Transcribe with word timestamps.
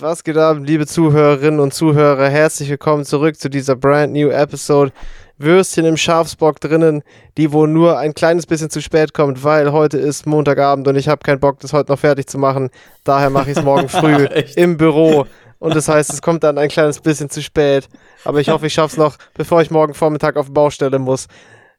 Was 0.00 0.22
geht 0.22 0.36
ab, 0.36 0.58
liebe 0.60 0.86
Zuhörerinnen 0.86 1.58
und 1.58 1.74
Zuhörer? 1.74 2.28
Herzlich 2.28 2.68
willkommen 2.68 3.04
zurück 3.04 3.36
zu 3.36 3.50
dieser 3.50 3.74
brand 3.74 4.12
new 4.12 4.28
Episode. 4.28 4.92
Würstchen 5.38 5.84
im 5.84 5.96
Schafsbock 5.96 6.60
drinnen, 6.60 7.02
die 7.36 7.50
wohl 7.50 7.66
nur 7.66 7.98
ein 7.98 8.14
kleines 8.14 8.46
bisschen 8.46 8.70
zu 8.70 8.80
spät 8.80 9.12
kommt, 9.12 9.42
weil 9.42 9.72
heute 9.72 9.98
ist 9.98 10.24
Montagabend 10.24 10.86
und 10.86 10.94
ich 10.94 11.08
habe 11.08 11.24
keinen 11.24 11.40
Bock, 11.40 11.58
das 11.58 11.72
heute 11.72 11.90
noch 11.90 11.98
fertig 11.98 12.28
zu 12.28 12.38
machen. 12.38 12.70
Daher 13.02 13.30
mache 13.30 13.50
ich 13.50 13.56
es 13.56 13.64
morgen 13.64 13.88
früh 13.88 14.28
im 14.54 14.76
Büro. 14.76 15.26
Und 15.58 15.74
das 15.74 15.88
heißt, 15.88 16.12
es 16.12 16.22
kommt 16.22 16.44
dann 16.44 16.58
ein 16.58 16.68
kleines 16.68 17.00
bisschen 17.00 17.28
zu 17.28 17.42
spät. 17.42 17.88
Aber 18.24 18.38
ich 18.38 18.50
hoffe, 18.50 18.68
ich 18.68 18.74
schaffe 18.74 18.92
es 18.92 18.98
noch, 18.98 19.16
bevor 19.34 19.62
ich 19.62 19.72
morgen 19.72 19.94
Vormittag 19.94 20.36
auf 20.36 20.46
die 20.46 20.52
Baustelle 20.52 21.00
muss. 21.00 21.26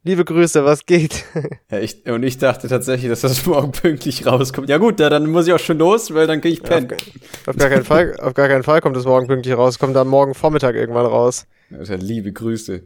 Liebe 0.04 0.23
Grüße, 0.23 0.63
was 0.63 0.86
geht? 0.86 1.25
Ja, 1.71 1.79
ich, 1.79 2.05
und 2.09 2.23
ich 2.23 2.38
dachte 2.38 2.68
tatsächlich, 2.68 3.09
dass 3.09 3.21
das 3.21 3.45
morgen 3.45 3.71
pünktlich 3.71 4.25
rauskommt. 4.25 4.70
Ja 4.70 4.77
gut, 4.77 5.00
ja, 5.00 5.09
dann 5.09 5.29
muss 5.29 5.45
ich 5.45 5.54
auch 5.54 5.59
schon 5.59 5.77
los, 5.77 6.14
weil 6.14 6.25
dann 6.25 6.41
kriege 6.41 6.54
ich 6.54 6.64
pennen. 6.64 6.91
Auf, 6.91 7.50
auf, 7.50 7.57
gar 7.57 7.70
keinen 7.70 7.83
Fall, 7.83 8.18
auf 8.20 8.33
gar 8.33 8.47
keinen 8.47 8.64
Fall 8.64 8.82
kommt 8.82 8.97
es 8.97 9.06
morgen 9.06 9.28
pünktlich 9.28 9.56
raus. 9.56 9.78
Kommt 9.78 9.96
dann 9.96 10.07
morgen 10.07 10.33
Vormittag 10.33 10.75
irgendwann 10.75 11.06
raus. 11.06 11.46
Das 11.70 11.82
ist 11.82 11.89
ja 11.89 11.96
liebe 11.96 12.32
Grüße. 12.32 12.82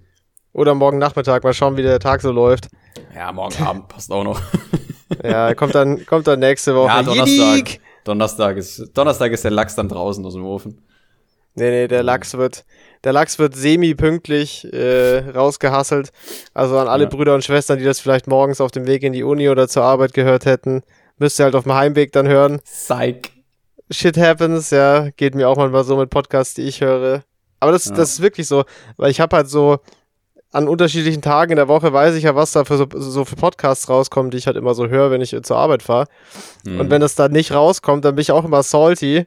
Oder 0.51 0.75
morgen 0.75 0.97
Nachmittag, 0.97 1.43
mal 1.43 1.53
schauen, 1.53 1.77
wie 1.77 1.83
der 1.83 1.99
Tag 1.99 2.21
so 2.21 2.31
läuft. 2.31 2.67
Ja, 3.15 3.31
morgen 3.31 3.63
Abend 3.63 3.87
passt 3.87 4.11
auch 4.11 4.23
noch. 4.23 4.41
ja, 5.23 5.53
kommt 5.55 5.75
dann, 5.75 6.05
kommt 6.05 6.27
dann 6.27 6.39
nächste 6.39 6.75
Woche. 6.75 6.87
Ja, 6.87 7.03
Donnerstag. 7.03 7.79
Donnerstag 8.03 8.57
ist, 8.57 8.91
Donnerstag 8.97 9.31
ist 9.31 9.43
der 9.43 9.51
Lachs 9.51 9.75
dann 9.75 9.87
draußen 9.87 10.25
aus 10.25 10.33
dem 10.33 10.45
Ofen. 10.45 10.83
Nee, 11.55 11.69
nee, 11.69 11.87
der 11.87 12.03
Lachs 12.03 12.35
wird, 12.35 12.65
der 13.03 13.13
Lachs 13.13 13.39
wird 13.39 13.55
semi-pünktlich 13.55 14.71
äh, 14.73 15.19
rausgehasselt. 15.29 16.11
Also 16.53 16.77
an 16.77 16.87
alle 16.87 17.05
ja. 17.05 17.09
Brüder 17.09 17.35
und 17.35 17.43
Schwestern, 17.43 17.79
die 17.79 17.85
das 17.85 17.99
vielleicht 17.99 18.27
morgens 18.27 18.61
auf 18.61 18.71
dem 18.71 18.87
Weg 18.87 19.03
in 19.03 19.13
die 19.13 19.23
Uni 19.23 19.49
oder 19.49 19.67
zur 19.67 19.83
Arbeit 19.83 20.13
gehört 20.13 20.45
hätten, 20.45 20.83
müsst 21.17 21.39
ihr 21.39 21.45
halt 21.45 21.55
auf 21.55 21.63
dem 21.63 21.73
Heimweg 21.73 22.11
dann 22.11 22.27
hören. 22.27 22.59
Psych. 22.63 23.31
Shit 23.91 24.17
happens, 24.17 24.71
ja, 24.71 25.09
geht 25.17 25.35
mir 25.35 25.49
auch 25.49 25.57
manchmal 25.57 25.83
so 25.83 25.97
mit 25.97 26.09
Podcasts, 26.09 26.53
die 26.53 26.63
ich 26.63 26.81
höre. 26.81 27.23
Aber 27.59 27.71
das, 27.71 27.85
ja. 27.85 27.93
das 27.93 28.13
ist 28.13 28.21
wirklich 28.21 28.47
so, 28.47 28.63
weil 28.97 29.11
ich 29.11 29.19
habe 29.19 29.35
halt 29.35 29.49
so 29.49 29.79
an 30.51 30.67
unterschiedlichen 30.67 31.21
Tagen 31.21 31.51
in 31.51 31.55
der 31.57 31.67
Woche 31.67 31.91
weiß 31.91 32.15
ich 32.15 32.23
ja, 32.23 32.35
was 32.35 32.51
da 32.51 32.63
für 32.63 32.77
so, 32.77 32.87
so 32.93 33.25
für 33.25 33.35
Podcasts 33.35 33.89
rauskommen, 33.89 34.31
die 34.31 34.37
ich 34.37 34.47
halt 34.47 34.55
immer 34.55 34.75
so 34.75 34.87
höre, 34.87 35.09
wenn 35.11 35.21
ich 35.21 35.35
zur 35.43 35.57
Arbeit 35.57 35.81
fahre. 35.81 36.07
Mhm. 36.63 36.79
Und 36.79 36.89
wenn 36.91 37.01
das 37.01 37.15
da 37.15 37.27
nicht 37.27 37.51
rauskommt, 37.51 38.05
dann 38.05 38.15
bin 38.15 38.21
ich 38.21 38.31
auch 38.31 38.45
immer 38.45 38.61
salty, 38.61 39.25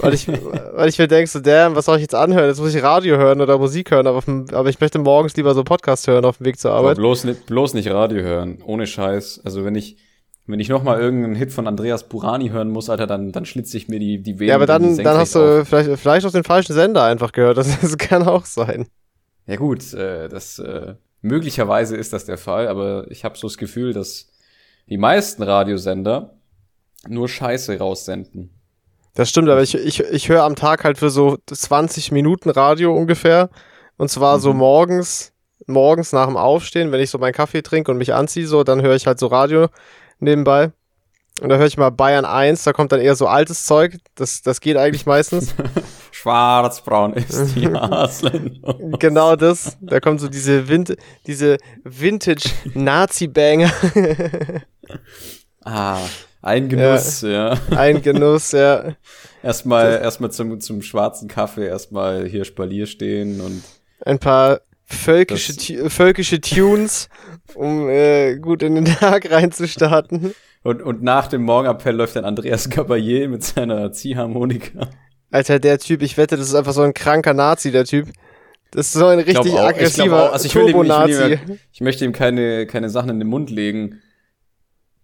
weil 0.00 0.14
ich, 0.14 0.28
weil 0.28 0.88
ich 0.88 0.98
mir 0.98 1.08
denke, 1.08 1.28
so, 1.28 1.40
damn, 1.40 1.74
was 1.74 1.86
soll 1.86 1.96
ich 1.96 2.02
jetzt 2.02 2.14
anhören? 2.14 2.48
Jetzt 2.48 2.60
muss 2.60 2.74
ich 2.74 2.82
Radio 2.82 3.16
hören 3.16 3.40
oder 3.40 3.58
Musik 3.58 3.90
hören, 3.90 4.06
aber, 4.06 4.20
dem, 4.20 4.46
aber 4.52 4.68
ich 4.68 4.80
möchte 4.80 4.98
morgens 4.98 5.36
lieber 5.36 5.54
so 5.54 5.64
Podcast 5.64 6.06
hören 6.06 6.24
auf 6.24 6.38
dem 6.38 6.46
Weg 6.46 6.58
zur 6.58 6.72
Arbeit. 6.72 6.96
bloß, 6.96 7.24
nicht, 7.24 7.46
bloß 7.46 7.74
nicht 7.74 7.90
Radio 7.90 8.22
hören, 8.22 8.58
ohne 8.64 8.86
Scheiß. 8.86 9.40
Also 9.44 9.64
wenn 9.64 9.74
ich, 9.74 9.96
wenn 10.46 10.60
ich 10.60 10.68
nochmal 10.68 11.00
irgendeinen 11.00 11.34
Hit 11.34 11.52
von 11.52 11.66
Andreas 11.66 12.08
Burani 12.08 12.50
hören 12.50 12.70
muss, 12.70 12.90
Alter, 12.90 13.06
dann, 13.06 13.32
dann 13.32 13.44
schlitze 13.44 13.76
ich 13.76 13.88
mir 13.88 13.98
die, 13.98 14.22
die 14.22 14.38
Venen. 14.38 14.48
Ja, 14.48 14.54
aber 14.56 14.66
dann, 14.66 14.96
dann 14.96 15.16
hast 15.16 15.34
du 15.34 15.64
vielleicht, 15.64 15.98
vielleicht 16.00 16.26
auch 16.26 16.32
den 16.32 16.44
falschen 16.44 16.74
Sender 16.74 17.04
einfach 17.04 17.32
gehört. 17.32 17.56
Das, 17.56 17.80
das 17.80 17.96
kann 17.98 18.22
auch 18.22 18.44
sein. 18.44 18.86
Ja 19.46 19.56
gut, 19.56 19.92
äh, 19.94 20.28
das 20.28 20.58
äh, 20.58 20.94
möglicherweise 21.20 21.96
ist 21.96 22.12
das 22.12 22.24
der 22.24 22.38
Fall, 22.38 22.68
aber 22.68 23.06
ich 23.10 23.24
habe 23.24 23.36
so 23.36 23.46
das 23.46 23.58
Gefühl, 23.58 23.92
dass 23.92 24.28
die 24.88 24.98
meisten 24.98 25.42
Radiosender 25.42 26.34
nur 27.08 27.28
Scheiße 27.28 27.78
raussenden. 27.78 28.50
Das 29.14 29.28
stimmt, 29.28 29.48
aber 29.48 29.62
ich, 29.62 29.74
ich, 29.74 30.00
ich 30.00 30.28
höre 30.28 30.42
am 30.42 30.56
Tag 30.56 30.84
halt 30.84 30.98
für 30.98 31.10
so 31.10 31.38
20 31.46 32.10
Minuten 32.12 32.50
Radio 32.50 32.94
ungefähr. 32.96 33.48
Und 33.96 34.10
zwar 34.10 34.36
mhm. 34.36 34.40
so 34.42 34.52
morgens, 34.52 35.32
morgens 35.66 36.12
nach 36.12 36.26
dem 36.26 36.36
Aufstehen, 36.36 36.90
wenn 36.92 37.00
ich 37.00 37.10
so 37.10 37.18
meinen 37.18 37.32
Kaffee 37.32 37.62
trinke 37.62 37.90
und 37.90 37.98
mich 37.98 38.12
anziehe, 38.12 38.46
so, 38.46 38.64
dann 38.64 38.82
höre 38.82 38.96
ich 38.96 39.06
halt 39.06 39.20
so 39.20 39.28
Radio 39.28 39.68
nebenbei. 40.18 40.72
Und 41.40 41.48
da 41.48 41.56
höre 41.56 41.66
ich 41.66 41.76
mal 41.76 41.90
Bayern 41.90 42.24
1, 42.24 42.62
da 42.62 42.72
kommt 42.72 42.92
dann 42.92 43.00
eher 43.00 43.16
so 43.16 43.26
altes 43.26 43.64
Zeug. 43.64 43.98
Das, 44.14 44.42
das 44.42 44.60
geht 44.60 44.76
eigentlich 44.76 45.04
meistens. 45.04 45.54
Schwarzbraun 46.12 47.14
ist 47.14 47.56
die 47.56 47.66
Hasländer. 47.74 48.76
genau 48.98 49.34
das. 49.34 49.76
Da 49.80 49.98
kommt 49.98 50.20
so 50.20 50.28
diese, 50.28 50.68
Vin 50.68 50.84
diese 51.26 51.58
Vintage-Nazi-Banger. 51.82 53.72
ah, 55.64 55.98
ein 56.44 56.68
Genuss, 56.68 57.22
ja. 57.22 57.54
ja. 57.54 57.58
Ein 57.76 58.02
Genuss, 58.02 58.52
ja. 58.52 58.94
erstmal, 59.42 60.00
erstmal 60.02 60.30
zum, 60.30 60.60
zum 60.60 60.82
schwarzen 60.82 61.26
Kaffee, 61.26 61.66
erstmal 61.66 62.26
hier 62.26 62.44
Spalier 62.44 62.86
stehen 62.86 63.40
und. 63.40 63.62
Ein 64.04 64.18
paar 64.18 64.60
völkische, 64.84 65.88
völkische 65.88 66.40
Tunes, 66.40 67.08
um 67.54 67.88
äh, 67.88 68.36
gut 68.36 68.62
in 68.62 68.74
den 68.74 68.84
Tag 68.84 69.30
reinzustarten. 69.30 70.34
Und, 70.62 70.82
und 70.82 71.02
nach 71.02 71.28
dem 71.28 71.42
Morgenappell 71.42 71.94
läuft 71.94 72.16
dann 72.16 72.24
Andreas 72.24 72.70
Caballé 72.70 73.28
mit 73.28 73.42
seiner 73.42 73.92
Ziehharmonika. 73.92 74.88
Alter, 75.30 75.58
der 75.58 75.78
Typ, 75.78 76.02
ich 76.02 76.16
wette, 76.18 76.36
das 76.36 76.48
ist 76.48 76.54
einfach 76.54 76.72
so 76.72 76.82
ein 76.82 76.94
kranker 76.94 77.32
Nazi, 77.34 77.72
der 77.72 77.84
Typ. 77.84 78.08
Das 78.70 78.86
ist 78.86 78.92
so 78.94 79.06
ein 79.06 79.20
richtig 79.20 79.58
aggressiver 79.58 80.32
also 80.32 80.46
ich, 80.46 80.54
will 80.54 80.68
ihm, 80.68 80.82
ich, 80.82 80.88
will 80.88 81.32
ihm, 81.32 81.58
ich 81.72 81.80
möchte 81.80 82.04
ihm 82.04 82.12
keine, 82.12 82.66
keine 82.66 82.90
Sachen 82.90 83.08
in 83.08 83.18
den 83.18 83.28
Mund 83.28 83.48
legen. 83.50 84.02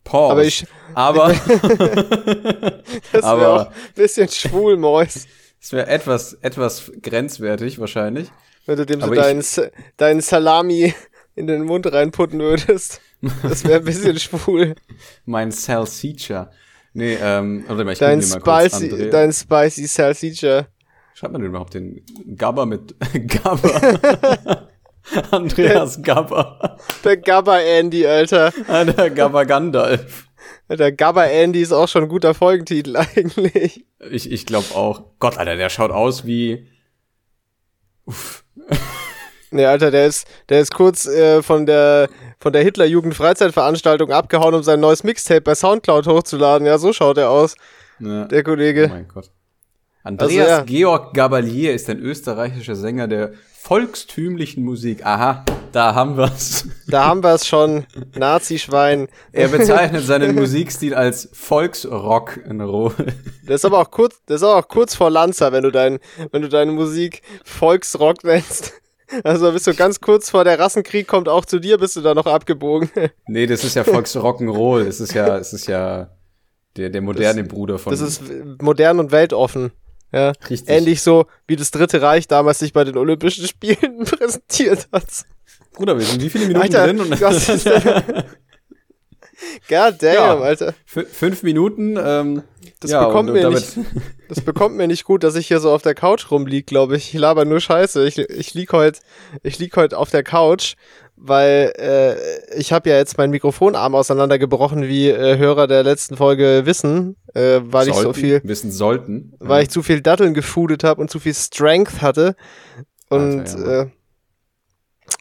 Pause. 0.05 0.33
Aber 0.33 0.45
ich. 0.45 0.67
Aber. 0.95 1.29
das 3.13 3.23
wäre 3.23 3.49
auch 3.53 3.67
ein 3.67 3.73
bisschen 3.95 4.29
schwul, 4.29 4.77
Mois. 4.77 5.27
Das 5.61 5.73
wäre 5.73 5.89
etwas, 5.89 6.33
etwas 6.41 6.91
grenzwertig 7.03 7.79
wahrscheinlich. 7.79 8.31
Wenn 8.65 8.79
du 8.79 8.87
dem 8.87 9.03
so 9.03 9.13
deinen, 9.13 9.45
deinen 9.99 10.23
Salami 10.23 10.95
in 11.35 11.47
den 11.47 11.65
Mund 11.65 11.93
reinputten 11.93 12.41
würdest. 12.41 13.03
Das 13.43 13.65
wäre 13.65 13.81
ein 13.81 13.85
bisschen 13.85 14.19
schwul. 14.19 14.75
Mein 15.27 15.51
Salsiccia. 15.51 16.51
Nee, 16.95 17.19
ähm, 17.21 17.65
warte 17.69 17.85
mal, 17.85 17.93
ich 17.93 17.99
dein 17.99 18.23
Spicy, 18.23 18.89
mal 18.89 18.99
kurz, 18.99 19.11
Dein 19.11 19.33
Spicy 19.35 19.87
Salsiccia. 19.87 20.67
Schreibt 21.13 21.35
man 21.35 21.43
denn 21.43 21.51
überhaupt 21.51 21.75
den 21.75 22.07
Gabber 22.37 22.65
mit 22.65 22.95
Gabber? 23.43 24.70
Andreas 25.31 26.03
Gabber. 26.03 26.77
Der 27.05 27.17
Gabber 27.17 27.63
Andy, 27.63 28.07
Alter. 28.07 28.53
Ah, 28.69 28.85
der 28.85 29.11
Gabber 29.11 29.47
Gandalf. 29.47 30.27
Der 30.69 30.93
Gabber 30.93 31.29
Andy 31.29 31.61
ist 31.61 31.73
auch 31.73 31.89
schon 31.89 32.05
ein 32.05 32.09
guter 32.09 32.35
Folgentitel 32.35 32.97
eigentlich. 33.17 33.85
Ich, 34.11 34.31
ich 34.31 34.47
glaube 34.47 34.75
auch. 34.75 35.03
Gott, 35.19 35.39
Alter, 35.39 35.57
der 35.57 35.69
schaut 35.69 35.91
aus 35.91 36.27
wie. 36.27 36.69
Uff. 38.05 38.45
Nee, 39.53 39.65
Alter, 39.65 39.91
der 39.91 40.07
ist, 40.07 40.29
der 40.49 40.61
ist 40.61 40.73
kurz 40.73 41.07
äh, 41.07 41.43
von 41.43 41.67
der 41.67 42.09
von 42.39 42.53
der 42.53 42.63
Hitler-Jugend-Freizeitveranstaltung 42.63 44.13
abgehauen, 44.13 44.55
um 44.55 44.63
sein 44.63 44.81
neues 44.81 45.05
Mixtape 45.05 45.43
bei 45.43 45.55
Soundcloud 45.55 46.07
hochzuladen. 46.07 46.67
Ja, 46.67 46.79
so 46.79 46.93
schaut 46.93 47.19
er 47.19 47.31
aus. 47.31 47.55
Ja. 47.99 48.25
Der 48.27 48.43
Kollege. 48.43 48.87
Oh 48.87 48.95
mein 48.95 49.09
Gott. 49.09 49.31
Andreas 50.03 50.31
also, 50.31 50.43
ja. 50.43 50.63
Georg 50.63 51.13
Gabalier 51.13 51.75
ist 51.75 51.91
ein 51.91 51.99
österreichischer 51.99 52.77
Sänger 52.77 53.09
der 53.09 53.33
volkstümlichen 53.71 54.65
Musik. 54.65 55.07
Aha, 55.07 55.45
da 55.71 55.95
haben 55.95 56.17
wir's. 56.17 56.67
Da 56.89 57.05
haben 57.05 57.23
wir's 57.23 57.47
schon. 57.47 57.87
Nazi-Schwein. 58.19 59.07
Er 59.31 59.47
bezeichnet 59.47 60.05
seinen 60.05 60.35
Musikstil 60.35 60.93
als 60.93 61.29
Volksrock 61.33 62.39
in 62.39 62.61
Roll. 62.61 62.93
Das 63.47 63.61
ist 63.61 63.65
aber 63.65 63.79
auch 63.79 63.93
kurz, 63.93 64.21
das 64.27 64.43
ist 64.43 64.49
auch 64.49 64.67
kurz 64.67 64.97
vor 64.97 65.09
Lanza, 65.09 65.53
wenn 65.53 65.63
du 65.63 65.71
dein, 65.71 66.01
wenn 66.33 66.43
du 66.43 66.49
deine 66.49 66.73
Musik 66.73 67.23
Volksrock 67.45 68.25
nennst. 68.25 68.73
Also 69.23 69.53
bist 69.53 69.69
du 69.69 69.75
ganz 69.75 70.01
kurz 70.01 70.31
vor 70.31 70.43
der 70.43 70.59
Rassenkrieg 70.59 71.07
kommt 71.07 71.29
auch 71.29 71.45
zu 71.45 71.61
dir, 71.61 71.79
bist 71.79 71.95
du 71.95 72.01
da 72.01 72.15
noch 72.15 72.27
abgebogen? 72.27 72.91
Nee, 73.29 73.47
das 73.47 73.63
ist 73.63 73.77
ja 73.77 73.83
Volksrock'n'Roll. 73.83 74.87
Es 74.87 75.01
ist 75.01 75.15
ja, 75.15 75.37
es 75.37 75.53
ist 75.53 75.69
ja 75.69 76.11
der, 76.77 76.91
der 76.91 77.03
moderne 77.03 77.45
das, 77.45 77.53
Bruder 77.53 77.79
von. 77.79 77.93
Das 77.93 78.01
ist 78.01 78.23
modern 78.61 78.99
und 78.99 79.13
weltoffen. 79.13 79.71
Ja, 80.13 80.33
Richtig. 80.49 80.69
Ähnlich 80.69 81.03
so, 81.03 81.27
wie 81.47 81.57
das 81.57 81.71
Dritte 81.71 82.03
Reich 82.03 82.27
damals 82.27 82.59
sich 82.59 82.73
bei 82.73 82.85
den 82.85 82.97
Olympischen 82.97 83.47
Spielen 83.47 84.05
präsentiert 84.05 84.89
hat. 84.93 85.07
Bruder, 85.73 85.97
wir 85.99 86.05
sind 86.05 86.21
wie 86.23 86.31
viele 86.31 86.47
Minuten 86.47 86.63
Alter, 86.63 86.87
drin? 86.87 87.01
Und 87.01 87.11
God 89.69 89.95
damn, 90.03 90.15
ja, 90.15 90.39
Alter. 90.39 90.75
Fünf 90.85 91.43
Minuten. 91.43 91.97
Ähm, 91.97 92.43
das, 92.81 92.91
ja, 92.91 93.07
bekommt 93.07 93.33
mir 93.33 93.49
nicht, 93.49 93.79
das 94.29 94.41
bekommt 94.41 94.77
mir 94.77 94.87
nicht 94.87 95.05
gut, 95.05 95.23
dass 95.23 95.37
ich 95.37 95.47
hier 95.47 95.61
so 95.61 95.71
auf 95.71 95.83
der 95.83 95.95
Couch 95.95 96.31
rumlieg, 96.31 96.67
glaube 96.67 96.97
ich. 96.97 97.15
Ich 97.15 97.21
laber 97.21 97.45
nur 97.45 97.61
Scheiße. 97.61 98.07
Ich, 98.07 98.19
ich 98.19 98.55
lieg 98.55 98.73
heute 98.73 99.01
ich 99.43 99.59
lieg 99.59 99.77
heut 99.77 99.95
auf 99.95 100.11
der 100.11 100.23
Couch, 100.25 100.75
weil 101.23 101.73
äh, 101.77 102.57
ich 102.59 102.73
habe 102.73 102.89
ja 102.89 102.97
jetzt 102.97 103.19
meinen 103.19 103.31
Mikrofonarm 103.31 103.95
auseinandergebrochen, 103.95 104.85
wie 104.85 105.09
äh, 105.09 105.37
Hörer 105.37 105.67
der 105.67 105.83
letzten 105.83 106.17
Folge 106.17 106.63
wissen, 106.65 107.17
äh, 107.35 107.61
weil 107.63 107.87
sollten, 107.87 107.91
ich 107.91 107.97
so 107.97 108.13
viel 108.15 108.41
wissen 108.43 108.73
sollten, 108.73 109.35
weil 109.39 109.59
ja. 109.59 109.63
ich 109.65 109.71
zu 109.71 109.83
viel 109.83 110.01
Datteln 110.01 110.33
gefoodet 110.33 110.83
habe 110.83 111.01
und 111.01 111.11
zu 111.11 111.21
viel 111.21 111.35
Strength 111.35 112.01
hatte 112.01 112.37
und 113.11 113.41
Alter, 113.41 113.71
ja, 113.71 113.83
äh, 113.83 113.87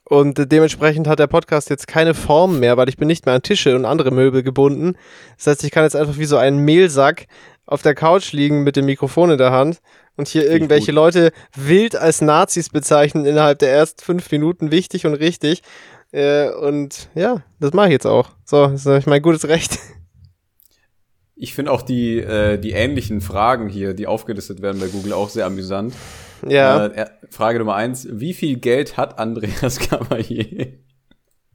und 0.06 0.52
dementsprechend 0.52 1.08
hat 1.08 1.20
der 1.20 1.28
Podcast 1.28 1.70
jetzt 1.70 1.88
keine 1.88 2.16
Form 2.16 2.60
mehr, 2.60 2.78
weil 2.78 2.90
ich 2.90 2.98
bin 2.98 3.08
nicht 3.08 3.26
mehr 3.28 3.36
an 3.36 3.44
Tische 3.44 3.76
und 3.76 3.86
andere 3.86 4.10
Möbel 4.10 4.42
gebunden. 4.42 4.96
Das 5.38 5.48
heißt, 5.48 5.64
ich 5.64 5.72
kann 5.72 5.84
jetzt 5.84 5.96
einfach 5.96 6.18
wie 6.18 6.26
so 6.26 6.38
ein 6.38 6.58
Mehlsack 6.58 7.28
auf 7.70 7.84
der 7.84 7.94
Couch 7.94 8.34
liegen 8.34 8.64
mit 8.64 8.76
dem 8.76 8.86
Mikrofon 8.86 9.30
in 9.30 9.38
der 9.38 9.52
Hand 9.52 9.80
und 10.18 10.28
hier 10.28 10.50
irgendwelche 10.50 10.92
Leute 10.92 11.32
wild 11.56 11.96
als 11.96 12.20
Nazis 12.20 12.70
bezeichnen 12.70 13.26
innerhalb 13.26 13.60
der 13.60 13.72
ersten 13.72 14.04
fünf 14.04 14.32
Minuten 14.32 14.72
wichtig 14.72 15.06
und 15.06 15.14
richtig. 15.14 15.62
Äh, 16.12 16.50
und 16.50 17.10
ja, 17.14 17.44
das 17.60 17.74
mache 17.74 17.88
ich 17.88 17.94
jetzt 17.94 18.08
auch. 18.08 18.32
So, 18.44 18.68
das 18.68 18.86
ist 18.86 19.08
mein 19.08 19.22
gutes 19.22 19.48
Recht. 19.48 19.78
Ich 21.36 21.54
finde 21.54 21.72
auch 21.72 21.84
die, 21.84 22.18
äh, 22.18 22.58
die 22.58 22.72
ähnlichen 22.72 23.22
Fragen 23.22 23.70
hier, 23.70 23.94
die 23.94 24.08
aufgelistet 24.08 24.62
werden 24.62 24.82
bei 24.82 24.88
Google, 24.88 25.14
auch 25.14 25.30
sehr 25.30 25.46
amüsant. 25.46 25.94
Ja. 26.46 26.88
Äh, 26.88 27.06
Frage 27.30 27.60
Nummer 27.60 27.76
eins. 27.76 28.08
Wie 28.12 28.34
viel 28.34 28.58
Geld 28.58 28.98
hat 28.98 29.20
Andreas 29.20 29.80
Cavalier? 29.90 30.74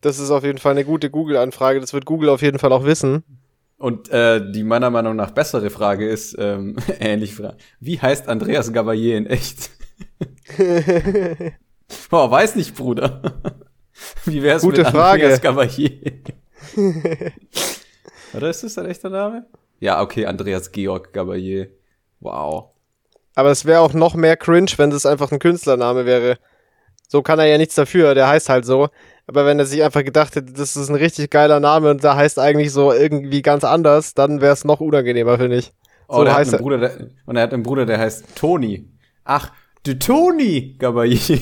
Das 0.01 0.19
ist 0.19 0.31
auf 0.31 0.45
jeden 0.45 0.59
Fall 0.59 0.73
eine 0.73 0.85
gute 0.85 1.11
Google-Anfrage. 1.11 1.81
Das 1.81 1.93
wird 1.93 2.05
Google 2.07 2.29
auf 2.29 2.41
jeden 2.41 2.59
Fall 2.59 2.73
auch 2.73 2.85
wissen. 2.85 3.25
Und 3.79 4.09
äh, 4.11 4.53
die 4.53 4.63
meiner 4.63 4.91
Meinung 4.91 5.17
nach 5.17 5.33
bessere 5.33 5.71
Frage 5.71 6.09
ist, 6.09 6.37
ähm, 6.39 6.77
ähnlich 7.01 7.35
Frage. 7.35 7.57
Wie 7.81 8.01
heißt 8.01 8.29
Andreas 8.29 8.73
Gabalier 8.73 9.17
in 9.17 9.27
echt? 9.27 9.71
Boah, 12.11 12.31
weiß 12.31 12.57
nicht, 12.57 12.75
Bruder. 12.75 13.21
Wie 14.25 14.43
wär's 14.43 14.63
Gute 14.63 14.83
mit 14.83 14.91
Frage. 14.91 15.27
Andreas? 15.27 15.79
Oder 18.33 18.51
ist 18.51 18.65
das 18.65 18.75
dein 18.75 18.87
echter 18.87 19.11
Name? 19.11 19.47
Ja, 19.81 20.01
okay, 20.01 20.27
Andreas 20.27 20.73
Georg 20.73 21.13
Gabalier. 21.13 21.69
Wow. 22.21 22.71
Aber 23.35 23.51
es 23.51 23.65
wäre 23.65 23.81
auch 23.81 23.93
noch 23.93 24.15
mehr 24.15 24.37
cringe, 24.37 24.71
wenn 24.77 24.91
das 24.91 25.07
einfach 25.07 25.31
ein 25.33 25.39
Künstlername 25.39 26.07
wäre. 26.07 26.39
So 27.09 27.23
kann 27.23 27.39
er 27.39 27.47
ja 27.47 27.59
nichts 27.59 27.75
dafür, 27.75 28.15
der 28.15 28.29
heißt 28.29 28.49
halt 28.49 28.65
so. 28.65 28.89
Aber 29.27 29.47
wenn 29.47 29.59
er 29.59 29.65
sich 29.67 29.83
einfach 29.83 30.05
gedacht 30.05 30.37
hätte, 30.37 30.53
das 30.53 30.77
ist 30.77 30.89
ein 30.91 30.95
richtig 30.97 31.31
geiler 31.31 31.59
Name 31.61 31.91
und 31.91 32.05
der 32.05 32.15
heißt 32.17 32.39
eigentlich 32.39 32.73
so 32.73 32.93
irgendwie 32.93 33.41
ganz 33.43 33.65
anders, 33.65 34.15
dann 34.15 34.41
wäre 34.41 34.53
es 34.53 34.65
noch 34.65 34.81
unangenehmer, 34.81 35.39
finde 35.39 35.57
ich. 35.57 35.73
Oh, 36.09 36.17
So 36.19 36.25
der 36.25 36.33
hat 36.35 36.41
heißt 36.41 36.51
einen 36.55 36.59
er. 36.61 36.63
Bruder, 36.63 36.79
der, 36.79 37.09
und 37.25 37.37
er 37.37 37.43
hat 37.43 37.55
einen 37.55 37.63
Bruder, 37.63 37.87
der 37.87 37.99
heißt 37.99 38.25
Toni. 38.37 38.87
Ach, 39.25 39.51
du 39.85 39.99
Toni 39.99 40.77
Gabalier. 40.79 41.19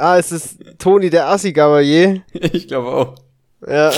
Ah, 0.00 0.16
es 0.18 0.30
ist 0.30 0.58
Toni 0.78 1.10
der 1.10 1.28
Assi 1.28 1.52
Gabalier. 1.52 2.22
ich 2.32 2.68
glaube 2.68 2.88
auch. 2.88 3.14
Ja. 3.66 3.90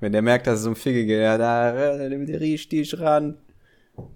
Wenn 0.00 0.10
der 0.12 0.22
merkt, 0.22 0.48
dass 0.48 0.60
es 0.60 0.66
um 0.66 0.74
Ficke 0.74 1.06
geht, 1.06 1.20
ja, 1.20 1.38
da 1.38 1.94
äh, 1.94 2.08
nimm 2.08 2.26
dir 2.26 2.40
richtig 2.40 2.98
ran. 2.98 3.36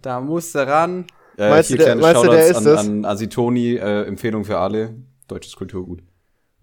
Da 0.03 0.21
musst 0.21 0.55
du 0.57 0.67
ran. 0.67 1.07
Äh, 1.39 1.49
Meinst 1.49 1.69
hier 1.69 1.79
du, 1.79 1.85
der- 1.85 1.95
kleine 1.97 2.01
meinst 2.13 2.25
du, 2.25 2.29
der 2.31 2.47
ist 2.49 2.57
an, 2.57 2.65
das? 2.65 2.81
an 2.81 3.05
Asitoni, 3.05 3.77
äh, 3.77 4.03
Empfehlung 4.03 4.45
für 4.45 4.59
alle. 4.59 4.95
Deutsches 5.29 5.55
Kulturgut. 5.55 6.01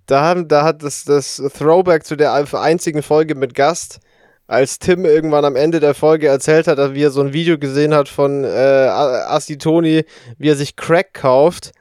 Da, 0.07 0.21
haben, 0.21 0.47
da 0.47 0.63
hat 0.63 0.83
das, 0.83 1.03
das 1.03 1.35
Throwback 1.57 2.05
zu 2.05 2.15
der 2.15 2.33
einzigen 2.33 3.03
Folge 3.03 3.35
mit 3.35 3.53
Gast, 3.53 3.99
als 4.47 4.79
Tim 4.79 5.03
irgendwann 5.05 5.43
am 5.45 5.55
Ende 5.57 5.79
der 5.81 5.93
Folge 5.93 6.27
erzählt 6.27 6.67
hat, 6.67 6.77
dass 6.77 6.93
wie 6.93 7.03
er 7.03 7.11
so 7.11 7.21
ein 7.21 7.33
Video 7.33 7.57
gesehen 7.57 7.93
hat 7.93 8.07
von 8.07 8.43
äh, 8.45 8.47
A- 8.47 9.35
Assi 9.35 9.57
Toni, 9.57 10.05
wie 10.37 10.49
er 10.49 10.55
sich 10.55 10.75
Crack 10.77 11.13
kauft. 11.13 11.71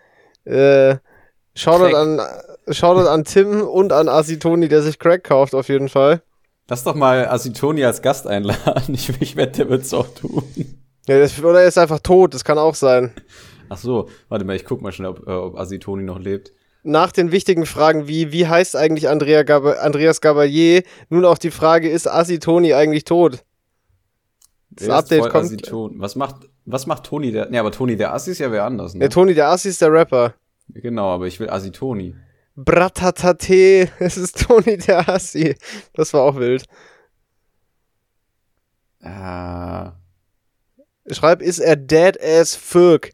Äh, 0.44 0.96
Shoutout 1.54 1.94
an, 1.96 2.20
Shoutout 2.68 3.08
an 3.08 3.24
Tim 3.24 3.62
und 3.62 3.92
an 3.92 4.08
Assi 4.08 4.38
Toni, 4.38 4.68
der 4.68 4.82
sich 4.82 4.98
Crack 4.98 5.22
kauft, 5.24 5.54
auf 5.54 5.68
jeden 5.68 5.88
Fall. 5.88 6.20
Lass 6.68 6.82
doch 6.82 6.96
mal 6.96 7.28
Asitoni 7.28 7.84
als 7.84 8.02
Gast 8.02 8.26
einladen. 8.26 8.62
Ich, 8.94 9.08
ich 9.20 9.36
wette, 9.36 9.58
der 9.58 9.68
wird's 9.70 9.94
auch 9.94 10.08
tun. 10.14 10.42
Ja, 11.06 11.20
das, 11.20 11.40
oder 11.42 11.60
er 11.60 11.68
ist 11.68 11.78
einfach 11.78 12.00
tot, 12.00 12.34
das 12.34 12.42
kann 12.44 12.58
auch 12.58 12.74
sein. 12.74 13.12
Ach 13.68 13.78
so, 13.78 14.08
warte 14.28 14.44
mal, 14.44 14.56
ich 14.56 14.64
guck 14.64 14.82
mal 14.82 14.90
schnell, 14.90 15.10
ob, 15.10 15.28
äh, 15.28 15.30
ob 15.30 15.56
Asitoni 15.56 16.02
noch 16.02 16.18
lebt. 16.18 16.52
Nach 16.86 17.10
den 17.10 17.32
wichtigen 17.32 17.66
Fragen 17.66 18.06
wie, 18.06 18.30
wie 18.30 18.46
heißt 18.46 18.76
eigentlich 18.76 19.08
Andrea 19.08 19.42
Gab 19.42 19.64
Andreas 19.64 20.20
Gabalier, 20.20 20.84
nun 21.08 21.24
auch 21.24 21.36
die 21.36 21.50
Frage, 21.50 21.90
ist 21.90 22.06
Assi 22.06 22.38
Toni 22.38 22.74
eigentlich 22.74 23.02
tot? 23.02 23.44
Das 24.70 24.86
ist 24.86 24.92
Update 24.92 25.30
kommt. 25.30 26.00
Was 26.00 26.14
macht, 26.14 26.48
was 26.64 26.86
macht 26.86 27.04
Toni 27.04 27.32
der? 27.32 27.50
Ne, 27.50 27.58
aber 27.58 27.72
Toni 27.72 27.96
der 27.96 28.14
Assi 28.14 28.30
ist 28.30 28.38
ja 28.38 28.52
wer 28.52 28.64
anders, 28.64 28.94
ne? 28.94 29.00
Der 29.00 29.10
Toni 29.10 29.34
der 29.34 29.48
Assi 29.48 29.68
ist 29.68 29.82
der 29.82 29.92
Rapper. 29.92 30.34
genau, 30.68 31.08
aber 31.08 31.26
ich 31.26 31.40
will 31.40 31.50
Asitoni. 31.50 32.14
Bratatate, 32.54 33.90
es 33.98 34.16
ist 34.16 34.46
Toni 34.46 34.78
der 34.78 35.08
Assi. 35.08 35.56
Das 35.92 36.14
war 36.14 36.22
auch 36.22 36.36
wild. 36.36 36.66
Ah. 39.02 39.94
Schreib, 41.10 41.42
ist 41.42 41.58
er 41.58 41.74
dead 41.74 42.20
as 42.22 42.54
fuck? 42.54 43.10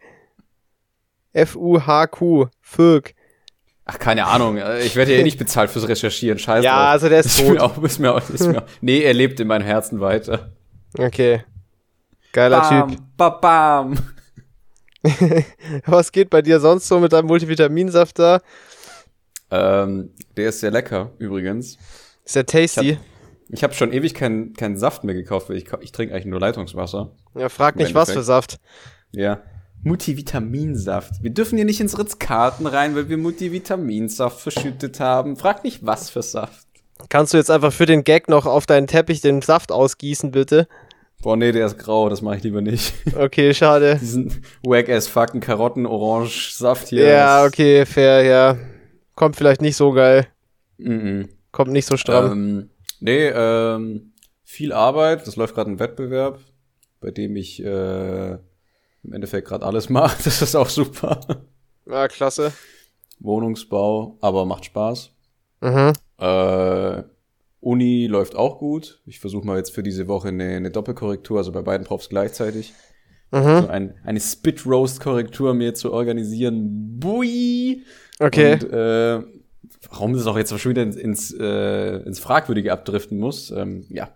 F-U-H-Q, 1.32 2.48
fuck. 2.60 3.14
Ach, 3.84 3.98
keine 3.98 4.26
Ahnung. 4.26 4.58
Ich 4.80 4.94
werde 4.94 5.12
ja 5.12 5.18
eh 5.18 5.22
nicht 5.24 5.38
bezahlt 5.38 5.70
fürs 5.70 5.88
Recherchieren. 5.88 6.38
Scheiße. 6.38 6.64
Ja, 6.64 6.90
also 6.90 7.08
der 7.08 7.20
ist 7.20 7.26
ist 7.26 7.42
mir 7.42 7.56
tot. 7.56 7.60
auch, 7.60 7.82
ist 7.82 7.98
mir 7.98 8.14
auch, 8.14 8.30
ist 8.30 8.46
mir 8.46 8.62
auch. 8.62 8.66
Nee, 8.80 9.00
er 9.00 9.12
lebt 9.12 9.40
in 9.40 9.48
meinem 9.48 9.64
Herzen 9.64 10.00
weiter. 10.00 10.52
Okay. 10.96 11.42
Geiler 12.32 12.86
Typ. 12.88 12.98
Bam, 13.16 13.40
bam. 13.40 13.98
Was 15.86 16.12
geht 16.12 16.30
bei 16.30 16.42
dir 16.42 16.60
sonst 16.60 16.86
so 16.86 17.00
mit 17.00 17.12
deinem 17.12 17.26
Multivitaminsaft 17.26 18.18
da? 18.18 18.40
Ähm, 19.50 20.10
der 20.36 20.48
ist 20.50 20.60
sehr 20.60 20.70
lecker, 20.70 21.10
übrigens. 21.18 21.76
Ist 22.24 22.36
der 22.36 22.46
tasty? 22.46 22.98
Ich 23.48 23.62
habe 23.62 23.74
schon 23.74 23.92
ewig 23.92 24.14
keinen 24.14 24.54
keinen 24.54 24.78
Saft 24.78 25.04
mehr 25.04 25.14
gekauft, 25.14 25.50
weil 25.50 25.56
ich, 25.56 25.66
ich 25.80 25.92
trinke 25.92 26.14
eigentlich 26.14 26.26
nur 26.26 26.40
Leitungswasser. 26.40 27.10
Ja, 27.34 27.48
frag 27.48 27.76
nicht, 27.76 27.94
was 27.94 28.12
für. 28.12 28.22
Saft. 28.22 28.58
Ja. 29.10 29.42
Multivitaminsaft. 29.84 31.22
Wir 31.22 31.30
dürfen 31.30 31.56
hier 31.56 31.64
nicht 31.64 31.80
ins 31.80 31.98
Ritz-Karten 31.98 32.66
rein, 32.66 32.94
weil 32.94 33.08
wir 33.08 33.18
Multivitaminsaft 33.18 34.40
verschüttet 34.40 35.00
haben. 35.00 35.36
Frag 35.36 35.64
nicht, 35.64 35.84
was 35.84 36.08
für 36.08 36.22
Saft. 36.22 36.66
Kannst 37.08 37.32
du 37.32 37.36
jetzt 37.36 37.50
einfach 37.50 37.72
für 37.72 37.86
den 37.86 38.04
Gag 38.04 38.28
noch 38.28 38.46
auf 38.46 38.66
deinen 38.66 38.86
Teppich 38.86 39.20
den 39.20 39.42
Saft 39.42 39.72
ausgießen, 39.72 40.30
bitte? 40.30 40.68
Boah, 41.22 41.36
nee, 41.36 41.52
der 41.52 41.66
ist 41.66 41.78
grau, 41.78 42.08
das 42.08 42.22
mache 42.22 42.36
ich 42.36 42.42
lieber 42.42 42.60
nicht. 42.60 42.94
Okay, 43.16 43.54
schade. 43.54 43.96
Diesen 44.00 44.44
wack-ass 44.64 45.08
fucking 45.08 45.40
Karotten-Orange-Saft 45.40 46.88
hier. 46.88 47.06
Ja, 47.06 47.44
okay, 47.44 47.84
fair, 47.86 48.22
ja. 48.22 48.56
Kommt 49.14 49.36
vielleicht 49.36 49.62
nicht 49.62 49.76
so 49.76 49.92
geil. 49.92 50.26
Mhm. 50.78 51.28
Kommt 51.50 51.72
nicht 51.72 51.86
so 51.86 51.96
stramm. 51.96 52.32
Ähm, 52.32 52.70
nee, 53.00 53.28
ähm, 53.28 54.12
viel 54.44 54.72
Arbeit. 54.72 55.26
Das 55.26 55.36
läuft 55.36 55.54
gerade 55.54 55.70
ein 55.70 55.78
Wettbewerb, 55.78 56.40
bei 57.00 57.10
dem 57.10 57.36
ich 57.36 57.62
äh, 57.62 58.38
im 59.04 59.12
Endeffekt 59.12 59.48
gerade 59.48 59.64
alles 59.66 59.88
mache. 59.90 60.16
Das 60.24 60.42
ist 60.42 60.54
auch 60.54 60.68
super. 60.68 61.20
Ja, 61.86 62.08
klasse. 62.08 62.52
Wohnungsbau, 63.20 64.18
aber 64.20 64.44
macht 64.46 64.64
Spaß. 64.64 65.10
Mhm. 65.60 65.92
Äh, 66.18 67.02
Uni 67.60 68.06
läuft 68.08 68.34
auch 68.34 68.58
gut. 68.58 69.00
Ich 69.06 69.20
versuche 69.20 69.46
mal 69.46 69.56
jetzt 69.58 69.72
für 69.72 69.82
diese 69.84 70.08
Woche 70.08 70.28
eine, 70.28 70.56
eine 70.56 70.70
Doppelkorrektur, 70.70 71.38
also 71.38 71.52
bei 71.52 71.62
beiden 71.62 71.86
Profs 71.86 72.08
gleichzeitig. 72.08 72.72
Mhm. 73.30 73.60
So 73.62 73.68
ein, 73.68 73.94
eine 74.04 74.20
Spit-Roast-Korrektur 74.20 75.54
mir 75.54 75.74
zu 75.74 75.92
organisieren. 75.92 76.98
Bui! 76.98 77.84
Okay. 78.18 78.54
Und 78.54 78.64
äh, 78.72 79.22
warum 79.88 80.14
es 80.14 80.26
auch 80.26 80.36
jetzt 80.36 80.58
schon 80.58 80.70
wieder 80.70 80.82
ins, 80.82 80.96
ins, 80.96 81.32
äh, 81.38 81.96
ins 81.98 82.18
Fragwürdige 82.18 82.72
abdriften 82.72 83.18
muss, 83.18 83.50
ähm, 83.52 83.86
ja, 83.88 84.14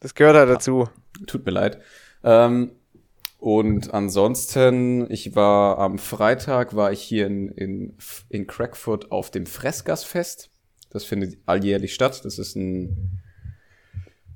Das 0.00 0.14
gehört 0.14 0.36
halt 0.36 0.48
dazu. 0.48 0.88
tut 1.26 1.44
mir 1.44 1.52
leid. 1.52 1.80
Ähm, 2.24 2.70
und 3.46 3.94
ansonsten, 3.94 5.08
ich 5.08 5.36
war 5.36 5.78
am 5.78 5.98
Freitag, 5.98 6.74
war 6.74 6.90
ich 6.90 7.00
hier 7.00 7.28
in, 7.28 7.46
in, 7.50 7.96
in 8.28 8.48
Crackford 8.48 9.12
auf 9.12 9.30
dem 9.30 9.46
Fressgasfest. 9.46 10.50
Das 10.90 11.04
findet 11.04 11.38
alljährlich 11.46 11.94
statt. 11.94 12.24
Das 12.24 12.40
ist 12.40 12.56
ein, 12.56 13.20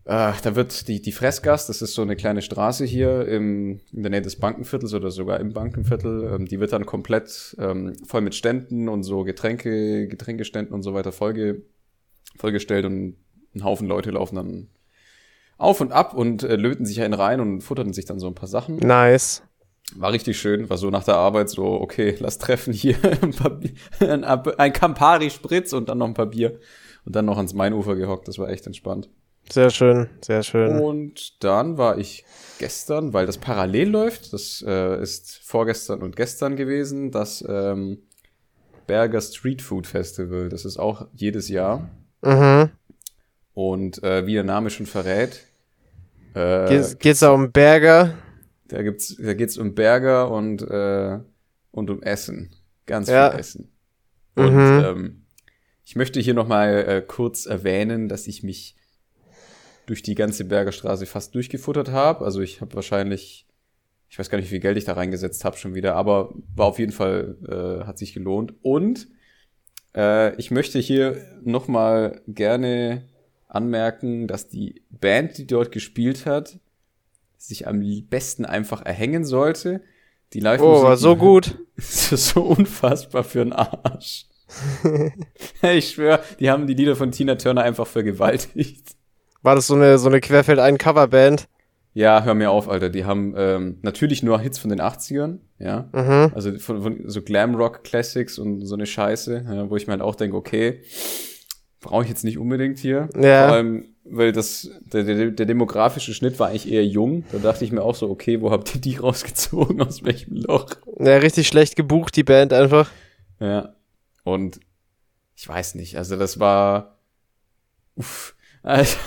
äh, 0.05 0.33
da 0.45 0.55
wird 0.55 0.87
die, 0.87 1.03
die 1.03 1.11
Fressgas, 1.11 1.67
das 1.67 1.83
ist 1.83 1.95
so 1.95 2.03
eine 2.03 2.15
kleine 2.15 2.41
Straße 2.41 2.85
hier 2.85 3.27
im, 3.27 3.81
in 3.93 4.05
der 4.05 4.11
Nähe 4.11 4.23
des 4.23 4.37
Bankenviertels 4.37 4.95
oder 4.95 5.11
sogar 5.11 5.41
im 5.41 5.55
Bankenviertel. 5.55 6.33
Ähm, 6.33 6.47
die 6.47 6.61
wird 6.61 6.73
dann 6.73 6.87
komplett 6.87 7.57
ähm, 7.59 7.97
voll 8.07 8.21
mit 8.21 8.37
Ständen 8.37 8.89
und 8.89 9.03
so 9.03 9.25
Getränke, 9.25 10.07
Getränkeständen 10.07 10.73
und 10.73 10.85
so 10.85 10.95
weiter 10.95 11.11
vollge, 11.11 11.63
vollgestellt 12.37 12.85
und 12.85 13.17
ein 13.57 13.65
Haufen 13.65 13.89
Leute 13.89 14.13
laufen 14.13 14.37
dann 14.37 14.69
auf 15.61 15.81
und 15.81 15.93
ab 15.93 16.15
und 16.15 16.43
äh, 16.43 16.57
löten 16.57 16.87
sich 16.87 17.01
einen 17.03 17.15
rein 17.15 17.41
und 17.41 17.61
futterten 17.63 17.93
sich 17.93 18.05
dann 18.05 18.19
so 18.19 18.27
ein 18.27 18.35
paar 18.35 18.49
Sachen. 18.49 18.77
Nice. 18.77 19.43
War 19.97 20.13
richtig 20.13 20.39
schön, 20.39 20.71
war 20.71 20.79
so 20.79 20.89
nach 20.91 21.05
der 21.05 21.17
Arbeit 21.17 21.51
so, 21.51 21.65
okay, 21.65 22.15
lass 22.21 22.39
treffen 22.39 22.73
hier 22.73 22.97
ein, 23.23 23.33
paar 23.33 23.51
Bier, 23.51 23.73
ein, 24.01 24.25
ein 24.25 24.73
Campari-Spritz 24.73 25.73
und 25.73 25.89
dann 25.89 25.99
noch 25.99 26.07
ein 26.07 26.15
paar 26.15 26.27
Bier 26.27 26.61
und 27.05 27.17
dann 27.17 27.25
noch 27.25 27.37
ans 27.39 27.55
Mainufer 27.55 27.97
gehockt, 27.97 28.29
das 28.29 28.39
war 28.39 28.49
echt 28.51 28.67
entspannt. 28.67 29.09
Sehr 29.51 29.71
schön, 29.71 30.09
sehr 30.21 30.45
schön. 30.45 30.79
Und 30.79 31.43
dann 31.43 31.77
war 31.77 31.99
ich 31.99 32.25
gestern, 32.61 33.13
weil 33.13 33.27
das 33.27 33.39
parallel 33.39 33.89
läuft, 33.89 34.33
das 34.33 34.63
äh, 34.65 35.03
ist 35.03 35.41
vorgestern 35.43 36.03
und 36.03 36.15
gestern 36.15 36.55
gewesen, 36.55 37.11
das 37.11 37.45
ähm, 37.49 37.99
Berger 38.87 39.21
Street 39.21 39.61
Food 39.61 39.89
Festival, 39.89 40.49
das 40.51 40.65
ist 40.65 40.79
auch 40.79 41.07
jedes 41.15 41.49
Jahr 41.49 41.89
Mhm. 42.23 42.69
und 43.55 44.03
äh, 44.05 44.27
wie 44.27 44.35
der 44.35 44.45
Name 44.45 44.69
schon 44.71 44.87
verrät, 44.87 45.47
äh, 46.35 46.67
Geht's, 46.69 46.99
geht's 46.99 47.21
da 47.21 47.31
um 47.31 47.53
Berger? 47.53 48.17
Da 48.69 48.83
gibt's, 48.83 49.17
da 49.17 49.35
geht's 49.35 49.59
um 49.59 49.75
Burger 49.75 50.31
und 50.31 50.63
äh, 50.63 51.19
und 51.73 51.91
um 51.91 52.03
Essen, 52.03 52.55
ganz 52.87 53.09
Ja. 53.11 53.31
viel 53.31 53.41
Essen. 53.41 53.73
Und 54.35 54.51
Mhm. 54.51 54.81
ähm, 54.83 55.27
ich 55.85 55.97
möchte 55.97 56.21
hier 56.21 56.35
noch 56.35 56.47
mal 56.47 56.85
äh, 56.89 57.03
kurz 57.07 57.47
erwähnen, 57.47 58.09
dass 58.09 58.27
ich 58.27 58.43
mich 58.43 58.77
durch 59.87 60.03
die 60.03 60.15
ganze 60.15 60.45
Bergerstraße 60.45 61.07
fast 61.07 61.35
durchgefuttert 61.35 61.91
habe. 61.91 62.25
Also 62.25 62.41
ich 62.41 62.61
habe 62.61 62.75
wahrscheinlich, 62.77 63.47
ich 64.09 64.19
weiß 64.19 64.31
gar 64.31 64.39
nicht, 64.39 64.47
wie 64.47 64.51
viel 64.51 64.61
Geld 64.61 64.77
ich 64.77 64.85
da 64.85 64.93
reingesetzt 64.93 65.45
habe 65.45 65.57
schon 65.57 65.75
wieder, 65.75 65.97
aber 65.97 66.33
war 66.55 66.67
auf 66.67 66.79
jeden 66.79 66.93
Fall 66.93 67.37
äh, 67.49 67.85
hat 67.87 67.99
sich 67.99 68.13
gelohnt. 68.13 68.55
Und 68.63 69.09
äh, 69.97 70.35
ich 70.37 70.53
möchte 70.53 70.79
hier 70.79 71.17
noch 71.43 71.67
mal 71.67 72.21
gerne 72.29 73.09
anmerken, 73.55 74.27
dass 74.27 74.49
die 74.49 74.83
Band, 74.91 75.39
die 75.39 75.47
dort 75.47 75.73
gespielt 75.73 76.27
hat, 76.27 76.59
sich 77.37 77.67
am 77.67 77.83
besten 78.09 78.45
einfach 78.45 78.85
erhängen 78.85 79.25
sollte. 79.25 79.83
Die 80.33 80.41
Live-Musik. 80.41 80.83
Oh, 80.83 80.85
war 80.85 80.97
so 80.97 81.17
gut. 81.17 81.59
Ist 81.77 82.11
so 82.11 82.43
unfassbar 82.43 83.25
für 83.25 83.43
einen 83.43 83.53
Arsch. 83.53 84.27
ich 85.63 85.91
schwöre, 85.91 86.21
die 86.39 86.51
haben 86.51 86.67
die 86.67 86.75
Lieder 86.75 86.97
von 86.97 87.13
Tina 87.13 87.37
Turner 87.37 87.63
einfach 87.63 87.87
vergewaltigt. 87.87 88.97
War 89.43 89.55
das 89.55 89.69
so 89.69 89.75
eine, 89.75 89.99
so 89.99 90.09
eine 90.09 90.21
Querfeld-Ein-Coverband? 90.21 91.49
Ja, 91.93 92.23
hör 92.23 92.35
mir 92.35 92.51
auf, 92.51 92.69
Alter. 92.69 92.89
Die 92.89 93.05
haben 93.05 93.35
ähm, 93.37 93.79
natürlich 93.83 94.23
nur 94.23 94.39
Hits 94.41 94.59
von 94.59 94.71
den 94.71 94.81
80ern, 94.81 95.39
ja. 95.59 95.89
Mhm. 95.93 96.33
Also 96.35 96.57
von, 96.59 96.83
von 96.83 97.03
so 97.07 97.23
Glam-Rock-Classics 97.23 98.39
und 98.39 98.65
so 98.65 98.75
eine 98.75 98.87
Scheiße, 98.87 99.45
ja, 99.49 99.71
wo 99.71 99.77
ich 99.77 99.87
mir 99.87 99.93
halt 99.93 100.03
auch 100.03 100.15
denke, 100.15 100.37
okay, 100.37 100.83
brauche 101.81 102.05
ich 102.05 102.09
jetzt 102.09 102.25
nicht 102.25 102.39
unbedingt 102.39 102.79
hier. 102.79 103.09
Ja. 103.15 103.49
Vor 103.49 103.57
allem, 103.57 103.85
weil 104.05 104.33
das, 104.33 104.71
der, 104.81 105.05
der, 105.05 105.31
der 105.31 105.47
demografische 105.47 106.15
Schnitt 106.15 106.39
war 106.39 106.49
eigentlich 106.49 106.71
eher 106.71 106.85
jung. 106.85 107.25
Da 107.33 107.39
dachte 107.39 107.65
ich 107.65 107.73
mir 107.73 107.83
auch 107.83 107.95
so, 107.95 108.11
okay, 108.11 108.41
wo 108.41 108.51
habt 108.51 108.75
ihr 108.75 108.81
die 108.81 108.97
rausgezogen? 108.99 109.81
Aus 109.83 110.05
welchem 110.05 110.37
Loch? 110.37 110.67
Ja, 110.99 111.17
richtig 111.17 111.49
schlecht 111.49 111.77
gebucht, 111.77 112.17
die 112.17 112.25
Band 112.25 112.53
einfach. 112.53 112.91
Ja. 113.39 113.75
Und 114.25 114.61
ich 115.37 115.49
weiß 115.49 115.75
nicht, 115.75 115.97
also 115.97 116.17
das 116.17 116.39
war. 116.39 116.99
Uff, 117.97 118.35
also, 118.63 118.99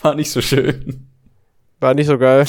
war 0.00 0.14
nicht 0.14 0.30
so 0.30 0.40
schön. 0.40 1.06
War 1.78 1.94
nicht 1.94 2.06
so 2.06 2.18
geil. 2.18 2.46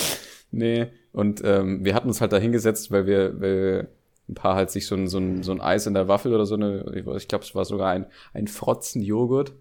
Nee, 0.51 0.87
und 1.11 1.41
ähm, 1.43 1.85
wir 1.85 1.93
hatten 1.93 2.07
uns 2.07 2.21
halt 2.21 2.33
da 2.33 2.37
hingesetzt, 2.37 2.91
weil 2.91 3.05
wir, 3.05 3.39
weil 3.39 3.87
ein 4.29 4.35
paar 4.35 4.55
halt 4.55 4.71
sich 4.71 4.87
so 4.87 4.95
ein, 4.95 5.07
so 5.07 5.17
ein, 5.17 5.43
so 5.43 5.51
ein 5.51 5.61
Eis 5.61 5.85
in 5.85 5.93
der 5.93 6.07
Waffel 6.07 6.33
oder 6.33 6.45
so 6.45 6.55
eine, 6.55 6.85
ich 7.17 7.27
glaube, 7.27 7.43
es 7.43 7.55
war 7.55 7.65
sogar 7.65 7.91
ein, 7.91 8.05
ein 8.33 8.47
Frotzen 8.47 9.01
Joghurt 9.01 9.53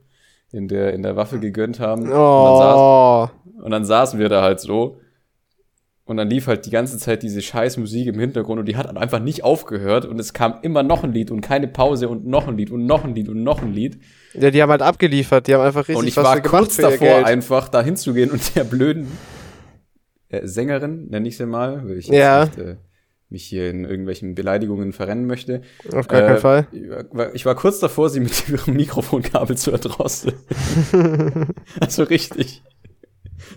in 0.53 0.69
der, 0.69 0.93
in 0.93 1.03
der 1.03 1.17
Waffel 1.17 1.41
gegönnt 1.41 1.81
haben. 1.81 2.03
Oh. 2.03 2.05
Und, 2.05 2.11
dann 2.13 2.59
saß, 2.59 3.31
und 3.65 3.71
dann 3.71 3.85
saßen 3.85 4.19
wir 4.21 4.29
da 4.29 4.43
halt 4.43 4.61
so. 4.61 4.99
Und 6.05 6.17
dann 6.17 6.29
lief 6.29 6.49
halt 6.49 6.67
die 6.67 6.71
ganze 6.71 6.99
Zeit 6.99 7.23
diese 7.23 7.41
scheiß 7.41 7.77
Musik 7.77 8.09
im 8.09 8.19
Hintergrund 8.19 8.59
und 8.59 8.67
die 8.67 8.77
hat 8.77 8.95
einfach 8.97 9.21
nicht 9.21 9.45
aufgehört 9.45 10.05
und 10.05 10.19
es 10.19 10.33
kam 10.33 10.57
immer 10.63 10.83
noch 10.83 11.05
ein 11.05 11.13
Lied 11.13 11.31
und 11.31 11.43
keine 11.43 11.69
Pause 11.69 12.09
und 12.09 12.27
noch 12.27 12.49
ein 12.49 12.59
Lied 12.59 12.73
und 12.73 12.87
noch 12.87 13.05
ein 13.05 13.15
Lied 13.15 13.29
und 13.29 13.45
noch 13.45 13.63
ein 13.63 13.73
Lied. 13.73 14.01
Ja, 14.35 14.51
die 14.51 14.61
haben 14.61 14.71
halt 14.71 14.83
abgeliefert, 14.83 15.47
die 15.47 15.55
haben 15.55 15.63
einfach 15.63 15.83
richtig 15.83 15.97
Und 15.97 16.09
ich 16.09 16.17
was 16.17 16.25
war 16.25 16.41
kurz 16.41 16.77
davor, 16.77 17.25
einfach 17.25 17.69
da 17.69 17.83
hinzugehen 17.83 18.33
und 18.33 18.55
der 18.57 18.65
blöden 18.65 19.07
äh, 20.29 20.45
Sängerin, 20.47 21.09
nenne 21.09 21.29
ich 21.29 21.37
sie 21.37 21.47
mal, 21.47 21.89
weil 21.89 21.99
ich 21.99 22.09
ja. 22.09 22.47
nicht, 22.47 22.59
äh, 22.59 22.77
mich 23.33 23.45
hier 23.45 23.71
in 23.71 23.85
irgendwelchen 23.85 24.35
Beleidigungen 24.35 24.93
verrennen 24.93 25.27
möchte. 25.27 25.63
Auf 25.93 26.07
gar 26.07 26.23
äh, 26.23 26.27
keinen 26.27 26.39
Fall. 26.39 26.67
Ich 26.71 26.89
war, 27.11 27.35
ich 27.35 27.47
war, 27.47 27.55
kurz 27.57 27.81
davor, 27.81 28.11
sie 28.11 28.21
mit 28.21 28.49
ihrem 28.49 28.75
Mikrofonkabel 28.77 29.57
zu 29.57 29.73
erdrosseln. 29.73 30.37
also 31.81 32.05
richtig. 32.05 32.63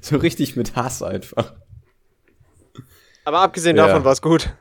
So 0.01 0.17
richtig 0.17 0.55
mit 0.55 0.75
Hass 0.75 1.03
einfach. 1.03 1.53
Aber 3.25 3.39
abgesehen 3.39 3.75
ja. 3.75 3.87
davon 3.87 4.03
war 4.03 4.13
es 4.13 4.21
gut. 4.21 4.55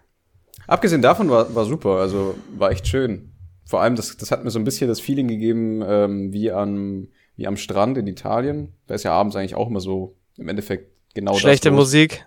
Abgesehen 0.67 1.03
davon 1.03 1.31
war, 1.31 1.55
war 1.55 1.65
super, 1.65 1.99
also 1.99 2.35
war 2.57 2.71
echt 2.71 2.89
schön. 2.89 3.33
Vor 3.67 3.81
allem, 3.81 3.97
das, 3.97 4.17
das 4.17 4.31
hat 4.31 4.45
mir 4.45 4.51
so 4.51 4.59
ein 4.59 4.65
bisschen 4.65 4.89
das 4.89 5.01
Feeling 5.01 5.29
gegeben, 5.29 5.83
ähm, 5.87 6.33
wie, 6.33 6.51
an, 6.51 7.09
wie 7.37 7.47
am 7.47 7.57
Strand 7.57 7.99
in 7.99 8.07
Italien. 8.07 8.75
Da 8.87 8.95
ist 8.95 9.05
ja 9.05 9.13
abends 9.13 9.37
eigentlich 9.37 9.55
auch 9.55 9.69
immer 9.69 9.81
so 9.81 10.17
im 10.37 10.49
Endeffekt 10.49 10.91
genau 11.15 11.35
Schlechte 11.35 11.71
das 11.71 11.77
Musik? 11.77 12.27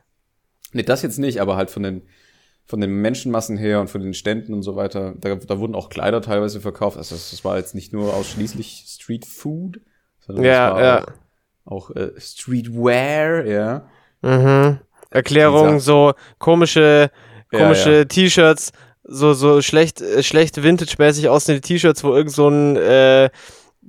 Nee, 0.74 0.84
das 0.84 1.02
jetzt 1.02 1.18
nicht, 1.18 1.42
aber 1.42 1.56
halt 1.56 1.72
von 1.72 1.84
den, 1.84 2.02
von 2.68 2.82
den 2.82 2.92
Menschenmassen 2.92 3.58
her 3.58 3.80
und 3.80 3.90
von 3.90 4.02
den 4.02 4.14
Ständen 4.14 4.54
und 4.54 4.62
so 4.62 4.76
weiter. 4.76 5.14
Da, 5.18 5.36
da 5.36 5.60
wurden 5.60 5.74
auch 5.74 5.90
Kleider 5.90 6.22
teilweise 6.22 6.60
verkauft. 6.60 6.98
Also 6.98 7.16
das, 7.16 7.32
das 7.32 7.46
war 7.46 7.58
jetzt 7.58 7.74
nicht 7.74 7.94
nur 7.94 8.14
ausschließlich 8.14 8.86
Street 8.88 9.26
Food, 9.26 9.80
sondern 10.20 10.46
ja, 10.46 10.74
war 10.74 10.84
ja. 10.84 11.06
auch, 11.66 11.90
auch 11.90 11.96
äh, 11.96 12.12
Streetwear, 12.20 13.46
ja. 13.46 13.88
Mhm. 14.22 14.80
Erklärung, 15.10 15.80
so 15.80 16.14
komische, 16.38 17.10
komische 17.50 17.92
ja, 17.92 17.98
ja. 18.00 18.06
T-Shirts, 18.06 18.74
so, 19.04 19.34
so 19.34 19.62
schlecht, 19.62 20.02
äh, 20.02 20.22
schlecht 20.22 20.62
Vintage-mäßig 20.62 21.30
aussehende 21.30 21.62
T-Shirts, 21.62 22.04
wo 22.04 22.14
irgend 22.14 22.34
so 22.34 22.50
ein, 22.50 22.76
äh, 22.76 23.30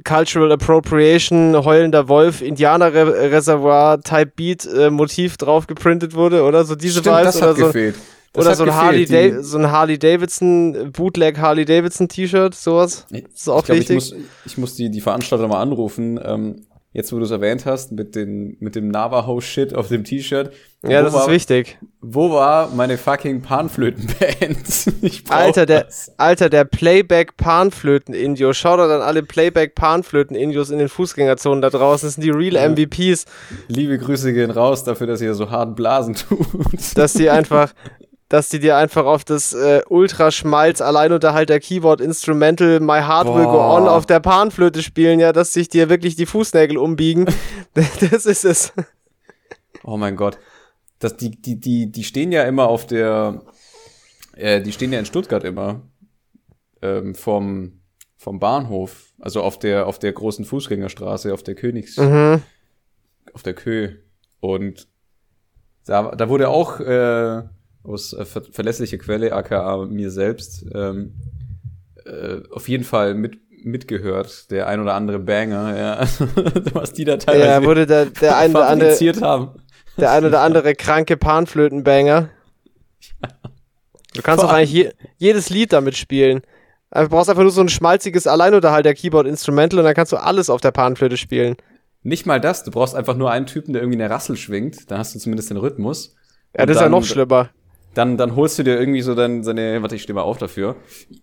Cultural 0.04 0.52
Appropriation, 0.52 1.56
heulender 1.64 2.06
Wolf, 2.06 2.40
Indianerreservoir 2.40 4.00
Type 4.00 4.32
Beat 4.36 4.64
äh, 4.64 4.90
Motiv 4.90 5.36
drauf 5.38 5.66
geprintet 5.66 6.14
wurde, 6.14 6.44
oder 6.44 6.64
so 6.64 6.76
diese 6.76 7.00
Stimmt, 7.00 7.16
Vibes 7.16 7.42
oder 7.42 7.54
so. 7.56 7.66
Gefehlt. 7.66 7.96
Das 8.32 8.46
oder 8.46 8.54
so 8.54 8.64
ein, 8.64 8.74
Harley 8.74 9.06
da 9.06 9.42
so 9.42 9.58
ein 9.58 9.70
Harley 9.70 9.98
Davidson, 9.98 10.92
Bootleg 10.92 11.38
Harley 11.38 11.64
Davidson 11.64 12.08
T-Shirt, 12.08 12.54
sowas. 12.54 13.06
Das 13.10 13.20
ist 13.34 13.48
auch 13.48 13.60
ich 13.60 13.66
glaub, 13.66 13.78
wichtig. 13.78 13.96
Ich 13.96 14.12
muss, 14.12 14.14
ich 14.46 14.58
muss 14.58 14.74
die, 14.74 14.90
die 14.90 15.00
Veranstalter 15.00 15.48
mal 15.48 15.60
anrufen. 15.60 16.20
Ähm, 16.22 16.66
jetzt 16.92 17.12
wo 17.12 17.18
du 17.18 17.24
es 17.24 17.30
erwähnt 17.30 17.66
hast, 17.66 17.92
mit, 17.92 18.14
den, 18.14 18.56
mit 18.60 18.74
dem 18.74 18.88
Navajo-Shit 18.88 19.74
auf 19.74 19.88
dem 19.88 20.04
T-Shirt. 20.04 20.52
Ja, 20.82 21.02
das 21.02 21.12
war, 21.12 21.22
ist 21.22 21.30
wichtig. 21.30 21.78
Wo 22.00 22.30
war 22.30 22.70
meine 22.74 22.96
fucking 22.96 23.42
Panflöten-Band? 23.42 25.22
Alter, 25.28 25.66
der, 25.66 25.86
Alter, 26.16 26.48
der 26.48 26.64
Playback-Panflöten-Indio. 26.64 28.52
Schau 28.52 28.76
doch 28.78 28.84
an 28.90 29.02
alle 29.02 29.22
Playback-Panflöten-Indios 29.22 30.70
in 30.70 30.78
den 30.78 30.88
Fußgängerzonen 30.88 31.60
da 31.62 31.70
draußen. 31.70 32.06
Das 32.06 32.14
sind 32.14 32.24
die 32.24 32.30
real 32.30 32.54
ja. 32.54 32.68
MVPs. 32.68 33.26
Liebe 33.68 33.98
Grüße 33.98 34.32
gehen 34.32 34.50
raus 34.50 34.84
dafür, 34.84 35.06
dass 35.06 35.20
ihr 35.20 35.34
so 35.34 35.50
hart 35.50 35.76
Blasen 35.76 36.14
tut. 36.14 36.46
Dass 36.94 37.12
die 37.12 37.28
einfach, 37.30 37.74
dass 38.28 38.50
die 38.50 38.58
dir 38.58 38.76
einfach 38.76 39.06
auf 39.06 39.24
das 39.24 39.54
äh, 39.54 39.82
Ultraschmalz 39.88 40.80
Alleinunterhalter 40.80 41.60
Keyboard 41.60 42.00
Instrumental 42.00 42.80
My 42.80 43.00
Heart 43.00 43.26
Boah. 43.26 43.38
Will 43.38 43.44
Go 43.44 43.58
On 43.58 43.88
auf 43.88 44.04
der 44.04 44.20
Panflöte 44.20 44.82
spielen, 44.82 45.18
ja, 45.18 45.32
dass 45.32 45.52
sich 45.52 45.68
dir 45.68 45.88
wirklich 45.88 46.14
die 46.16 46.26
Fußnägel 46.26 46.76
umbiegen. 46.76 47.26
das 47.74 48.26
ist 48.26 48.44
es. 48.44 48.72
Oh 49.82 49.96
mein 49.96 50.16
Gott. 50.16 50.38
Das, 50.98 51.16
die, 51.16 51.30
die, 51.30 51.58
die, 51.58 51.90
die 51.90 52.04
stehen 52.04 52.32
ja 52.32 52.42
immer 52.44 52.68
auf 52.68 52.86
der, 52.86 53.42
äh, 54.36 54.60
die 54.60 54.72
stehen 54.72 54.92
ja 54.92 54.98
in 54.98 55.06
Stuttgart 55.06 55.44
immer 55.44 55.82
ähm, 56.82 57.14
vom, 57.14 57.80
vom 58.16 58.38
Bahnhof, 58.40 59.12
also 59.20 59.42
auf 59.42 59.58
der, 59.58 59.86
auf 59.86 59.98
der 59.98 60.12
großen 60.12 60.44
Fußgängerstraße, 60.44 61.32
auf 61.32 61.42
der 61.42 61.54
Königs, 61.54 61.96
mhm. 61.96 62.42
auf 63.32 63.42
der 63.42 63.54
Kö. 63.54 63.94
Und 64.40 64.88
da, 65.86 66.14
da 66.14 66.28
wurde 66.28 66.48
auch 66.50 66.80
äh, 66.80 67.42
aus 67.88 68.12
äh, 68.12 68.24
ver 68.24 68.42
verlässliche 68.42 68.98
Quelle, 68.98 69.32
aka 69.32 69.86
mir 69.86 70.10
selbst, 70.10 70.66
ähm, 70.74 71.14
äh, 72.04 72.40
auf 72.50 72.68
jeden 72.68 72.84
Fall 72.84 73.14
mit 73.14 73.38
mitgehört, 73.64 74.50
der 74.50 74.68
ein 74.68 74.80
oder 74.80 74.94
andere 74.94 75.18
Banger, 75.18 75.76
ja, 75.76 76.00
was 76.72 76.92
die 76.92 77.04
da 77.04 77.16
teilweise 77.16 77.48
ja, 77.48 77.64
wurde 77.64 77.86
der, 77.86 78.06
der 78.06 78.36
ein 78.36 78.50
oder 78.50 78.68
andere, 78.68 78.94
haben. 79.20 79.50
Der 79.96 80.12
ein 80.12 80.24
oder 80.24 80.40
andere 80.42 80.74
kranke 80.74 81.16
Panflötenbanger. 81.16 82.30
Ja. 83.22 83.28
Du 84.14 84.22
kannst 84.22 84.44
doch 84.44 84.52
eigentlich 84.52 84.72
je, 84.72 84.92
jedes 85.16 85.50
Lied 85.50 85.72
damit 85.72 85.96
spielen. 85.96 86.42
Du 86.90 87.08
brauchst 87.08 87.28
einfach 87.28 87.42
nur 87.42 87.52
so 87.52 87.60
ein 87.60 87.68
schmalziges 87.68 88.26
Alleinunterhalter 88.26 88.94
Keyboard 88.94 89.26
Instrumental 89.26 89.80
und 89.80 89.84
dann 89.84 89.94
kannst 89.94 90.12
du 90.12 90.16
alles 90.16 90.48
auf 90.50 90.60
der 90.60 90.70
Panflöte 90.70 91.16
spielen. 91.16 91.56
Nicht 92.02 92.26
mal 92.26 92.40
das, 92.40 92.64
du 92.64 92.70
brauchst 92.70 92.94
einfach 92.94 93.16
nur 93.16 93.30
einen 93.30 93.46
Typen, 93.46 93.72
der 93.72 93.82
irgendwie 93.82 94.00
eine 94.00 94.08
Rassel 94.12 94.36
schwingt, 94.36 94.90
dann 94.90 94.98
hast 94.98 95.14
du 95.14 95.18
zumindest 95.18 95.50
den 95.50 95.56
Rhythmus. 95.56 96.14
Ja, 96.56 96.64
das 96.64 96.76
ist 96.76 96.82
ja 96.82 96.88
noch 96.88 97.04
schlimmer 97.04 97.50
dann, 97.98 98.16
dann 98.16 98.36
holst 98.36 98.56
du 98.56 98.62
dir 98.62 98.78
irgendwie 98.78 99.00
so 99.00 99.16
dann 99.16 99.42
seine, 99.42 99.82
warte, 99.82 99.96
ich 99.96 100.02
stehe 100.02 100.14
mal 100.14 100.22
auf 100.22 100.38
dafür. 100.38 100.76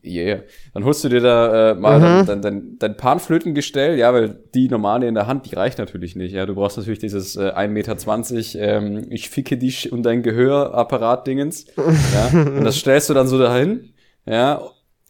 Yeah. 0.03 0.41
Dann 0.74 0.84
holst 0.84 1.05
du 1.05 1.10
dir 1.10 1.22
da 1.22 1.72
äh, 1.72 1.75
mal 1.75 2.00
mhm. 2.00 2.25
dein, 2.25 2.41
dein, 2.41 2.77
dein 2.79 2.98
Panflötengestell, 2.98 3.98
ja, 3.98 4.13
weil 4.13 4.41
die 4.53 4.67
normale 4.67 5.08
in 5.08 5.15
der 5.15 5.25
Hand, 5.25 5.50
die 5.50 5.55
reicht 5.55 5.79
natürlich 5.79 6.17
nicht. 6.17 6.34
Ja, 6.34 6.46
du 6.46 6.55
brauchst 6.55 6.75
natürlich 6.75 7.00
dieses 7.00 7.38
äh, 7.38 7.51
1,20 7.51 7.67
Meter, 7.70 8.60
ähm, 8.60 9.08
ich 9.10 9.29
ficke 9.29 9.58
dich 9.58 9.94
und 9.94 10.03
dein 10.03 10.22
Gehörapparat-Dingens. 10.22 11.67
ja, 11.77 12.39
und 12.41 12.65
das 12.65 12.75
stellst 12.75 13.10
du 13.10 13.13
dann 13.13 13.29
so 13.29 13.39
dahin, 13.39 13.94
ja, 14.25 14.62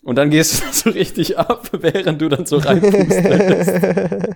und 0.03 0.17
dann 0.17 0.29
gehst 0.29 0.61
du 0.61 0.65
so 0.71 0.91
richtig 0.91 1.39
ab, 1.39 1.67
während 1.71 2.21
du 2.21 2.29
dann 2.29 2.45
so 2.45 2.57
reinpustest. 2.57 3.71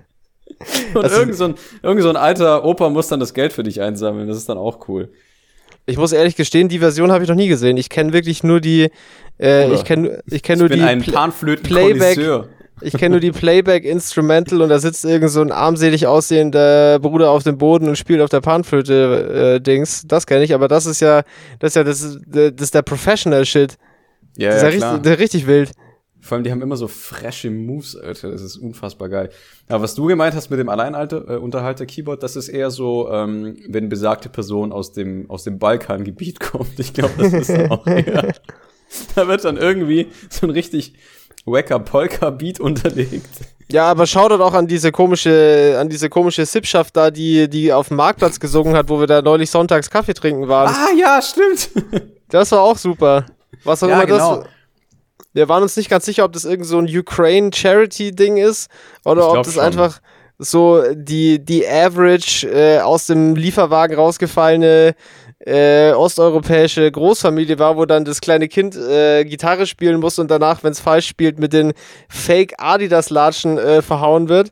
Und 0.92 1.04
also, 1.04 1.20
irgend, 1.20 1.36
so 1.36 1.44
ein, 1.44 1.54
irgend 1.82 2.02
so 2.02 2.10
ein 2.10 2.16
alter 2.16 2.66
Opa 2.66 2.90
muss 2.90 3.08
dann 3.08 3.18
das 3.18 3.32
Geld 3.32 3.54
für 3.54 3.62
dich 3.62 3.80
einsammeln. 3.80 4.28
Das 4.28 4.36
ist 4.36 4.46
dann 4.46 4.58
auch 4.58 4.88
cool. 4.88 5.10
Ich 5.86 5.96
muss 5.96 6.12
ehrlich 6.12 6.36
gestehen, 6.36 6.68
die 6.68 6.78
Version 6.78 7.10
habe 7.10 7.24
ich 7.24 7.28
noch 7.28 7.36
nie 7.36 7.48
gesehen. 7.48 7.76
Ich 7.76 7.88
kenne 7.88 8.12
wirklich 8.12 8.42
nur 8.42 8.60
die, 8.60 8.90
äh, 9.40 9.72
ich 9.72 9.84
kenne 9.84 10.22
ich 10.26 10.42
kenn 10.42 10.58
nur 10.58 10.68
bin 10.68 10.78
die 10.78 10.84
ein 10.84 11.00
Pl 11.00 11.56
Playback. 11.56 12.18
Ich 12.82 12.94
kenne 12.94 13.10
nur 13.10 13.20
die 13.20 13.32
Playback 13.32 13.84
Instrumental 13.84 14.62
und 14.62 14.70
da 14.70 14.78
sitzt 14.78 15.04
irgend 15.04 15.30
so 15.30 15.42
ein 15.42 15.52
armselig 15.52 16.06
aussehender 16.06 16.98
Bruder 16.98 17.30
auf 17.30 17.42
dem 17.42 17.58
Boden 17.58 17.88
und 17.88 17.96
spielt 17.96 18.22
auf 18.22 18.30
der 18.30 18.40
Panflöte 18.40 19.56
äh, 19.56 19.60
Dings. 19.60 20.04
Das 20.06 20.26
kenne 20.26 20.44
ich, 20.44 20.54
aber 20.54 20.66
das 20.66 20.86
ist 20.86 21.00
ja, 21.00 21.22
das 21.58 21.72
ist 21.72 21.76
ja, 21.76 21.84
das 21.84 22.00
ist, 22.00 22.20
das 22.26 22.52
ist 22.58 22.74
der 22.74 22.82
Professional 22.82 23.44
Shit. 23.44 23.76
Ja, 24.36 24.48
das 24.48 24.56
ist 24.56 24.62
ja, 24.62 24.68
ja 24.68 24.90
richtig, 24.92 25.02
der 25.02 25.18
richtig 25.18 25.46
wild. 25.46 25.72
Vor 26.22 26.36
allem, 26.36 26.44
die 26.44 26.50
haben 26.50 26.60
immer 26.62 26.76
so 26.76 26.86
frische 26.88 27.50
Moves, 27.50 27.96
Alter. 27.96 28.30
Das 28.30 28.42
ist 28.42 28.56
unfassbar 28.56 29.08
geil. 29.08 29.30
Aber 29.68 29.82
was 29.84 29.94
du 29.94 30.06
gemeint 30.06 30.34
hast 30.34 30.50
mit 30.50 30.58
dem 30.58 30.68
Alleinunterhalter-Keyboard, 30.68 32.22
das 32.22 32.36
ist 32.36 32.48
eher 32.48 32.70
so, 32.70 33.10
ähm, 33.10 33.56
wenn 33.68 33.88
besagte 33.88 34.28
Person 34.28 34.72
aus 34.72 34.92
dem, 34.92 35.28
aus 35.30 35.44
dem 35.44 35.58
Balkangebiet 35.58 36.40
kommt. 36.40 36.78
Ich 36.78 36.92
glaube, 36.92 37.14
das 37.18 37.32
ist 37.32 37.70
auch 37.70 37.86
eher. 37.86 38.34
da 39.14 39.28
wird 39.28 39.44
dann 39.44 39.56
irgendwie 39.56 40.08
so 40.28 40.46
ein 40.46 40.50
richtig 40.50 40.94
wacker 41.46 41.78
Polka-Beat 41.78 42.60
unterlegt. 42.60 43.28
Ja, 43.72 43.84
aber 43.86 44.06
schaut 44.06 44.32
doch 44.32 44.40
auch 44.40 44.54
an 44.54 44.66
diese 44.66 44.90
komische, 44.90 45.76
an 45.78 45.88
diese 45.88 46.08
komische 46.08 46.44
Sippschaft 46.44 46.96
da, 46.96 47.10
die, 47.10 47.48
die 47.48 47.72
auf 47.72 47.88
dem 47.88 47.98
Marktplatz 47.98 48.40
gesungen 48.40 48.74
hat, 48.76 48.88
wo 48.88 48.98
wir 48.98 49.06
da 49.06 49.22
neulich 49.22 49.48
sonntags 49.48 49.88
Kaffee 49.88 50.12
trinken 50.12 50.48
waren. 50.48 50.74
Ah, 50.74 50.88
ja, 50.98 51.20
stimmt. 51.22 51.70
Das 52.28 52.52
war 52.52 52.60
auch 52.60 52.78
super. 52.78 53.26
Was 53.64 53.82
auch 53.82 53.88
Ja, 53.88 53.94
immer 53.96 54.06
genau. 54.06 54.36
das. 54.36 54.46
Wir 55.32 55.48
waren 55.48 55.62
uns 55.62 55.76
nicht 55.76 55.88
ganz 55.90 56.04
sicher, 56.04 56.24
ob 56.24 56.32
das 56.32 56.44
irgend 56.44 56.66
so 56.66 56.78
ein 56.78 56.86
Ukraine 56.88 57.50
Charity 57.54 58.10
Ding 58.12 58.36
ist 58.36 58.68
oder 59.04 59.30
ob 59.30 59.44
das 59.44 59.54
schon. 59.54 59.62
einfach 59.62 60.00
so 60.38 60.82
die, 60.94 61.38
die 61.44 61.66
average 61.68 62.48
äh, 62.48 62.80
aus 62.80 63.06
dem 63.06 63.36
Lieferwagen 63.36 63.94
rausgefallene 63.96 64.94
äh, 65.46 65.92
osteuropäische 65.92 66.90
Großfamilie 66.90 67.58
war, 67.58 67.76
wo 67.76 67.86
dann 67.86 68.04
das 68.04 68.20
kleine 68.20 68.48
Kind 68.48 68.76
äh, 68.76 69.24
Gitarre 69.24 69.66
spielen 69.66 70.00
muss 70.00 70.18
und 70.18 70.30
danach, 70.30 70.62
wenn 70.62 70.72
es 70.72 70.80
falsch 70.80 71.06
spielt, 71.08 71.38
mit 71.38 71.52
den 71.52 71.72
Fake 72.08 72.54
Adidas-Latschen 72.58 73.56
äh, 73.58 73.82
verhauen 73.82 74.28
wird. 74.28 74.50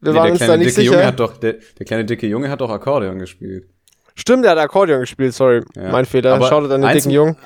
Wir 0.00 0.12
Nee, 0.12 0.18
waren 0.18 0.30
uns 0.30 0.38
kleine 0.38 0.52
da 0.52 0.56
nicht 0.58 0.70
dicke 0.76 0.82
Junge 0.82 0.96
sicher. 0.98 1.06
hat 1.08 1.18
doch, 1.20 1.36
der, 1.38 1.54
der 1.78 1.86
kleine 1.86 2.04
dicke 2.04 2.26
Junge 2.28 2.50
hat 2.50 2.60
doch 2.60 2.70
Akkordeon 2.70 3.18
gespielt. 3.18 3.66
Stimmt, 4.14 4.44
der 4.44 4.52
hat 4.52 4.58
Akkordeon 4.58 5.00
gespielt, 5.00 5.34
sorry. 5.34 5.62
Ja. 5.74 5.90
Mein 5.90 6.04
Fehler. 6.04 6.40
Schaut 6.46 6.70
an 6.70 6.82
den 6.82 6.92
dicken 6.92 7.10
Jungen. 7.10 7.36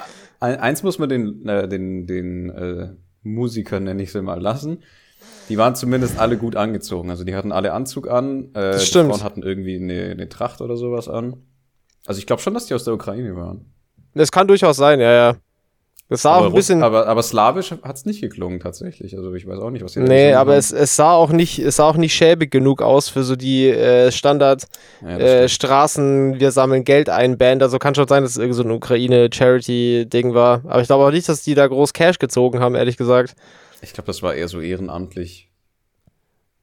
Ein, 0.43 0.57
eins 0.57 0.83
muss 0.83 0.99
man 0.99 1.09
den, 1.09 1.49
äh, 1.49 1.69
den, 1.69 2.07
den 2.07 2.51
äh, 2.51 2.89
Musikern, 3.23 3.85
nenne 3.85 4.03
ich 4.03 4.11
sie 4.11 4.23
mal, 4.23 4.41
lassen. 4.41 4.83
Die 5.49 5.57
waren 5.57 5.77
zumindest 5.77 6.19
alle 6.19 6.37
gut 6.37 6.57
angezogen. 6.57 7.11
Also 7.11 7.23
die 7.23 7.37
hatten 7.37 7.53
alle 7.53 7.73
Anzug 7.73 8.09
an. 8.11 8.47
Äh, 8.55 8.73
Das 8.73 8.81
die 8.83 8.87
stimmt. 8.89 9.11
Frauen 9.11 9.23
hatten 9.23 9.43
irgendwie 9.43 9.77
eine, 9.77 10.11
eine 10.11 10.29
Tracht 10.29 10.61
oder 10.61 10.77
sowas 10.77 11.09
an. 11.09 11.37
Also 12.07 12.19
ich 12.19 12.27
glaube 12.27 12.43
schon, 12.43 12.55
dass 12.55 12.67
die 12.67 12.75
aus 12.75 12.83
der 12.83 12.95
Ukraine 12.95 13.37
waren. 13.37 13.73
Das 14.15 14.33
kann 14.33 14.49
durchaus 14.49 14.77
sein, 14.77 14.99
ja, 14.99 15.13
ja. 15.13 15.37
Das 16.09 16.23
sah 16.23 16.35
auch 16.35 16.39
aber, 16.41 16.47
ein 16.49 16.53
bisschen. 16.53 16.83
Aber, 16.83 17.07
aber 17.07 17.23
slawisch 17.23 17.75
hat's 17.83 18.05
nicht 18.05 18.21
geklungen 18.21 18.61
tatsächlich. 18.61 19.17
Also 19.17 19.33
ich 19.33 19.47
weiß 19.47 19.59
auch 19.61 19.71
nicht, 19.71 19.83
was 19.83 19.93
die 19.93 20.01
Nee, 20.01 20.35
aber 20.35 20.53
haben. 20.53 20.59
es, 20.59 20.71
es 20.71 20.95
sah 20.95 21.13
auch 21.13 21.31
nicht, 21.31 21.59
es 21.59 21.77
sah 21.77 21.89
auch 21.89 21.97
nicht 21.97 22.13
schäbig 22.15 22.51
genug 22.51 22.83
aus 22.83 23.09
für 23.09 23.23
so 23.25 23.35
die 23.35 23.69
äh, 23.69 24.13
Standard 24.13 24.65
Ja, 25.01 25.17
äh. 25.19 25.49
Straßen, 25.49 26.39
wir 26.39 26.51
sammeln 26.51 26.85
Geld 26.85 27.09
ein 27.09 27.39
Band. 27.39 27.63
Also 27.63 27.79
kann 27.79 27.95
schon 27.95 28.09
sein, 28.09 28.23
dass 28.23 28.33
es 28.33 28.37
irgend 28.39 28.57
so 28.57 28.63
ein 28.63 28.71
Ukraine-Charity-Ding 28.71 30.35
war. 30.35 30.61
Aber 30.67 30.83
ich 30.83 30.87
glaube 30.87 31.05
auch 31.05 31.11
nicht, 31.11 31.29
dass 31.29 31.43
die 31.45 31.55
da 31.55 31.67
groß 31.67 31.95
Cash 31.95 32.19
gezogen 32.19 32.61
haben, 32.61 32.75
ehrlich 32.75 32.99
gesagt. 32.99 33.35
Ich 33.81 33.95
glaube, 33.95 34.07
das 34.07 34.23
war 34.23 34.35
eher 34.35 34.49
so 34.49 34.61
ehrenamtlich. 34.61 35.49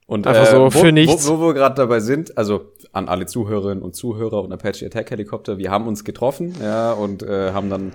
Und 0.05 0.25
Einfach 0.25 0.47
so 0.47 0.61
wo, 0.65 0.69
für 0.71 0.91
nichts. 0.91 1.27
Wo, 1.27 1.39
wo 1.39 1.47
wir 1.47 1.53
gerade 1.53 1.75
dabei 1.75 1.99
sind, 1.99 2.37
also 2.37 2.71
an 2.93 3.07
alle 3.07 3.25
Zuhörerinnen 3.27 3.83
und 3.83 3.95
Zuhörer 3.95 4.41
und 4.41 4.51
Apache 4.51 4.85
Attack 4.85 5.11
Helikopter, 5.11 5.57
wir 5.59 5.69
haben 5.69 5.87
uns 5.87 6.03
getroffen, 6.03 6.55
ja, 6.61 6.93
und 6.93 7.21
äh, 7.21 7.51
haben 7.51 7.69
dann 7.69 7.93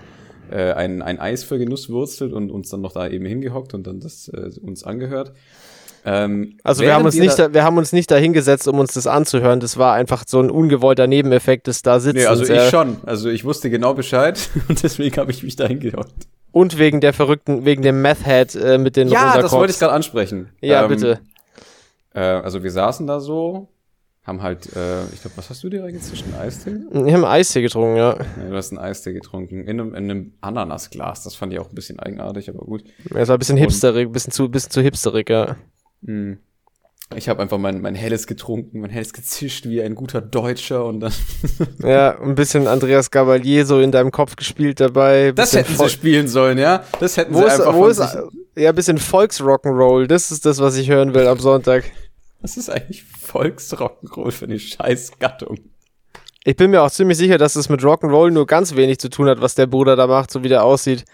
äh, 0.50 0.72
ein, 0.72 1.02
ein 1.02 1.18
Eis 1.18 1.44
für 1.44 1.58
Genuss 1.58 1.90
wurzelt 1.90 2.32
und 2.32 2.50
uns 2.50 2.70
dann 2.70 2.80
noch 2.80 2.92
da 2.92 3.08
eben 3.08 3.26
hingehockt 3.26 3.74
und 3.74 3.86
dann 3.86 4.00
das 4.00 4.28
äh, 4.28 4.50
uns 4.60 4.84
angehört. 4.84 5.32
Ähm, 6.06 6.58
Also 6.62 6.82
wir 6.82 6.94
haben 6.94 7.04
uns 7.04 7.14
nicht, 7.16 7.38
da, 7.38 7.54
wir 7.54 7.64
haben 7.64 7.78
uns 7.78 7.92
nicht 7.92 8.10
da 8.10 8.16
hingesetzt, 8.16 8.68
um 8.68 8.78
uns 8.78 8.92
das 8.94 9.06
anzuhören. 9.06 9.60
Das 9.60 9.78
war 9.78 9.94
einfach 9.94 10.24
so 10.26 10.40
ein 10.40 10.50
ungewollter 10.50 11.06
Nebeneffekt 11.06 11.66
des 11.66 11.82
da 11.82 11.98
sitzens. 12.00 12.24
Nee, 12.24 12.28
also 12.28 12.44
äh, 12.44 12.64
ich 12.64 12.70
schon. 12.70 12.98
Also 13.06 13.30
ich 13.30 13.44
wusste 13.44 13.70
genau 13.70 13.94
Bescheid 13.94 14.38
und 14.68 14.82
deswegen 14.82 15.16
habe 15.16 15.30
ich 15.30 15.42
mich 15.42 15.56
da 15.56 15.66
hingehockt. 15.66 16.12
Und 16.52 16.78
wegen 16.78 17.00
der 17.00 17.12
verrückten, 17.12 17.64
wegen 17.64 17.82
dem 17.82 18.00
Meth 18.02 18.24
Head 18.24 18.54
äh, 18.54 18.78
mit 18.78 18.96
den 18.96 19.08
Ja, 19.08 19.40
das 19.40 19.50
wollte 19.52 19.72
ich 19.72 19.78
gerade 19.78 19.92
ansprechen. 19.92 20.50
Ja, 20.60 20.82
Ähm, 20.82 20.88
bitte. 20.88 21.20
Äh, 22.14 22.20
also 22.20 22.62
wir 22.62 22.70
saßen 22.70 23.06
da 23.06 23.18
so, 23.18 23.68
haben 24.26 24.42
halt, 24.42 24.74
äh, 24.74 25.04
ich 25.12 25.20
glaube, 25.20 25.36
was 25.36 25.50
hast 25.50 25.62
du 25.62 25.68
dir 25.68 25.82
reingezischt? 25.84 26.24
Ein 26.26 26.40
Eistee? 26.40 26.76
Wir 26.90 27.12
haben 27.12 27.24
Eistee 27.24 27.60
getrunken, 27.62 27.96
ja. 27.96 28.16
Ja, 28.16 28.48
du 28.50 28.56
hast 28.56 28.70
einen 28.72 28.78
Eistee 28.78 29.12
getrunken. 29.12 29.66
In 29.66 29.80
einem, 29.80 29.94
in 29.94 30.10
einem 30.10 30.32
Ananasglas. 30.40 31.24
Das 31.24 31.34
fand 31.34 31.52
ich 31.52 31.58
auch 31.58 31.68
ein 31.68 31.74
bisschen 31.74 31.98
eigenartig, 32.00 32.48
aber 32.48 32.64
gut. 32.64 32.84
Es 33.14 33.28
war 33.28 33.36
ein 33.36 33.38
bisschen 33.38 33.58
hipsterig, 33.58 34.10
bisschen 34.12 34.32
zu, 34.32 34.48
bisschen 34.48 34.70
zu 34.70 34.80
hipsterig, 34.80 35.28
ja. 35.28 35.56
Hm. 36.06 36.38
Ich 37.14 37.28
habe 37.28 37.42
einfach 37.42 37.58
mein, 37.58 37.82
mein 37.82 37.94
Helles 37.94 38.26
getrunken, 38.26 38.80
mein 38.80 38.88
Helles 38.88 39.12
gezischt 39.12 39.66
wie 39.66 39.82
ein 39.82 39.94
guter 39.94 40.22
Deutscher 40.22 40.86
und 40.86 41.00
dann. 41.00 41.12
Ja, 41.82 42.18
ein 42.18 42.34
bisschen 42.34 42.66
Andreas 42.66 43.10
Gabalier 43.10 43.66
so 43.66 43.78
in 43.78 43.92
deinem 43.92 44.10
Kopf 44.10 44.36
gespielt 44.36 44.80
dabei. 44.80 45.32
Das 45.32 45.52
hätten 45.54 45.74
Vol- 45.76 45.88
sie 45.88 45.92
spielen 45.94 46.28
sollen, 46.28 46.56
ja? 46.56 46.82
Das 47.00 47.18
hätten 47.18 47.34
Wo 47.34 47.40
sie 47.40 47.44
ist, 47.44 47.60
einfach 47.60 47.74
wo 47.74 47.86
ist, 47.88 48.02
ja, 48.56 48.70
ein 48.70 48.74
bisschen 48.74 48.98
Volksrock'n'Roll, 48.98 50.06
das 50.06 50.30
ist 50.30 50.46
das, 50.46 50.60
was 50.60 50.76
ich 50.78 50.88
hören 50.88 51.12
will 51.14 51.26
am 51.26 51.38
Sonntag. 51.38 51.84
Das 52.44 52.58
ist 52.58 52.68
eigentlich 52.68 53.02
Volksrock'n'Roll 53.26 54.30
für 54.30 54.44
eine 54.44 54.58
Scheißgattung. 54.58 55.60
Ich 56.44 56.56
bin 56.56 56.72
mir 56.72 56.82
auch 56.82 56.90
ziemlich 56.90 57.16
sicher, 57.16 57.38
dass 57.38 57.56
es 57.56 57.70
mit 57.70 57.80
Rock'n'Roll 57.80 58.32
nur 58.32 58.44
ganz 58.46 58.76
wenig 58.76 58.98
zu 58.98 59.08
tun 59.08 59.30
hat, 59.30 59.40
was 59.40 59.54
der 59.54 59.66
Bruder 59.66 59.96
da 59.96 60.06
macht, 60.06 60.30
so 60.30 60.44
wie 60.44 60.48
der 60.50 60.62
aussieht. 60.62 61.06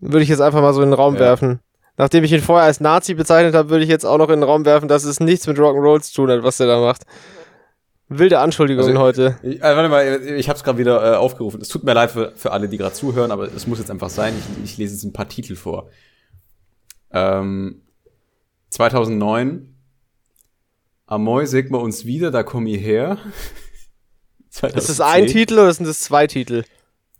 Würde 0.00 0.22
ich 0.22 0.28
jetzt 0.28 0.42
einfach 0.42 0.60
mal 0.60 0.74
so 0.74 0.82
in 0.82 0.90
den 0.90 0.94
Raum 1.00 1.14
Ja. 1.14 1.20
werfen. 1.20 1.60
Nachdem 1.96 2.24
ich 2.24 2.32
ihn 2.34 2.42
vorher 2.42 2.66
als 2.66 2.78
Nazi 2.78 3.14
bezeichnet 3.14 3.54
habe, 3.54 3.70
würde 3.70 3.84
ich 3.84 3.88
jetzt 3.88 4.04
auch 4.04 4.18
noch 4.18 4.28
in 4.28 4.40
den 4.40 4.42
Raum 4.42 4.66
werfen, 4.66 4.86
dass 4.86 5.04
es 5.04 5.18
nichts 5.18 5.46
mit 5.46 5.56
Rock'n'Roll 5.56 6.02
zu 6.02 6.12
tun 6.14 6.30
hat, 6.30 6.42
was 6.42 6.58
der 6.58 6.66
da 6.66 6.78
macht. 6.78 7.04
Wilde 8.10 8.38
Anschuldigungen 8.38 8.98
Also- 8.98 9.00
heute. 9.02 9.38
Ich, 9.42 9.60
äh, 9.60 9.76
warte 9.76 9.88
mal, 9.88 10.04
ich 10.26 10.50
habe 10.50 10.58
es 10.58 10.62
gerade 10.62 10.76
wieder 10.76 11.14
äh, 11.14 11.16
aufgerufen. 11.16 11.62
Es 11.62 11.68
tut 11.68 11.84
mir 11.84 11.94
leid 11.94 12.10
für, 12.10 12.32
für 12.36 12.52
alle, 12.52 12.68
die 12.68 12.76
gerade 12.76 12.94
zuhören, 12.94 13.30
aber 13.30 13.44
es 13.50 13.66
muss 13.66 13.78
jetzt 13.78 13.90
einfach 13.90 14.10
sein. 14.10 14.34
Ich, 14.62 14.72
ich 14.72 14.76
lese 14.76 14.92
jetzt 14.92 15.04
ein 15.04 15.14
paar 15.14 15.30
Titel 15.30 15.56
vor. 15.56 15.88
Ähm, 17.12 17.80
2009. 18.68 19.74
Amoy, 21.08 21.46
sag 21.46 21.70
mal 21.70 21.78
uns 21.78 22.04
wieder, 22.04 22.30
da 22.30 22.42
komm 22.42 22.66
ich 22.66 22.82
her. 22.82 23.16
Ist 24.50 24.62
das 24.62 24.96
2010. 24.96 25.06
ein 25.06 25.26
Titel 25.26 25.54
oder 25.54 25.72
sind 25.72 25.86
das 25.86 26.00
zwei 26.00 26.26
Titel? 26.26 26.64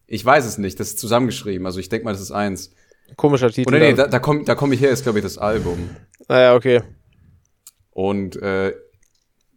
Ich 0.06 0.24
weiß 0.24 0.44
es 0.44 0.58
nicht, 0.58 0.78
das 0.80 0.88
ist 0.88 0.98
zusammengeschrieben. 0.98 1.66
Also 1.66 1.78
ich 1.78 1.88
denke 1.88 2.04
mal, 2.04 2.12
das 2.12 2.20
ist 2.20 2.32
eins. 2.32 2.74
Komischer 3.16 3.50
Titel. 3.50 3.68
Oder 3.68 3.78
nee, 3.78 3.88
dann. 3.88 3.96
da, 3.96 4.06
da 4.06 4.18
komm, 4.18 4.44
da 4.44 4.54
komm 4.54 4.72
ich 4.72 4.80
her, 4.80 4.90
ist 4.90 5.04
glaube 5.04 5.18
ich 5.18 5.22
das 5.22 5.38
Album. 5.38 5.90
naja, 6.28 6.54
okay. 6.54 6.82
Und 7.90 8.36
äh, 8.36 8.74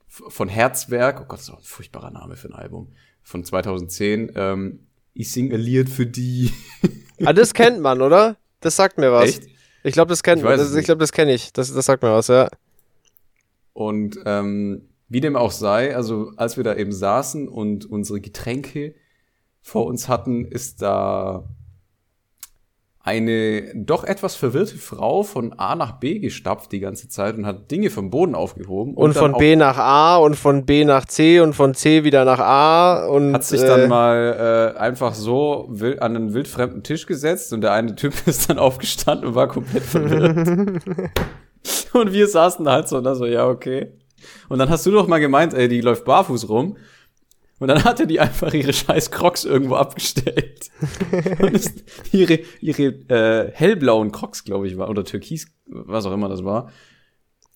von 0.08 0.48
Herzwerk, 0.48 1.22
oh 1.22 1.26
Gott, 1.28 1.39
das 1.39 1.48
ist 1.48 1.50
auch 1.50 1.60
ein 1.60 1.63
furchtbarer 1.63 2.12
Name 2.12 2.36
für 2.36 2.50
ein 2.50 2.54
Album, 2.54 2.94
von 3.24 3.44
2010, 3.44 4.34
ähm, 4.36 4.88
ich 5.13 5.32
sing 5.32 5.52
a 5.54 5.58
Lied 5.58 5.89
für 5.89 6.06
die. 6.06 6.52
Ah, 7.24 7.34
das 7.34 7.54
kennt 7.54 7.82
man, 7.82 8.02
oder? 8.02 8.38
Das 8.62 8.76
sagt 8.76 8.98
mir 8.98 9.12
was. 9.12 9.30
Echt? 9.30 9.44
Ich 9.84 9.94
glaube, 9.94 10.10
das 10.10 10.24
kennt 10.24 10.39
Ich 10.39 10.44
man. 10.44 10.58
Das, 10.58 10.74
ich 10.74 10.86
glaube, 10.86 11.00
das 11.00 11.12
kenne 11.12 11.34
ich. 11.34 11.54
Das, 11.54 11.74
das 11.74 11.86
sagt 11.86 12.04
mir 12.04 12.12
was, 12.12 12.28
ja. 12.28 12.50
Und 13.73 14.19
ähm, 14.25 14.89
wie 15.07 15.21
dem 15.21 15.36
auch 15.36 15.51
sei, 15.51 15.95
also 15.95 16.31
als 16.38 16.57
wir 16.57 16.63
da 16.63 16.75
eben 16.75 16.91
saßen 16.91 17.47
und 17.47 17.86
unsere 17.86 18.21
Getränke 18.21 18.95
vor 19.62 19.86
uns 19.86 20.07
hatten, 20.07 20.45
ist 20.45 20.81
da 20.81 21.47
eine 23.03 23.73
doch 23.73 24.03
etwas 24.03 24.36
verwirrte 24.36 24.77
Frau 24.77 25.23
von 25.23 25.53
A 25.53 25.75
nach 25.75 25.93
B 25.93 26.19
gestapft 26.19 26.71
die 26.71 26.79
ganze 26.79 27.10
Zeit 27.10 27.36
und 27.36 27.47
hat 27.47 27.71
Dinge 27.71 27.89
vom 27.89 28.12
Boden 28.12 28.36
aufgehoben. 28.36 28.93
Und, 28.93 29.15
dann 29.15 29.31
von 29.31 29.39
B 29.39 29.55
nach 29.55 29.77
A 29.77 30.17
und 30.17 30.36
von 30.36 30.65
B 30.65 30.86
nach 30.86 31.05
C 31.05 31.39
und 31.39 31.53
von 31.53 31.73
C 31.73 32.03
wieder 32.03 32.25
nach 32.25 32.39
A 32.39 33.05
und 33.07 33.34
hat 33.34 33.43
sich 33.43 33.63
äh, 33.63 33.67
dann 33.67 33.89
mal 33.89 34.73
äh, 34.75 34.79
einfach 34.79 35.15
so 35.15 35.65
wild, 35.69 36.01
an 36.01 36.15
einen 36.15 36.34
wildfremden 36.34 36.84
Tisch 36.84 37.07
gesetzt 37.07 37.53
und 37.53 37.62
der 37.62 37.73
eine 37.73 37.95
Typ 37.95 38.13
ist 38.27 38.49
dann 38.49 38.60
aufgestanden 38.60 39.29
und 39.29 39.36
war 39.36 39.47
komplett 39.47 39.84
verwirrt. 39.84 40.81
und 41.93 42.13
wir 42.13 42.27
saßen 42.27 42.65
da 42.65 42.73
halt 42.73 42.88
so 42.88 42.97
und 42.97 43.04
da 43.04 43.15
so, 43.15 43.25
ja, 43.25 43.47
okay. 43.47 43.93
Und 44.49 44.60
dann 44.60 44.69
hast 44.69 44.86
du 44.86 44.91
doch 44.91 45.08
mal 45.08 45.19
gemeint, 45.19 45.54
ey, 45.54 45.67
die 45.67 45.82
läuft 45.82 46.06
barfuß 46.06 46.49
rum. 46.49 46.77
Und 47.60 47.67
dann 47.67 47.84
hatte 47.84 48.08
die 48.08 48.19
einfach 48.19 48.54
ihre 48.54 48.73
scheiß 48.73 49.12
Crocs 49.12 49.45
irgendwo 49.45 49.75
abgestellt. 49.75 50.71
und 51.39 51.54
ist 51.54 51.84
ihre, 52.12 52.39
ihre 52.60 52.84
äh, 52.84 53.51
hellblauen 53.54 54.12
Crocs, 54.12 54.43
glaube 54.43 54.67
ich, 54.67 54.77
war, 54.77 54.89
oder 54.89 55.04
Türkis, 55.04 55.47
was 55.67 56.06
auch 56.06 56.12
immer 56.12 56.27
das 56.27 56.43
war, 56.43 56.71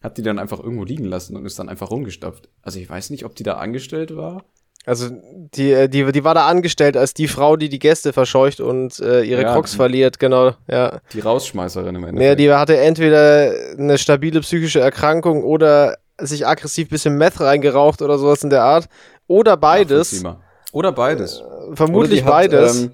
hat 0.01 0.17
die 0.19 0.21
dann 0.21 0.37
einfach 0.37 0.59
irgendwo 0.59 0.83
liegen 0.83 1.05
lassen 1.05 1.35
und 1.35 1.45
ist 1.45 1.57
dann 1.57 1.69
einfach 1.69 1.89
rumgestapft. 1.89 2.49
Also 2.61 2.79
ich 2.79 2.87
weiß 2.87 3.09
nicht, 3.09 3.25
ob 3.25 3.35
die 3.35 3.43
da 3.43 3.55
angestellt 3.55 4.15
war. 4.15 4.45
Also 4.85 5.09
die, 5.11 5.71
äh, 5.71 5.87
die, 5.89 6.11
die 6.11 6.23
war 6.23 6.33
da 6.35 6.45
angestellt 6.47 6.95
als 6.95 7.13
die 7.13 7.27
Frau, 7.27 7.55
die 7.55 7.69
die 7.69 7.79
Gäste 7.79 8.13
verscheucht 8.13 8.59
und 8.59 8.99
äh, 8.99 9.23
ihre 9.23 9.41
Ja, 9.41 9.53
Crocs 9.53 9.73
verliert, 9.73 10.19
genau, 10.19 10.53
ja. 10.69 10.99
Die 11.13 11.19
Rausschmeißerin 11.21 11.95
im 11.95 12.03
Endeffekt. 12.03 12.19
Naja, 12.19 12.35
die 12.35 12.51
hatte 12.51 12.77
entweder 12.77 13.51
eine 13.77 13.97
stabile 13.97 14.41
psychische 14.41 14.79
Erkrankung 14.79 15.43
oder 15.43 15.97
sich 16.19 16.45
aggressiv 16.47 16.89
bisschen 16.89 17.17
Meth 17.17 17.39
reingeraucht 17.41 18.01
oder 18.01 18.17
sowas 18.17 18.43
in 18.43 18.49
der 18.51 18.63
Art. 18.63 18.87
Oder 19.27 19.57
beides. 19.57 20.21
Nachvollziehbar. 20.23 20.41
Oder 20.71 20.91
beides. 20.91 21.43
Vermutlich 21.73 22.21
Oder 22.21 22.25
die 22.25 22.29
beides. 22.49 22.75
Hat, 22.77 22.83
ähm, 22.83 22.91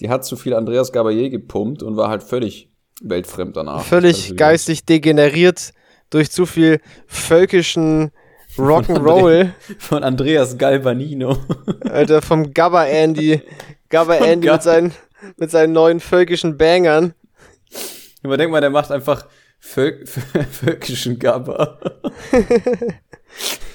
die 0.00 0.10
hat 0.10 0.24
zu 0.24 0.36
viel 0.36 0.54
Andreas 0.54 0.92
Gabayé 0.92 1.30
gepumpt 1.30 1.82
und 1.82 1.96
war 1.96 2.08
halt 2.10 2.22
völlig 2.22 2.70
weltfremd 3.02 3.56
danach. 3.56 3.82
Völlig 3.84 4.28
dir- 4.28 4.34
geistig 4.36 4.84
degeneriert 4.84 5.72
durch 6.10 6.30
zu 6.30 6.44
viel 6.44 6.80
völkischen 7.06 8.10
Rock'n'Roll. 8.56 9.50
Von 9.78 10.02
Andreas 10.04 10.56
Galvanino. 10.58 11.38
Alter, 11.88 12.20
vom 12.22 12.52
Gabba 12.52 12.84
Andy. 12.86 13.42
Gabba 13.88 14.14
Von 14.16 14.26
Andy 14.26 14.46
Gab- 14.46 14.56
mit 14.56 14.62
seinen, 14.62 14.92
mit 15.36 15.50
seinen 15.50 15.72
neuen 15.72 16.00
völkischen 16.00 16.56
Bangern. 16.56 17.14
Man 18.22 18.38
denkt 18.38 18.52
mal, 18.52 18.60
der 18.60 18.70
macht 18.70 18.90
einfach 18.90 19.26
Völ 19.58 20.04
völkischen 20.50 21.18
Gabber. 21.18 21.78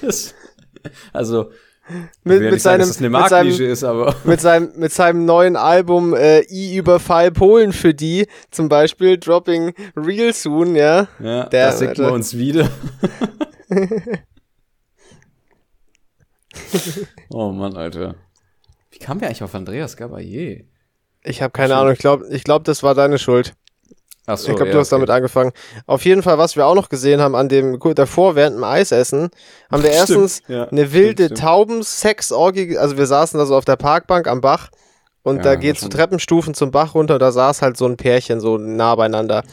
das, 0.02 0.34
also, 1.12 1.50
mit, 2.24 2.40
mit, 2.40 2.60
sagen, 2.60 2.60
seinem, 2.60 2.78
dass 2.80 2.88
das 2.88 2.98
eine 2.98 3.10
mit, 3.10 3.28
seinem, 3.28 3.70
ist, 3.70 3.84
aber 3.84 4.14
mit, 4.24 4.40
seinem, 4.40 4.72
mit 4.76 4.92
seinem 4.92 5.24
neuen 5.24 5.54
Album 5.56 6.14
äh, 6.14 6.40
I 6.50 6.76
überfall 6.76 7.30
Polen 7.30 7.72
für 7.72 7.94
die, 7.94 8.26
zum 8.50 8.68
Beispiel, 8.68 9.16
Dropping 9.18 9.74
Real 9.96 10.32
Soon, 10.32 10.74
ja. 10.74 11.06
ja, 11.20 11.44
Der- 11.46 11.66
da 11.70 11.72
sieht 11.72 11.98
man 11.98 12.10
uns 12.12 12.36
wieder. 12.36 12.68
oh 17.30 17.50
Mann, 17.50 17.76
Alter. 17.76 18.14
Wie 18.90 18.98
kamen 18.98 19.20
wir 19.20 19.28
eigentlich 19.28 19.42
auf 19.42 19.54
Andreas 19.54 19.96
Gabayé? 19.96 20.64
Ich 21.22 21.42
habe 21.42 21.52
keine 21.52 21.76
Ahnung, 21.76 21.92
ich 21.92 21.98
glaube, 21.98 22.26
ich 22.30 22.44
glaub, 22.44 22.64
das 22.64 22.82
war 22.82 22.94
deine 22.94 23.18
Schuld. 23.18 23.54
Ach 24.26 24.38
so, 24.38 24.50
ich 24.50 24.56
glaube, 24.56 24.70
ja, 24.70 24.72
du 24.74 24.80
hast 24.80 24.92
okay. 24.92 24.96
damit 24.96 25.10
angefangen. 25.10 25.52
Auf 25.86 26.04
jeden 26.04 26.22
Fall, 26.22 26.36
was 26.38 26.56
wir 26.56 26.66
auch 26.66 26.74
noch 26.74 26.88
gesehen 26.88 27.20
haben 27.20 27.36
an 27.36 27.48
dem, 27.48 27.78
gut, 27.78 27.98
davor, 27.98 28.34
während 28.34 28.56
dem 28.56 28.64
Eisessen, 28.64 29.30
haben 29.70 29.82
wir 29.82 29.92
Stimmt, 29.92 30.10
erstens 30.10 30.42
ja, 30.48 30.64
eine 30.64 30.92
wilde. 30.92 31.32
Tauben-Sex-Orgie, 31.32 32.76
also 32.76 32.96
wir 32.96 33.06
saßen 33.06 33.38
da 33.38 33.46
so 33.46 33.56
auf 33.56 33.64
der 33.64 33.76
Parkbank 33.76 34.26
am 34.26 34.40
Bach 34.40 34.70
und 35.22 35.38
Ja, 35.38 35.42
da 35.42 35.48
war 35.50 35.56
geht's 35.58 35.80
so 35.80 35.88
Treppenstufen 35.88 36.54
zum 36.54 36.72
Bach 36.72 36.94
runter 36.94 37.14
und 37.14 37.20
da 37.20 37.30
saß 37.30 37.62
halt 37.62 37.76
so 37.76 37.86
ein 37.86 37.96
Pärchen 37.96 38.40
so 38.40 38.58
nah 38.58 38.94
beieinander. 38.94 39.44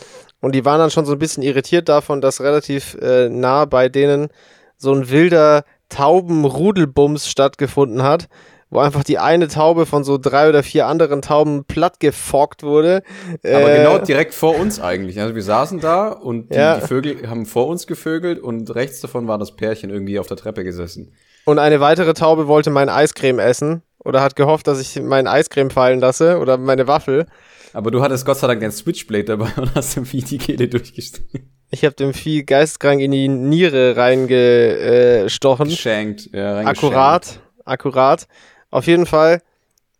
Und 0.41 0.53
die 0.53 0.65
waren 0.65 0.79
dann 0.79 0.91
schon 0.91 1.05
so 1.05 1.13
ein 1.13 1.19
bisschen 1.19 1.43
irritiert 1.43 1.87
davon, 1.87 2.19
dass 2.19 2.41
relativ 2.41 2.95
äh, 2.95 3.29
nah 3.29 3.65
bei 3.65 3.89
denen 3.89 4.29
so 4.77 4.93
ein 4.93 5.09
wilder 5.09 5.65
Taubenrudelbums 5.93 7.27
stattgefunden 7.29 8.03
hat, 8.03 8.27
wo 8.69 8.79
einfach 8.79 9.03
die 9.03 9.19
eine 9.19 9.47
Taube 9.47 9.85
von 9.85 10.03
so 10.03 10.17
drei 10.17 10.49
oder 10.49 10.63
vier 10.63 10.87
anderen 10.87 11.21
Tauben 11.21 11.63
plattgefockt 11.65 12.63
wurde. 12.63 13.03
Aber 13.43 13.71
Äh, 13.71 13.77
genau 13.77 13.99
direkt 13.99 14.33
vor 14.33 14.57
uns 14.57 14.79
eigentlich. 14.79 15.19
Also 15.19 15.35
wir 15.35 15.43
saßen 15.43 15.79
da 15.79 16.09
und 16.09 16.51
die, 16.51 16.57
Ja. 16.57 16.79
die 16.79 16.87
Vögel 16.87 17.29
haben 17.29 17.45
vor 17.45 17.67
uns 17.67 17.85
gevögelt 17.87 18.39
und 18.39 18.73
rechts 18.73 18.99
davon 19.01 19.27
war 19.27 19.37
das 19.37 19.55
Pärchen 19.55 19.89
irgendwie 19.89 20.17
auf 20.19 20.27
der 20.27 20.37
Treppe 20.37 20.63
gesessen. 20.63 21.13
Und 21.45 21.59
eine 21.59 21.79
weitere 21.81 22.13
Taube 22.13 22.47
wollte 22.47 22.69
mein 22.71 22.89
Eiscreme 22.89 23.39
essen 23.39 23.83
oder 23.99 24.21
hat 24.21 24.35
gehofft, 24.35 24.65
dass 24.67 24.79
ich 24.79 24.99
mein 25.01 25.27
Eiscreme 25.27 25.69
fallen 25.69 25.99
lasse 25.99 26.39
oder 26.39 26.57
meine 26.57 26.87
Waffel. 26.87 27.25
Aber 27.73 27.91
du 27.91 28.01
hattest 28.01 28.25
Gott 28.25 28.37
sei 28.37 28.47
Dank 28.47 28.63
ein 28.63 28.71
Switchblade 28.71 29.25
dabei 29.25 29.49
und 29.57 29.75
hast 29.75 29.99
Vieh 30.05 30.21
die 30.23 30.37
Kehle 30.37 30.67
durchgeschnitten. 30.67 31.52
Ich 31.73 31.83
habe 31.83 31.95
dem 31.95 32.13
Vieh 32.13 32.43
geisteskrank 32.43 33.01
in 33.01 33.09
die 33.09 33.27
Niere 33.27 33.97
reingestochen. 33.97 35.69
Geschenkt. 35.69 36.29
Ja, 36.31 36.53
reingeschenkt. 36.53 36.83
Akkurat, 36.83 37.39
akkurat. 37.65 38.27
Auf 38.69 38.85
jeden 38.85 39.07
Fall, 39.07 39.41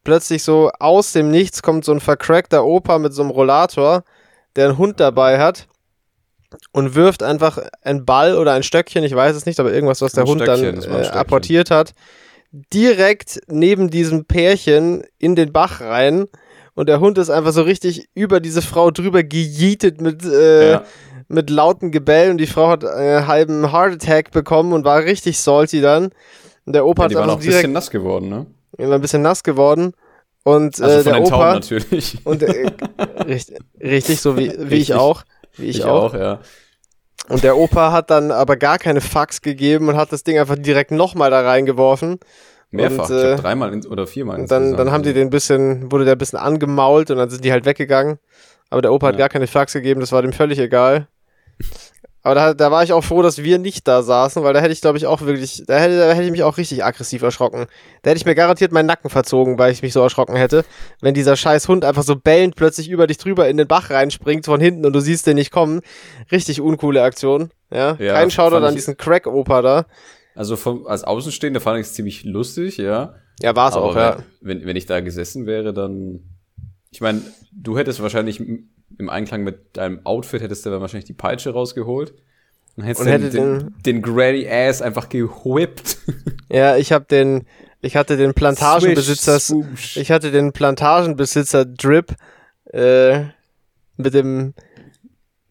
plötzlich 0.03 0.43
so 0.43 0.69
aus 0.79 1.13
dem 1.13 1.31
Nichts 1.31 1.63
kommt 1.63 1.83
so 1.83 1.91
ein 1.91 1.99
vercrackter 1.99 2.63
Opa 2.63 2.99
mit 2.99 3.13
so 3.13 3.23
einem 3.23 3.31
Rollator, 3.31 4.03
der 4.55 4.65
einen 4.65 4.77
Hund 4.77 4.99
dabei 4.99 5.39
hat 5.39 5.67
und 6.73 6.93
wirft 6.93 7.23
einfach 7.23 7.57
einen 7.81 8.05
Ball 8.05 8.37
oder 8.37 8.53
ein 8.53 8.61
Stöckchen, 8.61 9.03
ich 9.03 9.15
weiß 9.15 9.35
es 9.35 9.47
nicht, 9.47 9.59
aber 9.59 9.73
irgendwas, 9.73 9.99
was 10.03 10.11
der 10.11 10.25
Ein 10.25 10.29
Hund 10.29 10.41
Stöckchen, 10.43 10.79
dann 10.79 11.01
äh, 11.01 11.07
apportiert 11.07 11.71
hat, 11.71 11.95
direkt 12.71 13.41
neben 13.47 13.89
diesem 13.89 14.25
Pärchen 14.25 15.05
in 15.17 15.35
den 15.35 15.51
Bach 15.51 15.81
rein. 15.81 16.27
Und 16.75 16.87
der 16.89 16.99
Hund 16.99 17.17
ist 17.19 17.29
einfach 17.31 17.51
so 17.51 17.63
richtig 17.63 18.09
über 18.13 18.39
diese 18.39 18.61
Frau 18.61 18.91
drüber 18.91 19.23
gejietet 19.23 20.01
mit, 20.01 20.23
äh, 20.23 20.71
Ja. 20.71 20.83
Mit 21.27 21.49
lauten 21.49 21.91
Gebell 21.91 22.31
und 22.31 22.37
die 22.37 22.47
Frau 22.47 22.67
hat 22.69 22.85
einen 22.85 23.27
halben 23.27 23.71
Heart 23.71 23.93
Attack 23.93 24.31
bekommen 24.31 24.73
und 24.73 24.85
war 24.85 25.03
richtig 25.03 25.39
salty 25.39 25.81
dann. 25.81 26.11
Und 26.65 26.73
der 26.73 26.85
Opa 26.85 27.03
Ja, 27.03 27.05
hat 27.05 27.11
die 27.11 27.15
waren 27.15 27.23
einfach 27.23 27.35
auch 27.35 27.39
ein 27.39 27.43
direkt 27.43 27.57
bisschen 27.63 27.73
nass 27.73 27.89
geworden, 27.91 28.29
ne? 28.29 28.45
war 28.77 28.95
ein 28.95 29.01
bisschen 29.01 29.21
nass 29.21 29.43
geworden. 29.43 29.93
Und 30.43 30.81
Also 30.81 30.99
äh, 30.99 31.03
von 31.03 31.13
der 31.13 31.13
den 31.21 31.23
Tauben 31.29 31.35
Opa 31.35 31.53
natürlich. 31.53 32.17
und 32.25 32.43
äh, 32.43 32.65
richtig, 33.25 33.57
richtig 33.81 34.19
so 34.21 34.37
wie, 34.37 34.49
wie 34.49 34.51
ich 34.51 34.71
Richtig. 34.71 34.95
auch, 34.95 35.23
wie 35.57 35.65
ich, 35.65 35.83
auch. 35.85 36.13
ja. 36.13 36.39
Und 37.29 37.43
der 37.43 37.57
Opa 37.57 37.91
hat 37.93 38.09
dann 38.09 38.31
aber 38.31 38.57
gar 38.57 38.77
keine 38.77 38.99
Fax 38.99 39.41
gegeben 39.41 39.87
und 39.87 39.95
hat 39.95 40.11
das 40.11 40.23
Ding 40.23 40.37
einfach 40.37 40.57
direkt 40.57 40.91
nochmal 40.91 41.31
da 41.31 41.41
reingeworfen. 41.41 42.19
Mehrfach. 42.71 43.09
Und, 43.09 43.15
ich 43.17 43.23
äh, 43.23 43.35
dreimal 43.37 43.71
in, 43.71 43.85
oder 43.85 44.07
viermal 44.07 44.39
Und 44.39 44.51
dann, 44.51 44.75
dann 44.75 44.91
haben 44.91 45.03
die 45.03 45.13
den 45.13 45.29
bisschen, 45.29 45.91
wurde 45.91 46.03
der 46.05 46.15
ein 46.15 46.17
bisschen 46.17 46.39
angemault 46.39 47.11
und 47.11 47.17
dann 47.17 47.29
sind 47.29 47.45
die 47.45 47.51
halt 47.51 47.65
weggegangen. 47.65 48.17
Aber 48.69 48.81
der 48.81 48.91
Opa 48.91 49.07
hat 49.07 49.13
Ja. 49.15 49.19
gar 49.19 49.29
keine 49.29 49.47
Fax 49.47 49.73
gegeben, 49.73 50.01
das 50.01 50.11
war 50.11 50.21
dem 50.21 50.33
völlig 50.33 50.59
egal. 50.59 51.07
Aber 52.25 52.35
da, 52.35 52.53
da 52.53 52.71
war 52.71 52.83
ich 52.83 52.93
auch 52.93 53.03
froh, 53.03 53.21
dass 53.21 53.43
wir 53.43 53.59
nicht 53.59 53.85
da 53.85 54.01
saßen, 54.01 54.43
weil 54.43 54.53
da 54.53 54.61
hätte 54.61 54.71
ich, 54.71 54.79
glaube 54.79 54.97
ich, 54.97 55.05
auch 55.07 55.21
wirklich, 55.21 55.63
da 55.67 55.77
hätte, 55.77 55.97
da 55.97 56.13
hätte 56.13 56.23
ich 56.23 56.31
mich 56.31 56.43
auch 56.43 56.57
richtig 56.57 56.85
aggressiv 56.85 57.21
erschrocken. 57.21 57.65
Da 58.01 58.09
hätte 58.09 58.17
ich 58.17 58.25
mir 58.25 58.33
garantiert 58.33 58.71
meinen 58.71 58.85
Nacken 58.85 59.09
verzogen, 59.09 59.59
weil 59.59 59.73
ich 59.73 59.81
mich 59.81 59.91
so 59.91 59.99
erschrocken 59.99 60.37
hätte, 60.37 60.63
wenn 61.01 61.13
dieser 61.13 61.35
scheiß 61.35 61.67
Hund 61.67 61.83
einfach 61.83 62.03
so 62.03 62.15
bellend 62.15 62.55
plötzlich 62.55 62.89
über 62.89 63.07
dich 63.07 63.17
drüber 63.17 63.49
in 63.49 63.57
den 63.57 63.67
Bach 63.67 63.89
reinspringt 63.89 64.45
von 64.45 64.61
hinten 64.61 64.85
und 64.85 64.93
du 64.93 65.01
siehst 65.01 65.27
den 65.27 65.35
nicht 65.35 65.51
kommen. 65.51 65.81
Richtig 66.31 66.61
uncoole 66.61 67.03
Aktion. 67.03 67.51
Ja, 67.69 67.97
Ja, 67.99 68.13
kein 68.13 68.31
Shoutout 68.31 68.65
an 68.65 68.75
diesen 68.75 68.95
Crack-Opa 68.95 69.61
da. 69.61 69.85
Also 70.33 70.55
vom, 70.55 70.87
als 70.87 71.03
Außenstehender 71.03 71.59
fand 71.59 71.81
ich 71.81 71.87
es 71.87 71.93
ziemlich 71.93 72.23
lustig, 72.23 72.77
ja. 72.77 73.15
Ja, 73.41 73.55
war's 73.55 73.75
Aber 73.75 73.85
auch, 73.85 73.95
ja. 73.95 74.17
wenn, 74.41 74.65
wenn, 74.65 74.75
ich 74.75 74.85
da 74.85 75.01
gesessen 75.01 75.45
wäre, 75.45 75.73
dann. 75.73 76.21
Ich 76.91 77.01
meine, 77.01 77.21
du 77.51 77.77
hättest 77.77 78.01
wahrscheinlich 78.01 78.41
im 78.97 79.09
Einklang 79.09 79.43
mit 79.43 79.77
deinem 79.77 80.05
Outfit 80.05 80.41
hättest 80.41 80.65
du 80.65 80.69
dann 80.69 80.81
wahrscheinlich 80.81 81.05
die 81.05 81.13
Peitsche 81.13 81.51
rausgeholt. 81.51 82.13
Und 82.75 82.83
hättest 82.83 83.01
Und 83.01 83.07
den, 83.07 83.21
hätte 83.21 83.29
den, 83.29 83.73
den 83.85 84.01
Grady 84.01 84.47
Ass 84.49 84.81
einfach 84.81 85.09
gewhippt. 85.09 85.97
Ja, 86.49 86.77
ich 86.77 86.91
habe 86.91 87.05
den, 87.05 87.47
ich 87.81 87.95
hatte 87.95 88.15
den 88.15 88.35
Plantagenbesitzer, 88.35 89.39
ich 89.95 90.11
hatte 90.11 90.29
den 90.29 90.51
Plantagenbesitzer 90.53 91.65
Drip 91.65 92.13
äh, 92.65 93.23
mit 93.97 94.13
dem 94.13 94.53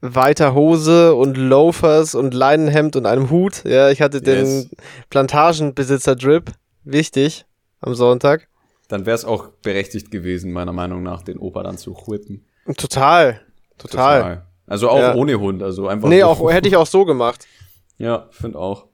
weiter 0.00 0.55
Hose 0.55 1.14
und 1.16 1.37
Loafers 1.37 2.14
und 2.14 2.35
Leinenhemd 2.35 2.94
und 2.94 3.07
einem 3.07 3.31
Hut. 3.31 3.64
Ja, 3.64 3.90
ich 3.90 4.00
hatte 4.00 4.20
den 4.20 4.46
Yes. 4.46 4.70
Plantagenbesitzer 5.11 6.14
Drip, 6.14 6.52
wichtig 6.85 7.46
am 7.81 7.94
Sonntag. 7.94 8.46
Dann 8.87 9.07
wäre 9.07 9.16
es 9.16 9.24
auch 9.24 9.48
berechtigt 9.62 10.11
gewesen, 10.12 10.52
meiner 10.52 10.72
Meinung 10.72 11.02
nach, 11.02 11.22
den 11.22 11.38
Opa 11.38 11.64
dann 11.64 11.78
zu 11.78 11.96
whippen. 11.96 12.44
Total, 12.77 13.40
total. 13.79 14.46
Also 14.66 14.88
auch 14.88 14.98
Ja. 14.98 15.14
ohne 15.14 15.38
Hund, 15.38 15.62
also 15.62 15.88
einfach. 15.88 16.09
Nee, 16.09 16.20
so. 16.20 16.27
auch 16.27 16.51
hätte 16.53 16.68
ich 16.68 16.77
auch 16.77 16.87
so 16.87 17.05
gemacht. 17.05 17.46
Ja, 17.98 18.27
finde 18.33 18.59
auch. 18.59 18.87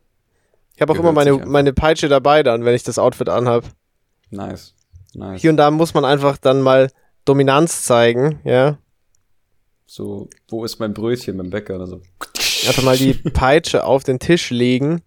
Ich 0.75 0.83
habe 0.83 0.93
auch 0.93 0.97
Gehört 0.97 1.13
immer 1.13 1.25
meine 1.25 1.47
meine 1.47 1.73
Peitsche 1.73 2.09
dabei 2.09 2.43
dann, 2.43 2.67
wenn 2.67 2.75
ich 2.75 2.83
das 2.83 2.99
Outfit 2.99 3.31
anhab. 3.31 3.65
Nice. 4.29 4.75
Nice. 5.15 5.41
Hier 5.41 5.51
und 5.51 5.57
da 5.57 5.71
muss 5.71 5.95
man 5.95 6.05
einfach 6.05 6.37
dann 6.37 6.61
mal 6.61 6.91
Dominanz 7.25 7.85
zeigen, 7.85 8.41
ja. 8.45 8.77
So, 9.87 10.29
wo 10.49 10.65
ist 10.65 10.79
mein 10.79 10.93
Brötchen 10.93 11.39
beim 11.39 11.49
Bäcker 11.49 11.77
oder 11.77 11.87
so? 11.87 12.03
Einfach 12.67 12.83
mal 12.83 12.97
die 12.99 13.15
Peitsche 13.33 13.85
auf 13.85 14.05
den 14.05 14.19
Tisch 14.19 14.51
legen. 14.51 15.01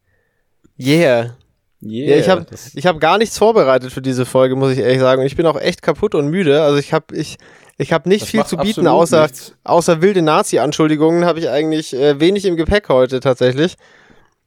Yeah. 0.80 1.36
Yeah, 1.84 2.16
Ja, 2.16 2.18
ich 2.18 2.30
habe 2.30 2.46
ich 2.74 2.86
hab 2.88 3.00
gar 3.00 3.20
nichts 3.20 3.38
vorbereitet 3.38 3.92
für 3.92 4.02
diese 4.02 4.26
Folge, 4.26 4.56
muss 4.56 4.72
ich 4.72 4.80
ehrlich 4.80 5.00
sagen. 5.00 5.22
Und 5.22 5.28
ich 5.28 5.36
bin 5.36 5.46
auch 5.46 5.60
echt 5.60 5.84
kaputt 5.84 6.16
und 6.16 6.28
müde. 6.30 6.64
Also 6.64 6.78
ich 6.80 6.92
habe 6.94 7.16
ich, 7.16 7.38
ich 7.82 7.92
hab 7.92 8.06
nicht 8.06 8.22
Das 8.22 8.30
viel 8.30 8.46
zu 8.46 8.58
bieten, 8.58 8.88
außer, 8.88 9.24
nichts. 9.24 9.56
außer 9.64 10.02
wilde 10.02 10.22
Nazi-Anschuldigungen 10.22 11.26
habe 11.26 11.40
ich 11.40 11.50
eigentlich 11.50 11.96
äh, 11.96 12.20
wenig 12.20 12.46
im 12.46 12.56
Gepäck 12.56 12.90
heute 12.90 13.20
tatsächlich. 13.20 13.76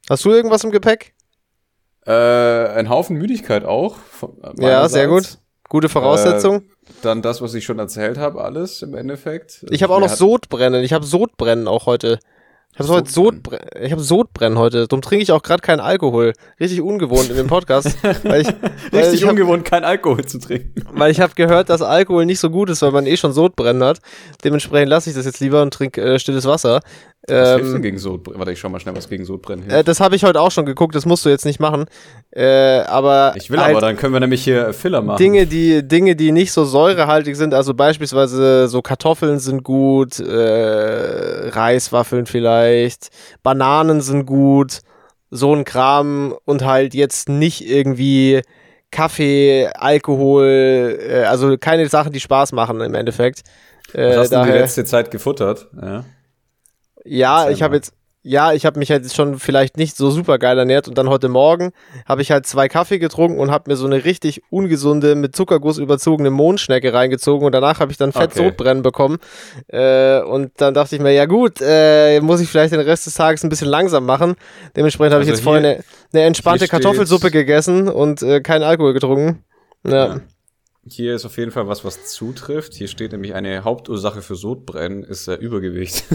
Hast 0.09 0.25
du 0.25 0.31
irgendwas 0.31 0.63
im 0.63 0.71
Gepäck? 0.71 1.15
Äh, 2.07 2.13
ein 2.13 2.89
Haufen 2.89 3.17
Müdigkeit 3.17 3.65
auch. 3.65 3.97
Ja, 4.59 4.89
sehr 4.89 5.09
gut. 5.09 5.39
Gute 5.69 5.89
Voraussetzung. 5.89 6.57
Äh, 6.59 6.63
dann 7.03 7.23
das, 7.23 7.43
was 7.43 7.55
ich 7.55 7.65
schon 7.65 7.79
erzählt 7.79 8.19
habe, 8.19 8.45
alles 8.45 8.83
im 8.83 8.95
Endeffekt. 8.95 9.65
ich 9.71 9.83
habe 9.83 9.95
auch 9.95 10.01
Mir 10.01 10.07
noch 10.07 10.15
Sodbrennen. 10.15 10.85
Ich 10.85 10.93
habe 10.93 11.05
Sodbrennen 11.05 11.67
auch 11.67 11.87
heute. 11.87 12.21
Ich 12.75 12.81
habe 12.81 12.89
heute 12.89 13.11
Sodbrennen? 13.11 13.69
Ich 13.83 13.93
habe 13.93 14.03
Sodbrennen 14.03 14.59
heute. 14.59 14.89
Darum 14.89 15.01
trinke 15.01 15.23
ich 15.23 15.31
auch 15.31 15.45
gerade 15.45 15.61
keinen 15.61 15.79
Alkohol. 15.79 16.33
Richtig 16.59 16.81
ungewohnt 16.81 17.31
in 17.31 17.37
dem 17.37 17.47
Podcast. 17.47 17.97
weil 18.25 18.41
ich, 18.41 18.49
weil 18.49 19.01
Richtig 19.01 19.21
ich 19.21 19.23
hab, 19.23 19.31
ungewohnt, 19.31 19.65
kein 19.65 19.85
Alkohol 19.85 20.25
zu 20.25 20.41
trinken. 20.41 20.83
Weil 20.93 21.13
ich 21.13 21.21
habe 21.21 21.35
gehört, 21.37 21.71
dass 21.71 21.83
Alkohol 21.83 22.27
nicht 22.27 22.41
so 22.41 22.51
gut 22.51 22.69
ist, 22.71 22.83
weil 22.83 22.91
man 22.91 23.07
eh 23.07 23.17
schon 23.17 23.33
Sodbrennen 23.33 23.85
hat. 23.85 24.01
Dementsprechend 24.43 24.89
lasse 24.89 25.09
ich 25.09 25.15
das 25.15 25.25
jetzt 25.25 25.39
lieber 25.39 25.63
und 25.63 25.73
trinke 25.73 26.03
äh, 26.03 26.19
stilles 26.19 26.47
Wasser. 26.47 26.81
Was 27.27 27.51
hilft 27.51 27.65
denn 27.65 27.77
Ähm, 27.77 27.83
gegen 27.83 27.99
Sodbrennen? 27.99 28.39
Warte, 28.39 28.53
ich 28.53 28.61
schau 28.61 28.69
mal 28.69 28.81
schnell, 28.81 28.95
was 28.95 29.09
gegen 29.09 29.25
Sodbrennen 29.25 29.65
äh, 29.69 29.73
hilft. 29.73 29.89
das 29.89 30.01
habe 30.01 30.15
ich 30.15 30.25
heute 30.25 30.41
auch 30.41 30.51
schon 30.51 30.67
geguckt, 30.67 30.95
das 30.95 31.07
musst 31.07 31.25
du 31.25 31.31
jetzt 31.31 31.47
nicht 31.47 31.59
machen. 31.59 31.87
Äh, 32.31 32.81
aber 32.81 33.33
ich 33.37 33.51
will 33.51 33.59
halt 33.59 33.71
aber, 33.71 33.81
dann 33.81 33.97
können 33.97 34.13
wir 34.13 34.21
nämlich 34.21 34.45
hier 34.45 34.73
Filler 34.75 35.01
machen. 35.01 35.19
Dinge, 35.19 35.47
die 35.47 35.87
Dinge, 35.87 36.17
die 36.17 36.33
nicht 36.33 36.53
so 36.53 36.65
säurehaltig 36.65 37.37
sind, 37.37 37.55
also 37.55 37.73
beispielsweise 37.73 38.69
so 38.69 38.83
Kartoffeln 38.83 39.39
sind 39.39 39.63
gut, 39.63 40.21
äh, 40.21 41.49
Reiswaffeln 41.49 42.27
vielleicht, 42.27 43.09
Bananen 43.43 44.03
sind 44.03 44.27
gut, 44.27 44.81
so 45.31 45.55
ein 45.55 45.65
Kram 45.65 46.35
und 46.45 46.65
halt 46.65 46.95
jetzt 46.95 47.29
nicht 47.29 47.67
irgendwie 47.67 48.43
Kaffee, 48.91 49.69
Alkohol, 49.75 50.99
äh, 51.01 51.25
also 51.25 51.57
keine 51.59 51.89
Sachen, 51.89 52.13
die 52.13 52.21
Spaß 52.21 52.53
machen 52.53 52.81
im 52.81 52.95
Endeffekt. 52.95 53.43
was 53.93 53.95
Äh, 53.95 54.17
hast 54.17 54.33
du 54.33 54.45
die 54.45 54.51
letzte 54.51 54.85
Zeit 54.85 55.11
gefuttert? 55.11 55.69
Ja. 55.81 56.05
Ja, 57.05 57.51
ich 57.51 57.63
habe 57.63 57.77
jetzt, 57.77 57.93
ja, 58.27 58.55
ich 58.55 58.65
habe 58.65 58.79
mich 58.79 58.91
halt 58.91 59.13
schon 59.13 59.39
vielleicht 59.39 59.77
nicht 59.77 59.97
so 59.97 60.11
super 60.11 60.39
geil 60.39 60.59
ernährt 60.59 60.89
und 60.89 60.97
dann 60.97 61.11
heute 61.11 61.29
Morgen 61.29 61.73
habe 62.07 62.23
ich 62.23 62.31
halt 62.31 62.47
zwei 62.47 62.69
Kaffee 62.69 62.99
getrunken 62.99 63.39
und 63.39 63.51
habe 63.51 63.71
mir 63.71 63.77
so 63.77 63.85
eine 63.85 64.07
richtig 64.07 64.43
ungesunde, 64.49 65.15
mit 65.15 65.37
Zuckerguss 65.37 65.77
überzogene 65.77 66.31
Mondschnecke 66.31 66.95
reingezogen 66.95 67.45
und 67.45 67.53
danach 67.53 67.81
habe 67.81 67.93
ich 67.93 67.99
dann 67.99 68.13
fett 68.13 68.33
Okay. 68.39 68.81
Bekommen 68.83 69.19
äh, 69.69 70.21
und 70.21 70.53
dann 70.57 70.73
dachte 70.73 70.97
ich 70.97 71.03
mir, 71.03 71.13
ja 71.13 71.27
gut, 71.27 71.61
äh, 71.61 72.21
muss 72.21 72.41
ich 72.41 72.49
vielleicht 72.49 72.73
den 72.73 72.81
Rest 72.81 73.05
des 73.05 73.15
Tages 73.15 73.45
ein 73.45 73.51
bisschen 73.51 73.69
langsam 73.69 74.07
machen. 74.07 74.37
Dementsprechend 74.75 75.13
habe 75.13 75.23
ich 75.23 75.29
Also 75.29 75.39
jetzt 75.39 75.45
vorhin 75.45 75.65
eine, 75.67 75.85
eine 76.15 76.23
entspannte 76.23 76.67
Kartoffelsuppe 76.67 77.31
gegessen 77.31 77.89
und 77.89 78.23
äh, 78.23 78.41
keinen 78.41 78.63
Alkohol 78.63 78.95
getrunken. 78.95 79.45
Ja. 79.87 80.07
Ja. 80.15 80.21
Hier 80.87 81.15
ist 81.15 81.25
auf 81.25 81.39
jeden 81.39 81.51
Fall 81.51 81.67
was, 81.67 81.85
was 81.85 82.07
zutrifft. 82.07 82.75
Hier 82.75 82.89
steht 82.89 83.13
nämlich 83.13 83.35
eine 83.35 83.65
Hauptursache 83.65 84.21
für 84.21 84.35
Sodbrennen 84.35 85.03
ist 85.03 85.29
äh, 85.29 85.35
Übergewicht. 85.35 86.05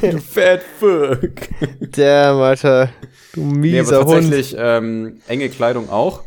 du 0.00 0.18
Fat 0.18 0.62
Fuck. 0.78 1.48
Damn, 1.92 2.38
Alter. 2.38 2.90
Du 3.34 3.42
Nee, 3.42 3.80
aber 3.80 3.86
mieser 3.86 4.04
Hund. 4.04 4.08
tatsächlich 4.08 4.56
ähm, 4.58 5.20
enge 5.28 5.50
Kleidung 5.50 5.90
auch. 5.90 6.22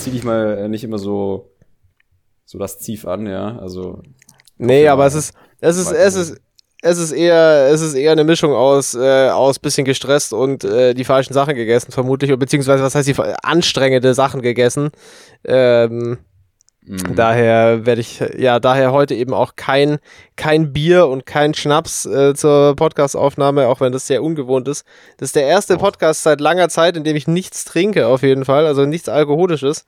Zieh 0.00 0.10
dich 0.10 0.22
mal 0.22 0.58
äh, 0.58 0.68
nicht 0.68 0.84
immer 0.84 0.98
so 0.98 1.50
so 2.44 2.58
das 2.58 2.78
Zief 2.78 3.06
an, 3.06 3.26
ja. 3.26 3.58
Also 3.58 4.02
Nee, 4.58 4.86
aber 4.88 5.06
es 5.06 5.14
ist, 5.14 5.34
es 5.60 5.76
ist, 5.78 5.92
es 5.92 6.14
ist, 6.14 6.40
es 6.84 6.98
ist 6.98 7.12
eher, 7.12 7.70
es 7.72 7.80
ist 7.80 7.94
eher 7.94 8.12
eine 8.12 8.24
Mischung 8.24 8.52
aus, 8.52 8.94
äh, 8.94 9.28
aus 9.30 9.58
bisschen 9.58 9.86
gestresst 9.86 10.34
und 10.34 10.64
äh, 10.64 10.92
die 10.92 11.04
falschen 11.04 11.32
Sachen 11.32 11.54
gegessen, 11.54 11.92
vermutlich, 11.92 12.36
beziehungsweise, 12.38 12.82
was 12.82 12.94
heißt 12.94 13.08
die 13.08 13.18
anstrengende 13.42 14.12
Sachen 14.12 14.42
gegessen. 14.42 14.90
Ähm, 15.46 16.18
mh. 16.82 17.14
Daher 17.14 17.86
werde 17.86 18.02
ich, 18.02 18.22
ja, 18.36 18.60
daher 18.60 18.92
heute 18.92 19.14
eben 19.14 19.32
auch 19.32 19.56
kein, 19.56 19.98
kein 20.36 20.74
Bier 20.74 21.06
und 21.06 21.24
kein 21.24 21.54
Schnaps 21.54 22.04
äh, 22.04 22.34
zur 22.34 22.76
Podcastaufnahme, 22.76 23.66
auch 23.68 23.80
wenn 23.80 23.92
das 23.92 24.06
sehr 24.06 24.22
ungewohnt 24.22 24.68
ist. 24.68 24.84
Das 25.16 25.28
ist 25.30 25.36
der 25.36 25.46
erste 25.46 25.76
Och. 25.76 25.80
Podcast 25.80 26.22
seit 26.22 26.42
langer 26.42 26.68
Zeit, 26.68 26.98
in 26.98 27.04
dem 27.04 27.16
ich 27.16 27.26
nichts 27.26 27.64
trinke, 27.64 28.08
auf 28.08 28.22
jeden 28.22 28.44
Fall, 28.44 28.66
also 28.66 28.84
nichts 28.84 29.08
Alkoholisches. 29.08 29.86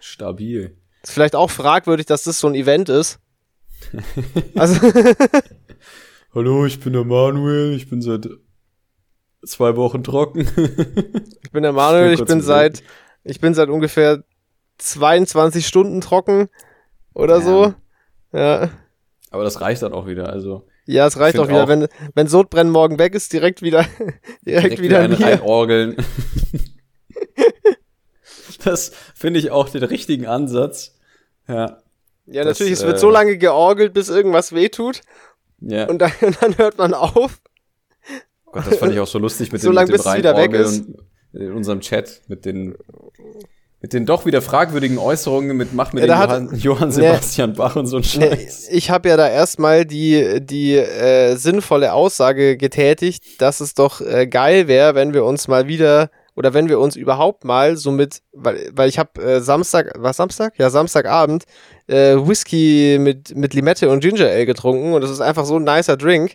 stabil. 0.00 0.76
Ist 1.04 1.12
vielleicht 1.12 1.36
auch 1.36 1.50
fragwürdig, 1.50 2.06
dass 2.06 2.24
das 2.24 2.40
so 2.40 2.48
ein 2.48 2.56
Event 2.56 2.88
ist. 2.88 3.20
Also, 4.56 4.80
Hallo, 6.34 6.66
ich 6.66 6.80
bin 6.80 6.94
der 6.94 7.04
Manuel. 7.04 7.76
Ich 7.76 7.88
bin 7.88 8.02
seit 8.02 8.28
zwei 9.44 9.76
Wochen 9.76 10.02
trocken. 10.02 10.40
Ich 11.44 11.52
bin 11.52 11.62
der 11.62 11.72
Manuel, 11.72 12.12
ich 12.12 12.24
bin 12.24 12.40
seit, 12.40 12.82
ich 13.22 13.38
bin 13.38 13.54
seit 13.54 13.68
ungefähr 13.68 14.24
22 14.78 15.64
Stunden 15.64 16.00
trocken 16.00 16.48
oder 17.14 17.40
so. 17.40 17.74
Ja. 18.32 18.70
aber 19.30 19.44
das 19.44 19.60
reicht 19.60 19.82
dann 19.82 19.92
auch 19.92 20.08
wieder. 20.08 20.30
Also 20.30 20.66
Ja, 20.86 21.06
es 21.06 21.20
reicht 21.20 21.38
auch 21.38 21.46
wieder. 21.46 21.62
auch. 21.62 21.68
Wenn, 21.68 21.86
wenn 22.16 22.26
Sodbrennen 22.26 22.72
morgen 22.72 22.98
weg 22.98 23.14
ist, 23.14 23.32
direkt 23.32 23.62
wieder, 23.62 23.86
direkt, 24.44 24.82
wieder, 24.82 25.02
ein 25.02 25.16
Bier. 25.16 25.26
reinorgeln. 25.26 25.96
das 28.64 28.90
finde 29.14 29.38
ich 29.38 29.52
auch 29.52 29.68
den 29.68 29.84
richtigen 29.84 30.26
Ansatz. 30.26 30.98
Ja. 31.46 31.78
Ja, 32.26 32.42
das, 32.42 32.58
natürlich, 32.58 32.72
es 32.72 32.82
äh, 32.82 32.86
wird 32.86 32.98
so 32.98 33.10
lange 33.10 33.36
georgelt, 33.36 33.92
bis 33.92 34.08
irgendwas 34.08 34.52
wehtut. 34.52 35.02
Ja. 35.66 35.88
Und 35.88 35.98
dann, 35.98 36.12
und 36.20 36.36
dann 36.40 36.58
hört 36.58 36.78
man 36.78 36.94
auf. 36.94 37.40
Gott, 38.52 38.66
das 38.66 38.76
fand 38.76 38.92
ich 38.92 39.00
auch 39.00 39.06
so 39.06 39.18
lustig 39.18 39.50
mit 39.52 39.60
So 39.60 39.70
dem, 39.70 39.74
mit 39.80 39.88
dem 39.88 39.92
bis 39.92 40.06
es 40.06 40.14
wieder 40.16 40.36
weg 40.36 40.52
Reinorgeln 40.52 40.96
und 41.32 41.40
in 41.40 41.52
unserem 41.52 41.80
Chat 41.80 42.22
mit 42.28 42.44
den 42.44 42.76
mit 43.80 43.92
den 43.92 44.06
doch 44.06 44.24
wieder 44.24 44.40
fragwürdigen 44.40 44.96
Äußerungen 44.96 45.56
mit 45.58 45.74
Mach 45.74 45.92
mir 45.92 46.06
Ja, 46.06 46.16
hat- 46.18 46.30
Johann, 46.30 46.56
Johann 46.58 46.90
Sebastian 46.92 47.52
Bach 47.54 47.76
und 47.76 47.86
so 47.86 47.98
ein 47.98 48.04
Scheiß. 48.04 48.68
ich 48.70 48.88
habe 48.90 49.10
ja 49.10 49.16
da 49.18 49.28
erstmal 49.28 49.84
die, 49.84 50.40
die 50.40 50.76
äh, 50.76 51.34
sinnvolle 51.36 51.92
Aussage 51.92 52.56
getätigt, 52.56 53.42
dass 53.42 53.60
es 53.60 53.74
doch 53.74 54.00
äh, 54.00 54.26
geil 54.26 54.68
wäre, 54.68 54.94
wenn 54.94 55.12
wir 55.12 55.24
uns 55.24 55.48
mal 55.48 55.68
wieder 55.68 56.10
oder 56.36 56.52
wenn 56.54 56.68
wir 56.68 56.78
uns 56.80 56.96
überhaupt 56.96 57.44
mal 57.44 57.76
so 57.76 57.90
mit, 57.90 58.22
weil, 58.32 58.70
weil 58.72 58.88
ich 58.88 58.98
habe 58.98 59.22
äh, 59.22 59.40
Samstag, 59.40 59.92
was 59.96 60.16
Samstag? 60.16 60.54
Ja, 60.58 60.70
Samstagabend 60.70 61.44
äh, 61.86 62.14
Whisky 62.16 62.98
mit, 63.00 63.36
mit 63.36 63.54
Limette 63.54 63.88
und 63.90 64.00
Ginger 64.00 64.26
Ale 64.28 64.46
getrunken 64.46 64.92
und 64.94 65.00
das 65.02 65.10
ist 65.10 65.20
einfach 65.20 65.44
so 65.44 65.56
ein 65.56 65.64
nicer 65.64 65.96
Drink. 65.96 66.34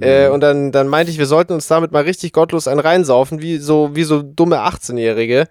Äh, 0.00 0.28
Mhm. 0.28 0.34
und 0.34 0.40
dann, 0.40 0.72
dann 0.72 0.88
meinte 0.88 1.12
ich, 1.12 1.18
wir 1.18 1.26
sollten 1.26 1.52
uns 1.52 1.66
damit 1.68 1.92
mal 1.92 2.02
richtig 2.04 2.32
gottlos 2.32 2.66
einen 2.66 2.80
reinsaufen, 2.80 3.42
wie 3.42 3.58
so, 3.58 3.90
wie 3.94 4.04
so 4.04 4.22
dumme 4.22 4.60
18-Jährige. 4.60 5.48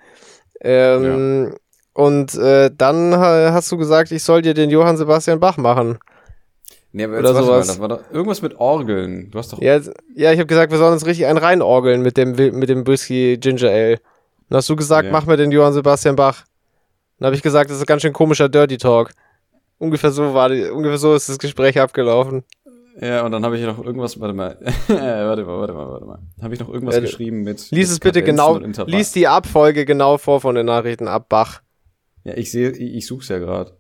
Ähm, 0.62 1.56
Und 1.94 2.36
äh, 2.36 2.72
dann 2.76 3.16
ha- 3.18 3.52
hast 3.54 3.72
du 3.72 3.78
gesagt, 3.78 4.12
ich 4.12 4.24
soll 4.24 4.42
dir 4.42 4.54
den 4.54 4.70
Johann 4.70 4.98
Sebastian 4.98 5.40
Bach 5.40 5.58
machen. 5.58 6.00
Nee, 6.94 7.06
aber 7.06 7.20
oder 7.20 7.34
warte 7.34 7.40
mal, 7.40 7.46
sowas. 7.46 7.68
das 7.68 7.80
war 7.80 7.88
doch 7.88 8.02
irgendwas 8.12 8.42
mit 8.42 8.56
Orgeln. 8.60 9.32
Du 9.32 9.40
hast 9.40 9.54
doch 9.54 9.62
Ja, 9.62 9.80
ja 10.14 10.32
ich 10.34 10.40
habe 10.40 10.46
gesagt, 10.48 10.72
wir 10.72 10.78
sollen 10.78 10.94
uns 10.94 11.06
richtig 11.06 11.26
einen 11.26 11.38
reinorgeln 11.38 12.02
mit 12.02 12.18
dem, 12.18 12.32
mit 12.32 12.70
dem 12.70 12.86
Whisky 12.86 13.38
Ginger 13.38 13.70
Ale. 13.70 14.00
Dann 14.50 14.58
hast 14.58 14.70
du 14.70 14.76
gesagt, 14.76 15.06
Ja. 15.06 15.12
mach 15.12 15.26
mir 15.26 15.38
den 15.38 15.52
Johann 15.52 15.74
Sebastian 15.74 16.16
Bach. 16.18 16.44
Dann 17.18 17.28
habe 17.28 17.36
ich 17.36 17.42
gesagt, 17.42 17.70
das 17.70 17.78
ist 17.78 17.88
ganz 17.88 18.02
schön 18.02 18.12
komischer 18.14 18.50
Dirty 18.50 18.78
Talk. 18.78 19.12
Ungefähr 19.78 20.12
so 20.12 20.34
war 20.34 20.50
die, 20.50 20.66
ungefähr 20.70 20.98
so 20.98 21.16
ist 21.16 21.30
das 21.30 21.40
Gespräch 21.40 21.80
abgelaufen. 21.80 22.44
Ja, 23.00 23.26
und 23.26 23.32
dann 23.32 23.46
habe 23.46 23.58
ich 23.58 23.64
noch 23.66 23.84
irgendwas, 23.84 24.20
warte 24.20 24.34
mal, 24.34 24.58
warte 24.90 25.46
mal, 25.46 25.60
warte 25.60 25.74
mal, 25.74 25.88
warte 25.92 26.06
mal. 26.06 26.20
Habe 26.42 26.54
ich 26.54 26.60
noch 26.60 26.68
irgendwas 26.70 26.98
Äh, 26.98 27.02
geschrieben 27.02 27.44
mit 27.44 27.72
Lies 27.72 27.72
mit 27.72 27.84
es 27.84 28.00
bitte 28.00 28.22
Kadenzen 28.22 28.66
genau, 28.76 28.86
lies 28.86 29.14
die 29.14 29.30
Abfolge 29.30 29.86
genau 29.86 30.18
vor 30.18 30.42
von 30.42 30.56
den 30.56 30.66
Nachrichten 30.66 31.08
ab, 31.08 31.28
Bach. 31.30 31.62
Ja, 32.26 32.36
ich 32.36 32.52
sehe, 32.52 32.72
ich, 32.72 32.96
ich 32.96 33.08
such's 33.08 33.30
ja 33.30 33.40
gerade. 33.40 33.78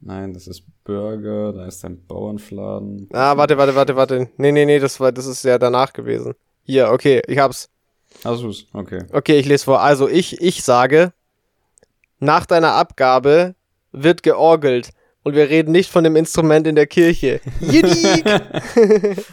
Nein, 0.00 0.34
das 0.34 0.46
ist 0.46 0.64
Burger, 0.84 1.52
da 1.52 1.66
ist 1.66 1.84
ein 1.84 2.06
Bauernfladen. 2.06 3.08
Ah, 3.12 3.36
warte, 3.36 3.56
warte, 3.56 3.74
warte, 3.74 3.96
warte. 3.96 4.28
Nee, 4.36 4.52
nee, 4.52 4.66
nee, 4.66 4.78
das 4.78 5.00
war, 5.00 5.12
das 5.12 5.26
ist 5.26 5.44
ja 5.44 5.58
danach 5.58 5.92
gewesen. 5.92 6.34
Hier, 6.62 6.90
okay, 6.90 7.22
ich 7.26 7.38
hab's. 7.38 7.68
Hast 8.22 8.42
du's? 8.42 8.66
Okay. 8.72 9.04
Okay, 9.12 9.38
ich 9.38 9.46
lese 9.46 9.64
vor. 9.64 9.80
Also 9.80 10.08
ich, 10.08 10.40
ich 10.40 10.62
sage, 10.62 11.12
nach 12.20 12.46
deiner 12.46 12.72
Abgabe 12.72 13.54
wird 13.92 14.22
georgelt. 14.22 14.90
Und 15.22 15.34
wir 15.34 15.48
reden 15.48 15.72
nicht 15.72 15.90
von 15.90 16.04
dem 16.04 16.16
Instrument 16.16 16.66
in 16.66 16.74
der 16.74 16.86
Kirche. 16.86 17.40
Jidik! 17.60 18.24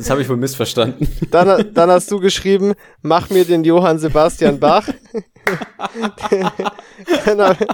Das 0.00 0.08
habe 0.08 0.22
ich 0.22 0.28
wohl 0.30 0.38
missverstanden. 0.38 1.06
Dann, 1.30 1.74
dann 1.74 1.90
hast 1.90 2.10
du 2.10 2.20
geschrieben, 2.20 2.72
mach 3.02 3.28
mir 3.28 3.44
den 3.44 3.64
Johann 3.64 3.98
Sebastian 3.98 4.58
Bach. 4.58 4.88
dann 7.26 7.40
habe 7.42 7.66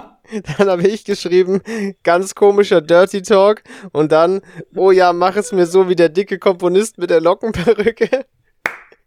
hab 0.59 0.79
ich 0.81 1.05
geschrieben, 1.05 1.61
ganz 2.03 2.35
komischer 2.35 2.81
Dirty 2.81 3.21
Talk. 3.21 3.63
Und 3.93 4.11
dann, 4.11 4.41
oh 4.75 4.91
ja, 4.91 5.13
mach 5.13 5.37
es 5.37 5.53
mir 5.53 5.65
so 5.65 5.87
wie 5.87 5.95
der 5.95 6.09
dicke 6.09 6.37
Komponist 6.37 6.97
mit 6.97 7.11
der 7.11 7.21
Lockenperücke. 7.21 8.25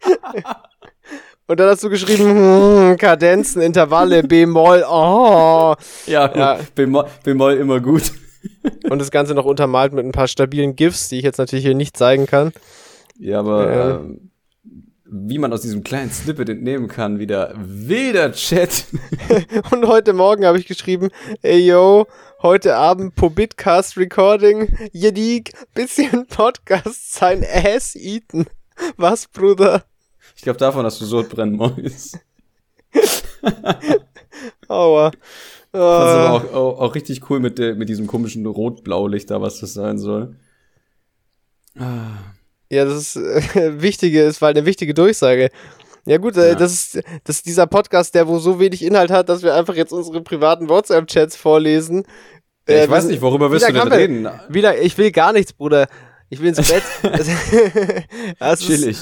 Und 1.47 1.61
dann 1.61 1.69
hast 1.69 1.85
du 1.85 1.91
geschrieben, 1.91 2.25
hm, 2.25 2.97
Kadenzen, 2.97 3.61
Intervalle, 3.61 4.23
B-Moll, 4.23 4.83
oh. 4.89 5.75
Ja, 6.07 6.35
Ja. 6.35 6.59
Bemol 6.75 7.55
immer 7.55 7.81
gut. 7.81 8.13
Und 8.89 8.99
das 8.99 9.11
Ganze 9.11 9.35
noch 9.35 9.45
untermalt 9.45 9.93
mit 9.93 10.07
ein 10.07 10.13
paar 10.13 10.29
stabilen 10.29 10.75
GIFs, 10.75 11.11
die 11.11 11.19
ich 11.19 11.25
jetzt 11.25 11.37
natürlich 11.37 11.67
hier 11.67 11.75
nicht 11.75 11.99
zeigen 11.99 12.25
kann. 12.27 12.53
Ja, 13.21 13.41
aber 13.41 13.73
Ja. 13.73 13.97
ähm, 13.99 14.31
wie 15.13 15.39
man 15.39 15.53
aus 15.53 15.61
diesem 15.63 15.83
kleinen 15.85 16.11
Snippet 16.11 16.49
entnehmen 16.49 16.87
kann, 16.89 17.19
wieder 17.19 17.53
wilder 17.59 18.33
Chat. 18.33 18.87
Und 19.73 19.87
heute 19.87 20.13
Morgen 20.13 20.45
habe 20.47 20.59
ich 20.59 20.67
geschrieben, 20.67 21.09
ey 21.43 21.59
yo, 21.67 22.07
heute 22.43 22.77
Abend 22.77 23.15
Pobitcast 23.17 23.97
Recording, 23.99 24.73
Jedik, 24.93 25.53
bisschen 25.75 26.27
Podcast 26.29 27.13
sein 27.15 27.45
Ass 27.45 27.95
eaten. 27.97 28.47
Was, 28.97 29.27
Bruder? 29.29 29.85
Ich 30.37 30.43
glaube, 30.43 30.59
davon 30.59 30.87
hast 30.87 31.01
du 31.01 31.05
Sodbrennen 31.05 31.57
Mäus. 31.57 32.13
Aua. 34.69 35.11
Das 35.73 35.81
ist 35.81 35.83
aber 35.83 36.29
Ah, 36.29 36.31
auch, 36.33 36.53
auch, 36.53 36.79
auch 36.81 36.95
richtig 36.95 37.29
cool 37.31 37.41
mit, 37.41 37.59
der, 37.59 37.75
mit 37.75 37.89
diesem 37.89 38.07
komischen 38.07 38.47
Rot-Blau-Licht 38.47 39.31
da, 39.31 39.41
was 39.43 39.61
das 39.61 39.75
sein 39.75 39.99
soll. 39.99 40.37
Ah. 41.79 42.13
Ja, 42.71 42.85
das 42.85 43.15
ist 43.15 43.17
äh, 43.17 43.81
wichtige, 43.83 44.23
ist 44.23 44.41
halt 44.41 44.57
eine 44.57 44.67
wichtige 44.67 44.95
Durchsage. 44.95 45.51
Ja 46.07 46.17
gut, 46.17 46.37
äh, 46.37 46.51
Ja. 46.51 46.55
das 46.55 46.73
ist 46.73 47.01
das 47.25 47.37
ist 47.37 47.47
dieser 47.47 47.67
Podcast, 47.67 48.15
der 48.15 48.27
wo 48.27 48.39
so 48.39 48.59
wenig 48.59 48.83
Inhalt 48.83 49.11
hat, 49.11 49.29
dass 49.29 49.43
wir 49.43 49.55
einfach 49.55 49.75
jetzt 49.75 49.93
unsere 49.93 50.23
privaten 50.23 50.69
WhatsApp-Chats 50.69 51.37
vorlesen. 51.37 52.05
Ja, 52.69 52.75
Äh, 52.77 52.85
ich 52.85 52.91
weiß 52.91 53.05
wir- 53.05 53.11
nicht, 53.11 53.23
worüber 53.23 53.51
willst 53.51 53.69
du 53.69 53.73
denn 53.73 53.89
reden? 53.93 54.29
Wieder, 54.49 54.81
ich 54.81 54.97
will 54.97 55.11
gar 55.13 55.33
nichts, 55.33 55.53
Bruder. 55.53 55.89
Ich 56.31 56.41
will 56.41 56.49
ins 56.49 56.57
Bett. 56.71 56.83
das 58.39 58.61
ist, 58.61 58.67
Chillig. 58.67 58.99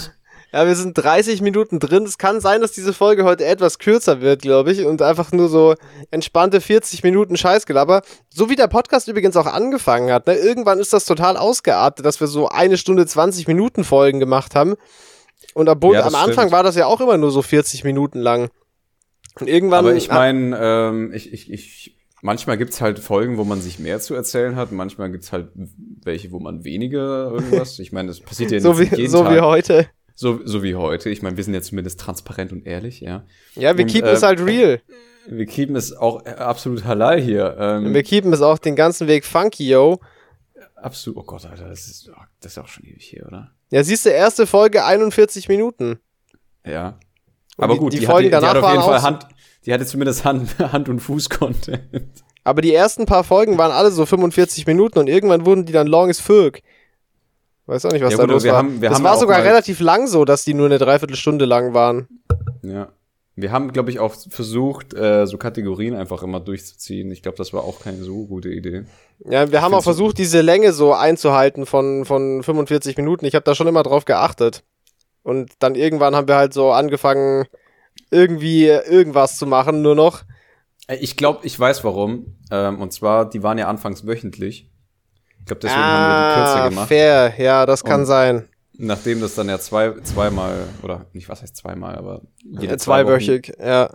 Ja, 0.53 0.67
wir 0.67 0.75
sind 0.75 0.95
30 0.97 1.43
Minuten 1.43 1.79
drin. 1.79 2.05
Es 2.05 2.17
kann 2.17 2.41
sein, 2.41 2.63
dass 2.63 2.73
diese 2.73 2.95
Folge 2.95 3.25
heute 3.25 3.45
etwas 3.45 3.79
kürzer 3.79 4.23
wird, 4.23 4.41
glaube 4.41 4.73
ich, 4.73 4.85
und 4.87 5.03
einfach 5.03 5.31
nur 5.33 5.49
so 5.51 5.75
entspannte 6.11 6.63
40 6.63 7.03
Minuten 7.03 7.37
Scheißgelaber. 7.37 8.01
So 8.33 8.49
wie 8.49 8.57
der 8.57 8.67
Podcast 8.69 9.09
übrigens 9.09 9.37
auch 9.37 9.47
angefangen 9.47 10.11
hat. 10.11 10.27
Ne? 10.27 10.35
Irgendwann 10.37 10.79
ist 10.79 10.95
das 10.95 11.05
total 11.05 11.37
ausgeartet, 11.37 12.07
dass 12.07 12.21
wir 12.21 12.29
so 12.29 12.49
eine 12.49 12.79
Stunde 12.79 13.07
20 13.07 13.47
Minuten 13.47 13.85
Folgen 13.85 14.21
gemacht 14.21 14.55
haben. 14.55 14.77
Und 15.53 15.69
obwohl 15.69 15.95
Ja, 15.95 16.01
am 16.01 16.13
das 16.13 16.15
Anfang 16.15 16.33
stimmt. 16.35 16.53
war 16.53 16.63
das 16.63 16.77
ja 16.77 16.87
auch 16.87 17.01
immer 17.03 17.19
nur 17.19 17.31
so 17.31 17.43
40 17.43 17.85
Minuten 17.85 18.19
lang. 18.19 18.49
Und 19.39 19.49
irgendwann. 19.49 19.81
Aber 19.81 19.95
ich 19.95 20.09
meine, 20.09 20.57
ähm, 20.59 21.13
ich, 21.13 21.31
ich, 21.33 21.53
ich 21.53 21.97
manchmal 22.23 22.57
gibt's 22.57 22.81
halt 22.81 22.99
Folgen, 22.99 23.37
wo 23.37 23.45
man 23.45 23.61
sich 23.61 23.79
mehr 23.79 24.01
zu 24.01 24.15
erzählen 24.15 24.57
hat. 24.57 24.73
Manchmal 24.73 25.11
gibt's 25.11 25.31
halt 25.31 25.51
welche, 25.55 26.33
wo 26.33 26.39
man 26.41 26.65
weniger 26.65 27.31
irgendwas. 27.33 27.79
Ich 27.81 27.93
meine, 27.93 28.09
das 28.09 28.21
passiert 28.21 28.51
ja 28.51 28.61
so 28.61 28.73
nicht 28.73 28.93
wie, 28.93 28.97
jeden 28.97 29.11
so 29.13 29.23
Tag. 29.25 29.35
wie 29.35 29.41
heute. 29.41 29.89
So, 30.21 30.41
so 30.45 30.65
wie 30.65 30.75
heute. 30.75 31.11
Ich 31.11 31.23
meine, 31.23 31.37
wir 31.37 31.45
sind 31.45 31.55
ja 31.55 31.63
zumindest 31.63 32.01
transparent 32.01 32.51
und 32.51 32.67
ehrlich, 32.67 32.99
ja. 33.01 33.25
Ja, 33.55 33.77
wir 33.77 33.85
Und, 33.85 33.91
keepen 33.93 34.09
äh, 34.09 34.15
es 34.15 34.25
halt 34.25 34.41
real. 34.41 34.81
Wir 35.29 35.47
keepen 35.47 35.77
es 35.77 35.93
auch 35.97 36.27
äh, 36.27 36.31
absolut 36.31 36.85
halal 36.87 37.21
hier. 37.21 37.57
Ähm, 37.57 37.95
Wir 37.95 38.03
keepen 38.03 38.33
es 38.33 38.43
auch 38.43 38.59
den 38.59 38.75
ganzen 38.75 39.07
Weg 39.07 39.25
funky, 39.25 39.69
yo. 39.69 40.01
absolut. 40.75 41.21
Oh 41.21 41.23
Gott, 41.23 41.47
Alter, 41.47 41.69
das 41.69 41.87
ist, 41.87 42.11
das 42.41 42.51
ist 42.53 42.59
auch 42.59 42.67
schon 42.67 42.85
ewig 42.85 43.05
hier, 43.05 43.27
oder? 43.29 43.53
Ja, 43.71 43.85
siehst 43.85 44.07
du, 44.07 44.11
erste 44.11 44.49
Folge 44.49 44.85
41 44.85 45.49
Minuten. 45.49 46.01
Ja. 46.67 46.99
Und 47.57 47.65
Aber 47.65 47.75
die- 47.75 47.79
gut, 47.79 47.93
die 47.93 48.01
die, 48.01 48.07
Folgen 48.07 48.35
hatte, 48.35 48.41
die 48.47 48.51
danach 48.51 48.55
hat 48.57 48.65
auf 48.65 48.71
jeden 48.73 48.83
Fall 48.83 49.03
Hand, 49.03 49.27
die 49.67 49.73
hatte 49.73 49.87
zumindest 49.87 50.25
Hand, 50.25 50.59
Hand 50.73 50.89
und 50.89 50.99
Fuß-Content. 50.99 52.11
Aber 52.43 52.61
die 52.61 52.75
ersten 52.75 53.07
paar 53.07 53.23
Folgen 53.23 53.57
waren 53.57 53.71
alle 53.71 53.93
so 53.93 54.05
45 54.05 54.67
Minuten 54.67 54.99
und 54.99 55.07
irgendwann 55.09 55.47
wurden 55.47 55.65
die 55.65 55.73
dann 55.73 55.87
long 55.87 56.11
as 56.11 56.19
fuck. 56.19 56.59
Weiß 57.69 57.85
auch 57.85 57.93
nicht, 57.93 58.03
was 58.03 58.13
Ja, 58.13 58.17
da 58.17 58.25
gut, 58.25 58.33
los 58.33 58.45
wir 58.45 58.53
war. 58.53 58.59
haben- 58.59 58.81
wir 58.81 58.89
das 58.89 58.99
haben 58.99 59.05
war 59.05 59.19
sogar 59.19 59.45
relativ 59.45 59.79
lang 59.81 60.07
so, 60.07 60.25
dass 60.25 60.43
die 60.45 60.55
nur 60.55 60.67
eine 60.67 60.79
Dreiviertelstunde 60.79 61.45
lang 61.45 61.75
waren. 61.75 62.09
Ja. 62.63 62.89
Wir 63.37 63.53
haben, 63.53 63.73
glaube 63.73 63.91
ich, 63.91 64.01
auch 64.01 64.15
versucht, 64.31 64.95
äh, 64.95 65.27
so 65.27 65.37
Kategorien 65.39 65.95
einfach 65.95 66.23
immer 66.25 66.41
durchzuziehen. 66.41 67.11
Ich 67.13 67.23
glaube, 67.23 67.37
das 67.37 67.53
war 67.53 67.63
auch 67.63 67.79
keine 67.81 67.99
so 68.03 68.27
gute 68.27 68.49
Idee. 68.49 68.85
Ja, 69.21 69.53
wir 69.53 69.61
haben 69.63 69.75
auch 69.75 69.83
versucht, 69.85 70.19
diese 70.19 70.41
Länge 70.41 70.73
so 70.73 70.93
einzuhalten 70.95 71.65
von, 71.67 72.05
von 72.05 72.43
45 72.43 72.97
Minuten. 72.97 73.27
Ich 73.27 73.35
habe 73.37 73.45
da 73.45 73.55
schon 73.55 73.69
immer 73.69 73.83
drauf 73.85 74.07
geachtet. 74.07 74.65
Und 75.23 75.53
dann 75.61 75.75
irgendwann 75.77 76.17
haben 76.17 76.27
wir 76.27 76.37
halt 76.37 76.53
so 76.55 76.73
angefangen, 76.73 77.45
irgendwie 78.11 78.65
irgendwas 78.67 79.37
zu 79.37 79.47
machen, 79.47 79.83
nur 79.83 79.95
noch. 79.95 80.23
Äh, 80.89 80.97
Ich 80.97 81.17
glaube, 81.17 81.41
ich 81.47 81.59
weiß 81.61 81.85
warum. 81.85 82.39
Ähm, 82.51 82.81
und 82.81 82.93
zwar, 82.95 83.29
die 83.29 83.43
waren 83.43 83.59
ja 83.59 83.69
anfangs 83.69 84.07
wöchentlich. 84.07 84.69
Ich 85.49 85.51
glaube, 85.51 85.61
deswegen 85.63 85.81
haben 85.83 86.11
wir 86.11 86.29
die 86.29 86.41
kürzer 86.53 86.69
gemacht. 86.69 86.85
Ah, 86.85 86.87
fair, 86.89 87.33
ja, 87.39 87.65
das 87.65 87.83
kann 87.83 88.01
Und- 88.01 88.07
sein. 88.07 88.49
Nachdem 88.81 89.21
das 89.23 89.35
dann 89.35 89.49
ja 89.49 89.59
zwei, 89.59 89.93
zweimal, 90.05 90.55
oder 90.83 91.07
nicht, 91.15 91.29
was 91.29 91.41
heißt 91.43 91.57
zweimal, 91.57 91.97
aber 91.97 92.21
jede 92.45 92.77
zwei 92.77 93.05
Wochen, 93.07 93.19
Zweiwöchig, 93.19 93.53
ja. 93.59 93.91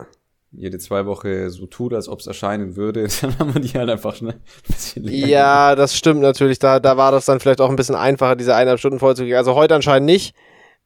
jede 0.52 0.78
zwei 0.80 1.06
Woche 1.06 1.50
so 1.52 1.68
tut, 1.68 1.94
als 1.94 2.10
ob 2.10 2.20
es 2.20 2.28
erscheinen 2.28 2.76
würde, 2.76 3.08
dann 3.22 3.38
haben 3.40 3.54
wir 3.54 3.62
die 3.62 3.78
halt 3.78 3.90
einfach 3.90 4.16
schnell 4.16 4.34
ein 4.34 4.42
bisschen 4.68 5.04
länger 5.04 5.28
Ja, 5.28 5.76
das 5.76 5.96
stimmt 5.96 6.20
natürlich. 6.22 6.58
Da, 6.60 6.80
da 6.82 6.98
war 6.98 7.12
das 7.14 7.26
dann 7.26 7.40
vielleicht 7.40 7.62
auch 7.62 7.70
ein 7.70 7.76
bisschen 7.78 7.96
einfacher, 7.96 8.36
diese 8.36 8.56
eineinhalb 8.56 8.80
Stunden 8.80 9.00
vollzukriegen. 9.00 9.38
Also 9.38 9.54
heute 9.56 9.76
anscheinend 9.76 10.08
nicht. 10.08 10.36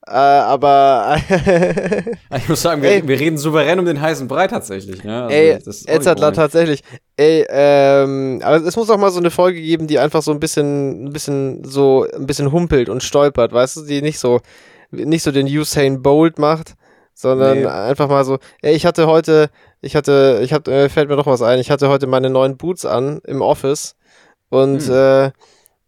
Äh, 0.08 0.14
aber 0.14 1.18
Ich 2.38 2.48
muss 2.50 2.62
sagen, 2.62 2.82
wir, 2.82 2.90
Ey. 2.92 3.08
wir 3.08 3.20
reden 3.20 3.38
souverän 3.38 3.80
um 3.80 3.86
den 3.86 4.00
heißen 4.00 4.28
Brei 4.28 4.48
tatsächlich. 4.48 5.04
Ne? 5.04 5.24
Also, 5.24 5.36
ey, 5.36 5.50
ohne. 6.28 6.36
tatsächlich. 6.36 6.82
Ey, 7.18 7.46
ähm, 7.50 8.42
aber 8.44 8.58
es 8.58 8.76
muss 8.76 8.90
auch 8.90 8.98
mal 8.98 9.12
so 9.12 9.20
eine 9.20 9.32
Folge 9.32 9.60
geben, 9.62 9.88
die 9.88 10.00
einfach 10.00 10.22
so 10.22 10.32
ein 10.32 10.40
bisschen, 10.40 11.06
ein 11.06 11.14
bisschen 11.14 11.64
so, 11.64 12.06
ein 12.16 12.26
bisschen 12.26 12.52
humpelt 12.52 12.90
und 12.90 13.04
stolpert, 13.04 13.52
weißt 13.52 13.78
du, 13.78 13.82
die 13.86 14.02
nicht 14.02 14.20
so, 14.20 14.40
nicht 14.92 15.24
so 15.24 15.32
den 15.32 15.48
Usain 15.48 16.02
Bolt 16.02 16.40
macht, 16.40 16.76
sondern 17.14 17.60
Nee. 17.62 17.66
einfach 17.66 18.08
mal 18.08 18.24
so, 18.24 18.38
ey, 18.62 18.76
ich 18.76 18.86
hatte 18.86 19.08
heute, 19.08 19.50
ich 19.82 19.96
hatte, 19.96 20.40
ich 20.44 20.54
hab, 20.54 20.68
äh, 20.68 20.88
fällt 20.90 21.10
mir 21.10 21.16
doch 21.18 21.26
was 21.28 21.42
ein, 21.42 21.60
ich 21.60 21.72
hatte 21.72 21.90
heute 21.90 22.08
meine 22.08 22.30
neuen 22.30 22.56
Boots 22.58 22.86
an 22.86 23.20
im 23.26 23.42
Office 23.42 23.96
und 24.50 24.82
Hm. 24.84 24.94
äh, 24.94 25.32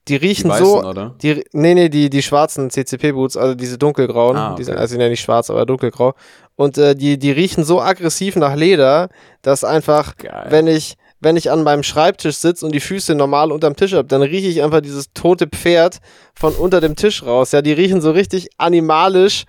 die 0.08 0.18
Die 0.20 0.26
riechen 0.28 0.50
weißen, 0.50 0.66
so, 0.66 0.84
oder? 0.84 1.16
Die, 1.22 1.44
nee, 1.52 1.74
nee, 1.76 1.90
die, 1.90 2.10
die 2.10 2.22
schwarzen 2.24 2.70
CCP-Boots, 2.72 3.38
also 3.38 3.54
diese 3.54 3.78
dunkelgrauen, 3.78 4.38
Ah, 4.38 4.56
die 4.56 4.64
sind, 4.64 4.74
okay. 4.74 4.82
also 4.82 4.92
sind 4.94 5.02
ja 5.02 5.10
nicht 5.10 5.22
schwarz, 5.22 5.50
aber 5.50 5.66
dunkelgrau. 5.66 6.14
Und 6.56 6.78
äh, 6.78 6.96
die, 6.96 7.20
die 7.20 7.32
riechen 7.32 7.64
so 7.64 7.82
aggressiv 7.82 8.36
nach 8.36 8.56
Leder, 8.56 9.10
dass 9.42 9.64
einfach, 9.64 10.16
Geil. 10.18 10.48
wenn 10.50 10.68
ich, 10.68 10.96
wenn 11.22 11.36
ich 11.38 11.52
an 11.52 11.64
meinem 11.64 11.84
Schreibtisch 11.84 12.38
sitze 12.38 12.66
und 12.66 12.74
die 12.74 12.80
Füße 12.80 13.14
normal 13.14 13.52
unterm 13.52 13.76
Tisch 13.76 13.94
habe, 13.94 14.08
dann 14.08 14.22
rieche 14.22 14.48
ich 14.48 14.64
einfach 14.64 14.82
dieses 14.82 15.12
tote 15.14 15.48
Pferd 15.48 16.00
von 16.34 16.54
unter 16.54 16.82
dem 16.82 16.96
Tisch 16.96 17.24
raus. 17.24 17.52
Ja, 17.52 17.62
die 17.62 17.74
riechen 17.74 18.02
so 18.02 18.12
richtig 18.12 18.50
animalisch, 18.58 19.44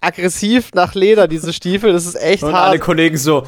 aggressiv 0.00 0.70
nach 0.74 0.94
Leder, 0.94 1.28
diese 1.28 1.52
Stiefel. 1.52 1.92
Das 1.92 2.06
ist 2.06 2.14
echt 2.14 2.42
Und 2.42 2.52
hart. 2.52 2.68
alle 2.70 2.78
Kollegen 2.78 3.16
so, 3.16 3.42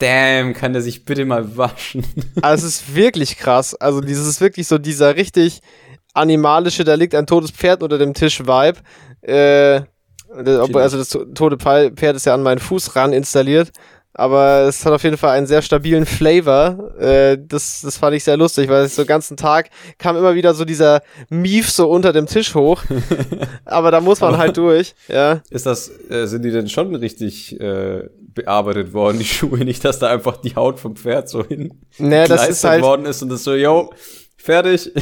damn, 0.00 0.52
kann 0.54 0.72
der 0.72 0.82
sich 0.82 1.04
bitte 1.04 1.24
mal 1.24 1.56
waschen? 1.56 2.04
Also 2.42 2.66
es 2.66 2.80
ist 2.82 2.94
wirklich 2.94 3.36
krass. 3.38 3.74
Also 3.74 4.00
dieses 4.00 4.26
ist 4.26 4.40
wirklich 4.40 4.66
so 4.66 4.78
dieser 4.78 5.14
richtig 5.16 5.60
animalische, 6.14 6.84
da 6.84 6.94
liegt 6.94 7.14
ein 7.14 7.26
totes 7.26 7.50
Pferd 7.52 7.82
unter 7.82 7.98
dem 7.98 8.14
Tisch-Vibe. 8.14 8.78
Äh, 9.22 9.82
das- 10.44 10.60
obwohl, 10.60 10.82
also 10.82 10.96
das 10.98 11.08
to- 11.10 11.24
tote 11.26 11.56
Pferd 11.58 12.16
ist 12.16 12.26
ja 12.26 12.34
an 12.34 12.42
meinen 12.42 12.58
Fuß 12.58 12.96
ran 12.96 13.12
installiert. 13.12 13.70
Aber 14.12 14.62
es 14.68 14.84
hat 14.84 14.92
auf 14.92 15.04
jeden 15.04 15.16
Fall 15.16 15.36
einen 15.38 15.46
sehr 15.46 15.62
stabilen 15.62 16.04
Flavor. 16.04 16.96
Äh, 16.98 17.38
das, 17.40 17.82
das 17.82 17.96
fand 17.96 18.16
ich 18.16 18.24
sehr 18.24 18.36
lustig, 18.36 18.68
weil 18.68 18.82
es 18.84 18.96
so 18.96 19.02
den 19.04 19.08
ganzen 19.08 19.36
Tag 19.36 19.70
kam 19.98 20.16
immer 20.16 20.34
wieder 20.34 20.52
so 20.52 20.64
dieser 20.64 21.02
Mief 21.28 21.70
so 21.70 21.88
unter 21.88 22.12
dem 22.12 22.26
Tisch 22.26 22.56
hoch. 22.56 22.82
Aber 23.64 23.92
da 23.92 24.00
muss 24.00 24.20
man 24.20 24.36
halt 24.36 24.56
durch. 24.56 24.94
Ja. 25.06 25.40
Ist 25.50 25.64
das, 25.64 25.92
äh, 26.10 26.26
sind 26.26 26.42
die 26.44 26.50
denn 26.50 26.68
schon 26.68 26.92
richtig 26.96 27.58
äh, 27.60 28.08
bearbeitet 28.34 28.92
worden, 28.92 29.18
die 29.18 29.24
Schuhe? 29.26 29.58
Nicht, 29.64 29.84
dass 29.84 29.98
da 29.98 30.08
einfach 30.08 30.36
die 30.38 30.54
Haut 30.56 30.78
vom 30.78 30.96
Pferd 30.96 31.28
so 31.28 31.44
hin 31.44 31.74
Nee, 31.98 32.26
das 32.26 32.30
ist 32.30 32.36
geleistet 32.40 32.70
halt. 32.70 32.82
worden 32.82 33.06
ist 33.06 33.22
und 33.22 33.28
das 33.30 33.44
so, 33.44 33.54
yo, 33.54 33.90
fertig. 34.36 34.92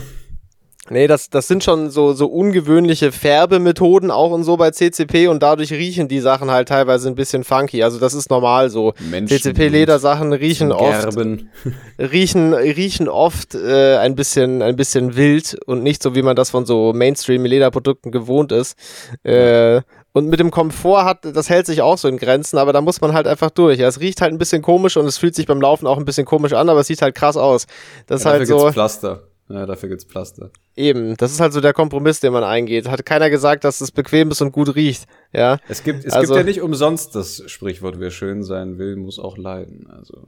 Nee, 0.91 1.07
das, 1.07 1.29
das 1.29 1.47
sind 1.47 1.63
schon 1.63 1.91
so, 1.91 2.13
so 2.13 2.27
ungewöhnliche 2.27 3.13
Färbemethoden 3.13 4.11
auch 4.11 4.31
und 4.31 4.45
so 4.45 4.57
bei 4.57 4.71
CCP 4.71 5.29
und 5.29 5.43
dadurch 5.43 5.73
riechen 5.73 6.09
die 6.09 6.21
Sachen 6.21 6.51
halt 6.51 6.69
teilweise 6.69 7.09
ein 7.09 7.15
bisschen 7.15 7.45
funky. 7.45 7.83
Also 7.83 7.99
das 7.99 8.15
ist 8.15 8.31
normal 8.31 8.71
so. 8.71 8.93
CCP-Ledersachen 8.93 10.33
riechen 10.33 10.73
oft, 10.73 11.17
riechen, 11.99 12.55
riechen 12.55 13.09
oft 13.09 13.55
äh, 13.55 13.97
ein 13.97 14.15
bisschen, 14.15 14.63
ein 14.63 14.77
bisschen 14.77 15.17
wild 15.17 15.59
und 15.67 15.83
nicht 15.83 16.03
so, 16.03 16.15
wie 16.15 16.23
man 16.23 16.37
das 16.37 16.51
von 16.51 16.65
so 16.65 16.93
Mainstream-Lederprodukten 16.95 18.11
gewohnt 18.11 18.53
ist. 18.53 18.77
Äh, 19.25 19.83
und 20.13 20.29
mit 20.29 20.41
dem 20.41 20.51
Komfort 20.51 21.05
hat, 21.05 21.25
das 21.25 21.49
hält 21.51 21.67
sich 21.67 21.83
auch 21.83 21.99
so 21.99 22.09
in 22.09 22.17
Grenzen, 22.17 22.59
aber 22.59 22.73
da 22.73 22.81
muss 22.81 23.01
man 23.01 23.13
halt 23.13 23.27
einfach 23.27 23.51
durch. 23.51 23.79
Ja, 23.79 23.89
es 23.89 24.01
riecht 24.01 24.21
halt 24.21 24.33
ein 24.33 24.39
bisschen 24.39 24.63
komisch 24.63 24.97
und 24.97 25.07
es 25.07 25.19
fühlt 25.19 25.35
sich 25.35 25.47
beim 25.47 25.61
Laufen 25.61 25.87
auch 25.87 25.99
ein 25.99 26.05
bisschen 26.05 26.27
komisch 26.27 26.53
an, 26.55 26.69
aber 26.69 26.81
es 26.81 26.87
sieht 26.87 27.03
halt 27.03 27.15
krass 27.15 27.37
aus. 27.37 27.67
Das 28.07 28.21
ist 28.21 28.25
Ja, 28.25 28.31
halt 28.33 28.43
dafür 28.43 28.47
so. 28.59 28.65
gibt's 28.65 28.75
Pflaster. 28.75 29.23
Ja, 29.51 29.67
dafür 29.67 29.89
gibt's 29.89 30.05
Pflaster. 30.05 30.51
Eben, 30.79 31.17
das 31.17 31.33
ist 31.33 31.41
halt 31.41 31.53
so 31.53 31.61
der 31.61 31.73
Kompromiss, 31.73 32.21
den 32.21 32.33
man 32.33 32.45
eingeht. 32.45 32.89
Hat 32.89 33.05
keiner 33.05 33.31
gesagt, 33.31 33.65
dass 33.65 33.81
es 33.81 33.91
bequem 33.91 34.31
ist 34.31 34.41
und 34.41 34.53
gut 34.53 34.77
riecht. 34.77 35.07
Ja, 35.33 35.59
Es 35.69 35.83
gibt, 35.83 36.05
es 36.07 36.13
Also- 36.15 36.33
gibt 36.35 36.39
ja 36.39 36.45
nicht 36.45 36.63
umsonst 36.63 37.15
das 37.15 37.43
Sprichwort, 37.49 37.97
wer 37.99 38.11
schön 38.11 38.43
sein 38.45 38.79
will, 38.79 38.97
muss 38.97 39.19
auch 39.19 39.37
leiden. 39.37 39.89
Also, 39.91 40.23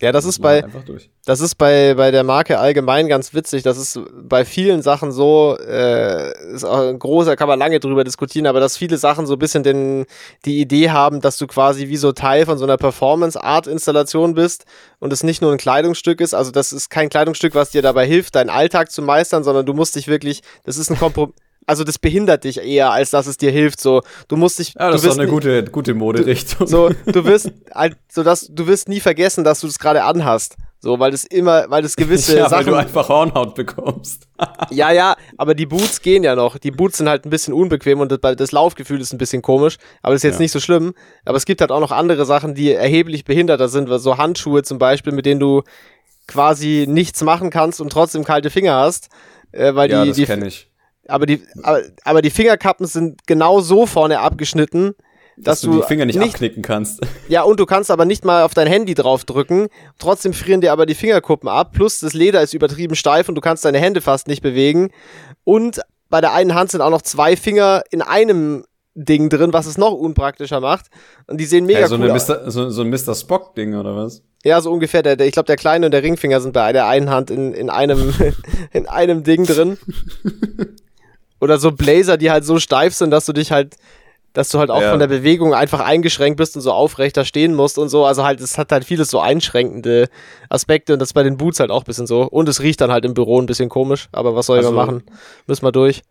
ja, 0.00 0.10
das 0.12 0.24
ist 0.24 0.40
bei, 0.40 0.64
das 1.26 1.40
ist 1.40 1.56
bei, 1.56 1.94
bei 1.94 2.10
der 2.12 2.22
Marke 2.22 2.58
allgemein 2.58 3.08
ganz 3.08 3.34
witzig. 3.34 3.62
Das 3.64 3.76
ist 3.76 4.00
bei 4.22 4.44
vielen 4.44 4.80
Sachen 4.82 5.10
so, 5.12 5.58
äh, 5.58 6.30
ist 6.54 6.64
auch 6.64 6.78
ein 6.88 6.98
großer, 6.98 7.34
kann 7.36 7.48
man 7.48 7.58
lange 7.58 7.80
drüber 7.80 8.04
diskutieren, 8.04 8.46
aber 8.46 8.60
dass 8.60 8.76
viele 8.78 8.96
Sachen 8.96 9.26
so 9.26 9.34
ein 9.34 9.38
bisschen 9.40 9.64
den, 9.64 10.06
die 10.44 10.60
Idee 10.60 10.90
haben, 10.90 11.20
dass 11.20 11.36
du 11.36 11.46
quasi 11.48 11.88
wie 11.88 11.96
so 11.96 12.12
Teil 12.12 12.46
von 12.46 12.56
so 12.56 12.64
einer 12.64 12.76
Performance-Art-Installation 13.42 14.34
bist 14.34 14.64
und 14.98 15.12
es 15.12 15.22
nicht 15.22 15.42
nur 15.42 15.52
ein 15.52 15.58
Kleidungsstück 15.58 16.20
ist. 16.20 16.34
Also 16.34 16.50
das 16.52 16.72
ist 16.72 16.88
kein 16.88 17.08
Kleidungsstück, 17.08 17.54
was 17.54 17.70
dir 17.70 17.82
dabei 17.82 18.06
hilft, 18.06 18.34
deinen 18.34 18.50
Alltag 18.50 18.90
zu 18.90 19.02
meistern, 19.02 19.44
sondern 19.44 19.66
du 19.66 19.74
musst 19.74 19.87
dich 19.96 20.08
wirklich, 20.08 20.42
das 20.64 20.76
ist 20.78 20.90
ein 20.90 20.98
Kompromiss. 20.98 21.34
Also 21.66 21.84
das 21.84 21.98
behindert 21.98 22.44
dich 22.44 22.62
eher, 22.62 22.92
als 22.92 23.10
dass 23.10 23.26
es 23.26 23.36
dir 23.36 23.50
hilft. 23.50 23.78
So, 23.78 24.00
du 24.28 24.36
musst 24.36 24.58
dich. 24.58 24.72
Ja, 24.72 24.90
das 24.90 24.90
du 24.90 24.96
ist 24.96 25.02
doch 25.04 25.08
wirst 25.10 25.18
eine 25.20 25.26
nie- 25.28 25.34
gute, 25.34 25.64
gute 25.64 25.92
Moderichtung. 25.92 26.66
So, 26.66 26.88
du 27.04 27.24
wirst 27.26 27.52
so 28.10 28.22
dass 28.22 28.46
du 28.50 28.66
wirst 28.66 28.88
nie 28.88 29.00
vergessen, 29.00 29.44
dass 29.44 29.60
du 29.60 29.66
das 29.66 29.78
gerade 29.78 30.02
anhast. 30.04 30.56
So, 30.80 30.98
weil 30.98 31.10
das 31.10 31.24
immer, 31.24 31.68
weil 31.68 31.82
das 31.82 31.94
gewisse 31.96 32.36
ja, 32.38 32.44
weil 32.44 32.50
Sachen. 32.50 32.66
du 32.68 32.74
einfach 32.76 33.08
Hornhaut 33.10 33.54
bekommst. 33.54 34.22
Ja, 34.70 34.92
ja, 34.92 35.16
aber 35.36 35.54
die 35.54 35.66
Boots 35.66 36.00
gehen 36.00 36.22
ja 36.22 36.34
noch. 36.36 36.56
Die 36.58 36.70
Boots 36.70 36.98
sind 36.98 37.08
halt 37.08 37.26
ein 37.26 37.30
bisschen 37.30 37.52
unbequem 37.52 38.00
und 38.00 38.12
das, 38.12 38.36
das 38.36 38.52
Laufgefühl 38.52 39.00
ist 39.00 39.12
ein 39.12 39.18
bisschen 39.18 39.42
komisch, 39.42 39.76
aber 40.02 40.14
das 40.14 40.20
ist 40.20 40.24
jetzt 40.24 40.34
Ja. 40.36 40.42
nicht 40.42 40.52
so 40.52 40.60
schlimm. 40.60 40.94
Aber 41.24 41.36
es 41.36 41.44
gibt 41.44 41.60
halt 41.60 41.70
auch 41.72 41.80
noch 41.80 41.90
andere 41.92 42.24
Sachen, 42.24 42.54
die 42.54 42.72
erheblich 42.72 43.24
behinderter 43.24 43.68
sind, 43.68 43.88
so 43.98 44.16
Handschuhe 44.16 44.62
zum 44.62 44.78
Beispiel, 44.78 45.12
mit 45.12 45.26
denen 45.26 45.40
du 45.40 45.62
quasi 46.26 46.86
nichts 46.88 47.22
machen 47.22 47.50
kannst 47.50 47.80
und 47.80 47.90
trotzdem 47.90 48.24
kalte 48.24 48.50
Finger 48.50 48.74
hast. 48.76 49.08
Äh, 49.52 49.74
weil 49.74 49.90
ja, 49.90 50.04
die, 50.04 50.10
das 50.10 50.26
kenne 50.26 50.46
ich. 50.46 50.70
aber 51.06 51.26
die, 51.26 51.42
aber, 51.62 51.82
aber 52.04 52.22
die 52.22 52.30
Fingerkappen 52.30 52.86
sind 52.86 53.26
genau 53.26 53.60
so 53.60 53.86
vorne 53.86 54.20
abgeschnitten, 54.20 54.94
dass, 55.40 55.60
Dass, 55.60 55.70
du 55.70 55.80
die 55.80 55.86
Finger 55.86 56.04
nicht, 56.04 56.20
abknicken 56.20 56.62
kannst. 56.62 57.00
ja, 57.28 57.42
und 57.42 57.60
du 57.60 57.66
kannst 57.66 57.90
aber 57.90 58.04
nicht 58.04 58.24
mal 58.24 58.42
auf 58.42 58.54
dein 58.54 58.66
Handy 58.66 58.94
draufdrücken. 58.94 59.68
Trotzdem 59.98 60.32
frieren 60.32 60.60
dir 60.60 60.72
aber 60.72 60.84
die 60.84 60.94
Fingerkuppen 60.94 61.48
ab. 61.48 61.72
Plus 61.72 62.00
das 62.00 62.12
Leder 62.12 62.42
ist 62.42 62.54
übertrieben 62.54 62.96
steif 62.96 63.28
und 63.28 63.36
du 63.36 63.40
kannst 63.40 63.64
deine 63.64 63.78
Hände 63.78 64.00
fast 64.00 64.26
nicht 64.26 64.42
bewegen. 64.42 64.90
Und 65.44 65.80
bei 66.10 66.20
der 66.20 66.32
einen 66.32 66.54
Hand 66.54 66.72
sind 66.72 66.80
auch 66.80 66.90
noch 66.90 67.02
zwei 67.02 67.36
Finger 67.36 67.84
in 67.90 68.02
einem 68.02 68.64
Ding 69.04 69.28
drin, 69.28 69.52
was 69.52 69.66
es 69.66 69.78
noch 69.78 69.92
unpraktischer 69.92 70.60
macht. 70.60 70.86
Und 71.26 71.38
die 71.40 71.44
sehen 71.46 71.66
mega 71.66 71.80
Ja, 71.80 71.88
so, 71.88 71.96
cool 71.96 72.10
aus. 72.10 72.28
Mr., 72.28 72.50
so, 72.50 72.68
so 72.70 72.82
ein 72.82 72.90
Mr. 72.90 73.14
Spock-Ding, 73.14 73.74
oder 73.74 73.94
was? 73.96 74.22
Ja, 74.44 74.60
so 74.60 74.72
ungefähr. 74.72 75.02
Der, 75.02 75.16
der, 75.16 75.26
ich 75.26 75.32
glaube, 75.32 75.46
der 75.46 75.56
kleine 75.56 75.86
und 75.86 75.92
der 75.92 76.02
Ringfinger 76.02 76.40
sind 76.40 76.52
bei 76.52 76.72
der 76.72 76.86
einen 76.86 77.10
Hand 77.10 77.30
in, 77.30 77.52
in, 77.54 77.70
einem, 77.70 78.12
in 78.72 78.86
einem 78.88 79.22
Ding 79.24 79.44
drin. 79.46 79.78
Oder 81.40 81.58
so 81.58 81.70
Blazer, 81.72 82.16
die 82.16 82.30
halt 82.30 82.44
so 82.44 82.58
steif 82.58 82.94
sind, 82.94 83.10
dass 83.10 83.24
du 83.26 83.32
dich 83.32 83.52
halt 83.52 83.76
dass 84.34 84.50
du 84.50 84.58
halt 84.58 84.70
auch 84.70 84.82
Ja. 84.82 84.90
von 84.90 85.00
der 85.00 85.06
Bewegung 85.08 85.54
einfach 85.54 85.80
eingeschränkt 85.80 86.36
bist 86.36 86.54
und 86.54 86.62
so 86.62 86.70
aufrechter 86.70 87.24
stehen 87.24 87.54
musst 87.54 87.76
und 87.78 87.88
so. 87.88 88.04
Also 88.04 88.24
halt, 88.24 88.40
es 88.40 88.58
hat 88.58 88.70
halt 88.70 88.84
vieles 88.84 89.10
so 89.10 89.18
einschränkende 89.18 90.08
Aspekte 90.48 90.92
und 90.92 90.98
das 91.00 91.12
bei 91.14 91.22
den 91.22 91.38
Boots 91.38 91.58
halt 91.58 91.70
auch 91.70 91.80
ein 91.82 91.86
bisschen 91.86 92.06
so. 92.06 92.22
Und 92.22 92.48
es 92.48 92.60
riecht 92.60 92.80
dann 92.80 92.92
halt 92.92 93.04
im 93.04 93.14
Büro 93.14 93.40
ein 93.40 93.46
bisschen 93.46 93.68
komisch, 93.68 94.08
aber 94.12 94.36
was 94.36 94.46
soll 94.46 94.58
ich 94.60 94.64
Also- 94.66 94.76
mal 94.76 94.84
machen? 94.86 95.02
Müssen 95.46 95.64
wir 95.64 95.72
durch. 95.72 96.02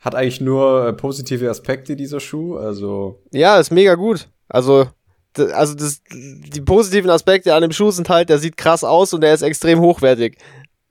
Hat 0.00 0.14
eigentlich 0.14 0.40
nur 0.40 0.88
äh, 0.88 0.92
positive 0.92 1.48
Aspekte, 1.50 1.94
dieser 1.94 2.20
Schuh. 2.20 2.56
Also, 2.56 3.22
Ja, 3.32 3.58
ist 3.58 3.70
mega 3.70 3.94
gut. 3.94 4.28
Also, 4.48 4.88
also 5.36 5.74
das, 5.74 6.02
die 6.10 6.60
positiven 6.60 7.10
Aspekte 7.10 7.54
an 7.54 7.62
dem 7.62 7.72
Schuh 7.72 7.90
sind 7.90 8.08
halt, 8.08 8.30
der 8.30 8.38
sieht 8.38 8.56
krass 8.56 8.82
aus 8.82 9.12
und 9.12 9.20
der 9.20 9.34
ist 9.34 9.42
extrem 9.42 9.80
hochwertig 9.80 10.38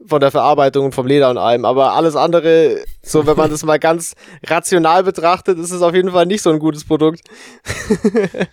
von 0.06 0.22
der 0.22 0.32
Verarbeitung 0.32 0.86
und 0.86 0.96
vom 0.96 1.08
Leder 1.08 1.30
und 1.30 1.38
allem. 1.38 1.66
Aber 1.66 1.94
alles 1.94 2.16
andere, 2.16 2.78
so 3.02 3.26
wenn 3.26 3.36
man 3.36 3.50
das 3.50 3.64
mal 3.64 3.80
ganz 3.80 4.16
rational 4.46 5.04
betrachtet, 5.04 5.60
ist 5.60 5.72
es 5.72 5.82
auf 5.82 5.94
jeden 5.94 6.12
Fall 6.12 6.26
nicht 6.26 6.42
so 6.42 6.52
ein 6.52 6.60
gutes 6.60 6.86
Produkt. 6.86 7.22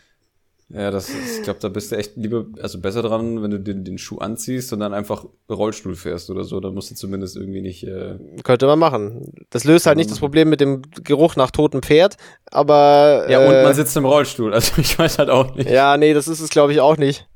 ja, 0.69 0.91
das 0.91 1.09
ist, 1.09 1.39
ich 1.39 1.43
glaube, 1.45 1.61
da 1.61 1.69
bist 1.69 1.93
du 1.93 1.97
echt 1.97 2.17
lieber, 2.17 2.45
also 2.61 2.81
besser 2.81 3.01
dran, 3.03 3.41
wenn 3.43 3.51
du 3.53 3.61
den, 3.61 3.85
den 3.85 3.99
Schuh 3.99 4.19
anziehst 4.19 4.73
und 4.73 4.81
dann 4.81 4.93
einfach 4.95 5.25
Rollstuhl 5.49 5.95
fährst 5.95 6.29
oder 6.29 6.43
so. 6.43 6.59
Da 6.59 6.71
musst 6.71 6.91
du 6.91 6.97
zumindest 6.97 7.37
irgendwie 7.37 7.63
nicht. 7.63 7.85
Äh, 7.85 8.19
Könnte 8.43 8.67
man 8.67 8.79
machen. 8.79 9.33
Das 9.51 9.63
löst 9.65 9.87
halt 9.87 9.97
nicht 9.97 10.11
das 10.11 10.19
Problem 10.19 10.49
mit 10.51 10.61
dem 10.61 10.83
Geruch 11.05 11.37
nach 11.37 11.53
totem 11.53 11.83
Pferd, 11.83 12.17
aber. 12.51 13.27
ja, 13.29 13.43
äh, 13.45 13.47
und 13.59 13.63
man 13.63 13.75
sitzt 13.75 13.97
im 13.97 14.05
Rollstuhl. 14.07 14.53
Also, 14.53 14.73
ich 14.81 14.99
weiß 14.99 15.19
halt 15.19 15.31
auch 15.31 15.55
nicht. 15.55 15.71
Ja, 15.71 15.97
nee, 15.97 16.13
das 16.15 16.27
ist 16.27 16.41
es, 16.41 16.51
glaube 16.51 16.73
ich, 16.73 16.81
auch 16.81 16.97
nicht. 16.97 17.29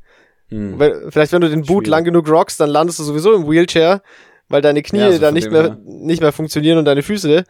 Hm. 0.49 0.81
Wenn, 0.81 1.13
vielleicht, 1.13 1.31
wenn 1.33 1.41
du 1.41 1.49
den 1.49 1.61
Boot 1.61 1.69
Schwierig. 1.85 1.89
lang 1.89 2.05
genug 2.05 2.29
rockst, 2.29 2.59
dann 2.59 2.71
landest 2.71 2.99
du 2.99 3.05
sowieso 3.05 3.33
im 3.35 3.49
Wheelchair, 3.49 4.03
weil 4.49 4.61
deine 4.61 4.83
Knie 4.83 4.99
Ja, 4.99 5.13
so 5.13 5.19
dann 5.21 5.35
nicht 5.35 5.49
mehr, 5.53 5.63
her. 5.63 5.79
nicht 5.85 6.21
mehr 6.21 6.33
funktionieren 6.33 6.79
und 6.79 6.85
deine 6.85 7.03
Füße. 7.05 7.45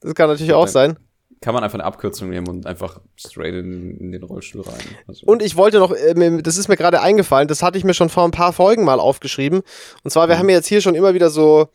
Das 0.00 0.14
kann 0.14 0.30
natürlich 0.30 0.54
auch 0.54 0.64
Dann- 0.64 0.72
sein. 0.72 0.96
Kann 1.40 1.54
man 1.54 1.62
einfach 1.62 1.78
eine 1.78 1.84
Abkürzung 1.84 2.30
nehmen 2.30 2.48
und 2.48 2.66
einfach 2.66 3.00
straight 3.16 3.54
in, 3.54 3.98
in 3.98 4.12
den 4.12 4.22
Rollstuhl 4.22 4.62
rein. 4.62 4.80
Also, 5.06 5.26
Und 5.26 5.42
ich 5.42 5.56
wollte 5.56 5.78
noch, 5.78 5.92
äh, 5.92 6.42
das 6.42 6.56
ist 6.56 6.68
mir 6.68 6.76
gerade 6.76 7.00
eingefallen, 7.02 7.48
das 7.48 7.62
hatte 7.62 7.76
ich 7.76 7.84
mir 7.84 7.94
schon 7.94 8.08
vor 8.08 8.24
ein 8.24 8.30
paar 8.30 8.52
Folgen 8.52 8.84
mal 8.84 8.98
aufgeschrieben. 9.00 9.62
Und 10.02 10.10
zwar, 10.10 10.28
wir 10.28 10.36
Mhm. 10.36 10.38
haben 10.40 10.48
ja 10.48 10.56
jetzt 10.56 10.68
hier 10.68 10.80
schon 10.80 10.94
immer 10.94 11.12
wieder 11.14 11.28
so, 11.30 11.68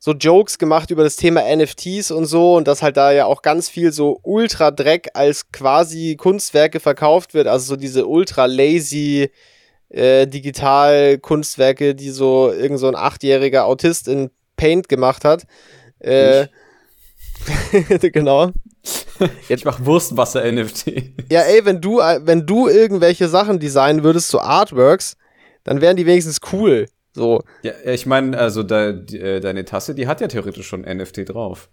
so 0.00 0.12
Jokes 0.12 0.58
gemacht 0.58 0.90
über 0.90 1.04
das 1.04 1.14
Thema 1.14 1.42
NFTs 1.44 2.10
und 2.10 2.24
so 2.26 2.56
und 2.56 2.66
dass 2.66 2.82
halt 2.82 2.96
da 2.96 3.12
ja 3.12 3.26
auch 3.26 3.42
ganz 3.42 3.68
viel 3.68 3.92
so 3.92 4.18
Ultra-Dreck 4.24 5.10
als 5.14 5.52
quasi 5.52 6.16
Kunstwerke 6.16 6.80
verkauft 6.80 7.34
wird. 7.34 7.46
Also 7.46 7.66
so 7.74 7.76
diese 7.76 8.06
ultra 8.06 8.46
lazy 8.46 9.30
äh, 9.90 10.26
Digital-Kunstwerke, 10.26 11.94
die 11.94 12.10
so 12.10 12.50
irgend 12.52 12.78
so 12.78 12.88
ein 12.88 12.96
achtjähriger 12.96 13.64
Autist 13.66 14.08
in 14.08 14.30
Paint 14.56 14.88
gemacht 14.88 15.24
hat. 15.24 15.44
Äh, 16.00 16.46
genau. 18.12 18.50
ich 19.48 19.64
mach 19.64 19.84
Wurstwasser-NFT. 19.84 21.30
Ja, 21.30 21.42
ey, 21.42 21.64
wenn 21.64 21.80
du, 21.80 21.98
wenn 21.98 22.46
du 22.46 22.68
irgendwelche 22.68 23.28
Sachen 23.28 23.58
designen 23.58 24.04
würdest, 24.04 24.28
so 24.28 24.40
Artworks, 24.40 25.16
dann 25.64 25.80
wären 25.80 25.96
die 25.96 26.06
wenigstens 26.06 26.40
cool. 26.52 26.88
So. 27.12 27.42
Ja, 27.62 27.72
ich 27.84 28.06
meine, 28.06 28.38
also 28.38 28.62
da, 28.62 28.92
die, 28.92 29.18
äh, 29.18 29.40
deine 29.40 29.64
Tasse, 29.64 29.94
die 29.94 30.06
hat 30.06 30.20
ja 30.20 30.28
theoretisch 30.28 30.66
schon 30.66 30.82
NFT 30.82 31.28
drauf. 31.28 31.68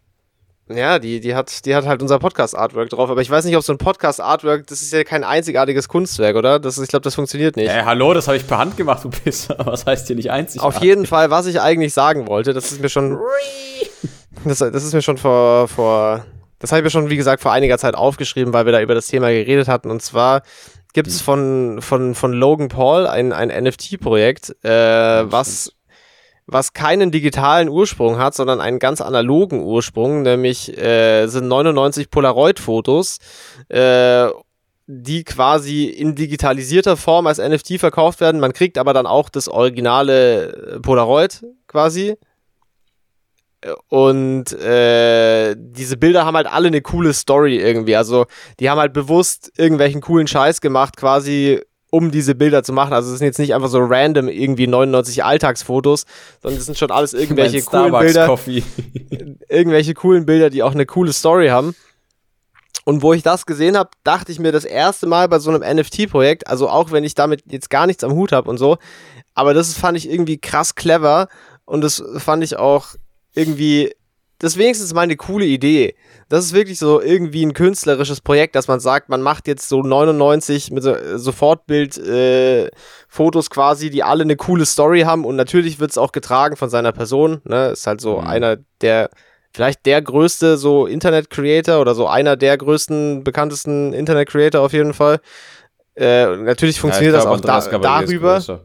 Ja, 0.71 0.99
die, 0.99 1.19
die 1.19 1.33
hat, 1.33 1.65
die 1.65 1.73
hat 1.73 1.87
halt 1.87 2.03
unser 2.03 2.19
Podcast-Artwork 2.19 2.91
drauf, 2.91 3.09
aber 3.09 3.21
ich 3.21 3.29
weiß 3.29 3.43
nicht, 3.45 3.57
ob 3.57 3.63
so 3.63 3.73
ein 3.73 3.79
Podcast-Artwork, 3.79 4.67
das 4.67 4.83
ist 4.83 4.93
ja 4.93 5.03
kein 5.03 5.23
einzigartiges 5.23 5.87
Kunstwerk, 5.87 6.35
oder? 6.35 6.59
Das 6.59 6.77
ich 6.77 6.89
glaube, 6.89 7.01
das 7.01 7.15
funktioniert 7.15 7.55
nicht. 7.55 7.69
Äh, 7.69 7.83
hallo, 7.85 8.13
das 8.13 8.27
habe 8.27 8.37
ich 8.37 8.45
per 8.45 8.59
Hand 8.59 8.77
gemacht, 8.77 9.03
du 9.03 9.09
Pisser. 9.09 9.57
Was 9.65 9.87
heißt 9.87 10.05
hier 10.05 10.15
nicht 10.15 10.29
einzig? 10.29 10.61
Auf 10.61 10.79
jeden 10.83 11.07
Fall, 11.07 11.31
was 11.31 11.47
ich 11.47 11.59
eigentlich 11.59 11.93
sagen 11.93 12.27
wollte, 12.27 12.53
das 12.53 12.71
ist 12.71 12.81
mir 12.81 12.89
schon, 12.89 13.17
das, 14.45 14.59
das 14.59 14.83
ist 14.83 14.93
mir 14.93 15.01
schon 15.01 15.17
vor, 15.17 15.67
vor, 15.67 16.25
das 16.59 16.71
habe 16.71 16.79
ich 16.79 16.83
mir 16.83 16.89
schon, 16.89 17.09
wie 17.09 17.17
gesagt, 17.17 17.41
vor 17.41 17.51
einiger 17.51 17.77
Zeit 17.77 17.95
aufgeschrieben, 17.95 18.53
weil 18.53 18.65
wir 18.65 18.73
da 18.73 18.81
über 18.81 18.95
das 18.95 19.07
Thema 19.07 19.29
geredet 19.29 19.67
hatten. 19.67 19.89
Und 19.89 20.01
zwar 20.01 20.43
gibt 20.93 21.07
es 21.07 21.21
von, 21.21 21.81
von, 21.81 22.15
von 22.15 22.33
Logan 22.33 22.69
Paul 22.69 23.07
ein, 23.07 23.33
ein 23.33 23.49
NFT-Projekt, 23.49 24.55
äh, 24.63 25.31
was, 25.31 25.73
was 26.47 26.73
keinen 26.73 27.11
digitalen 27.11 27.69
Ursprung 27.69 28.17
hat, 28.17 28.33
sondern 28.33 28.59
einen 28.61 28.79
ganz 28.79 29.01
analogen 29.01 29.61
Ursprung, 29.61 30.23
nämlich 30.23 30.75
äh, 30.77 31.27
sind 31.27 31.47
99 31.47 32.09
Polaroid-Fotos, 32.09 33.19
äh, 33.69 34.27
die 34.87 35.23
quasi 35.23 35.85
in 35.85 36.15
digitalisierter 36.15 36.97
Form 36.97 37.27
als 37.27 37.37
NFT 37.37 37.79
verkauft 37.79 38.21
werden. 38.21 38.41
Man 38.41 38.53
kriegt 38.53 38.79
aber 38.79 38.93
dann 38.93 39.05
auch 39.05 39.29
das 39.29 39.47
originale 39.47 40.75
äh, 40.75 40.79
Polaroid 40.79 41.45
quasi. 41.67 42.17
Und 43.89 44.53
äh, 44.53 45.55
diese 45.57 45.97
Bilder 45.97 46.25
haben 46.25 46.37
halt 46.37 46.47
alle 46.47 46.67
eine 46.67 46.81
coole 46.81 47.13
Story 47.13 47.57
irgendwie. 47.57 47.95
Also 47.95 48.25
die 48.59 48.69
haben 48.69 48.79
halt 48.79 48.93
bewusst 48.93 49.51
irgendwelchen 49.57 50.01
coolen 50.01 50.27
Scheiß 50.27 50.61
gemacht, 50.61 50.95
quasi 50.95 51.61
um 51.89 52.11
diese 52.11 52.35
Bilder 52.35 52.63
zu 52.63 52.71
machen. 52.71 52.93
Also 52.93 53.11
es 53.11 53.19
sind 53.19 53.25
jetzt 53.25 53.39
nicht 53.39 53.53
einfach 53.53 53.67
so 53.67 53.79
random 53.79 54.29
irgendwie 54.29 54.67
99 54.67 55.23
Alltagsfotos, 55.23 56.05
sondern 56.41 56.57
das 56.57 56.65
sind 56.65 56.77
schon 56.77 56.91
alles 56.91 57.13
irgendwelche 57.13 57.61
coolen 57.61 57.91
Bilder 57.91 58.39
irgendwelche 59.49 59.93
coolen 59.93 60.25
Bilder, 60.25 60.49
die 60.49 60.63
auch 60.63 60.73
eine 60.73 60.85
coole 60.85 61.11
Story 61.11 61.47
haben. 61.47 61.75
Und 62.85 63.01
wo 63.01 63.13
ich 63.13 63.23
das 63.23 63.45
gesehen 63.45 63.77
habe, 63.77 63.89
dachte 64.03 64.31
ich 64.31 64.39
mir 64.39 64.51
das 64.51 64.65
erste 64.65 65.05
Mal 65.05 65.27
bei 65.27 65.39
so 65.39 65.51
einem 65.51 65.77
NFT-Projekt, 65.77 66.47
also 66.47 66.69
auch 66.69 66.91
wenn 66.91 67.03
ich 67.03 67.13
damit 67.13 67.43
jetzt 67.45 67.69
gar 67.69 67.85
nichts 67.85 68.03
am 68.03 68.13
Hut 68.13 68.31
habe 68.31 68.49
und 68.49 68.57
so, 68.57 68.77
aber 69.35 69.53
das 69.53 69.73
fand 69.73 69.97
ich 69.97 70.09
irgendwie 70.09 70.37
krass 70.37 70.75
clever 70.75 71.27
und 71.65 71.81
das 71.81 72.01
fand 72.17 72.43
ich 72.43 72.57
auch 72.57 72.95
irgendwie, 73.39 73.93
das 74.39 74.53
ist 74.53 74.57
wenigstens 74.59 74.93
mal 74.93 75.01
eine 75.01 75.15
coole 75.17 75.45
Idee. 75.45 75.95
Das 76.29 76.45
ist 76.45 76.53
wirklich 76.53 76.77
so 76.79 77.01
irgendwie 77.01 77.45
ein 77.45 77.53
künstlerisches 77.53 78.21
Projekt, 78.21 78.55
dass 78.55 78.67
man 78.67 78.79
sagt, 78.79 79.09
man 79.09 79.21
macht 79.21 79.47
jetzt 79.47 79.67
so 79.67 79.81
99 79.81 80.71
mit 80.71 80.83
so, 80.83 80.95
Sofortbild 81.17 81.97
äh, 81.97 82.69
Fotos 83.07 83.49
quasi, 83.49 83.89
die 83.89 84.03
alle 84.03 84.23
eine 84.23 84.35
coole 84.35 84.65
Story 84.65 85.01
haben 85.01 85.25
und 85.25 85.35
natürlich 85.35 85.79
wird 85.79 85.91
es 85.91 85.97
auch 85.97 86.11
getragen 86.11 86.55
von 86.55 86.69
seiner 86.69 86.91
Person. 86.91 87.41
Ne? 87.45 87.69
Ist 87.69 87.87
halt 87.87 87.99
so 88.01 88.17
Mhm. 88.19 88.27
einer 88.27 88.57
der 88.81 89.09
vielleicht 89.51 89.85
der 89.87 90.01
größte 90.01 90.57
so 90.57 90.85
Internet-Creator 90.85 91.81
oder 91.81 91.95
so 91.95 92.07
einer 92.07 92.37
der 92.37 92.55
größten, 92.57 93.23
bekanntesten 93.23 93.93
Internet-Creator 93.93 94.61
auf 94.61 94.73
jeden 94.73 94.93
Fall. 94.93 95.19
Äh, 95.95 96.37
natürlich 96.37 96.79
funktioniert 96.79 97.15
Ja, 97.15 97.21
glaub, 97.23 97.41
das 97.41 97.67
auch 97.67 97.71
da, 97.71 97.79
darüber. 97.79 98.61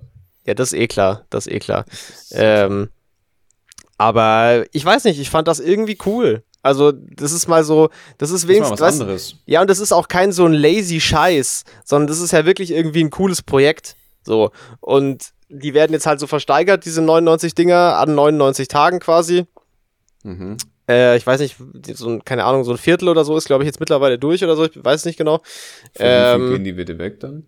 Ja, 0.46 0.52
das 0.54 0.72
ist 0.72 0.78
eh 0.78 0.86
klar, 0.86 1.24
das 1.30 1.46
ist 1.46 1.52
eh 1.54 1.58
klar. 1.58 1.84
Ähm, 2.32 2.90
aber 3.98 4.64
ich 4.72 4.84
weiß 4.84 5.04
nicht, 5.04 5.20
ich 5.20 5.30
fand 5.30 5.48
das 5.48 5.60
irgendwie 5.60 5.98
cool. 6.06 6.42
Also, 6.62 6.92
das 6.92 7.32
ist 7.32 7.46
mal 7.46 7.62
so, 7.62 7.90
das 8.16 8.30
ist 8.30 8.36
Das 8.36 8.42
ist 8.44 8.48
wenigstens, 8.48 8.80
was 8.80 9.00
anderes. 9.00 9.36
ja, 9.44 9.60
und 9.60 9.68
das 9.68 9.80
ist 9.80 9.92
auch 9.92 10.08
kein 10.08 10.32
so 10.32 10.46
ein 10.46 10.54
lazy 10.54 10.98
Scheiß, 11.00 11.64
sondern 11.84 12.06
das 12.06 12.20
ist 12.20 12.32
ja 12.32 12.46
wirklich 12.46 12.70
irgendwie 12.70 13.04
ein 13.04 13.10
cooles 13.10 13.42
Projekt. 13.42 13.96
So. 14.22 14.50
Und 14.80 15.32
die 15.50 15.74
werden 15.74 15.92
jetzt 15.92 16.06
halt 16.06 16.20
so 16.20 16.26
versteigert, 16.26 16.86
diese 16.86 17.02
99 17.02 17.54
Dinger, 17.54 17.98
an 17.98 18.14
99 18.14 18.66
Tagen 18.68 18.98
quasi. 18.98 19.44
Mhm. 20.22 20.56
Äh, 20.88 21.16
ich 21.18 21.26
weiß 21.26 21.40
nicht, 21.40 21.56
so 21.94 22.08
ein, 22.08 22.24
keine 22.24 22.44
Ahnung, 22.44 22.64
so 22.64 22.72
ein 22.72 22.78
Viertel 22.78 23.08
oder 23.10 23.24
so 23.26 23.36
ist, 23.36 23.46
glaube 23.46 23.62
ich, 23.64 23.66
jetzt 23.66 23.80
mittlerweile 23.80 24.18
durch 24.18 24.42
oder 24.42 24.56
so, 24.56 24.64
ich 24.64 24.82
weiß 24.82 25.04
nicht 25.04 25.18
genau. 25.18 25.40
Für 25.94 26.02
Ähm, 26.02 26.50
gehen 26.50 26.64
die 26.64 26.72
bitte 26.72 26.98
weg 26.98 27.20
dann? 27.20 27.44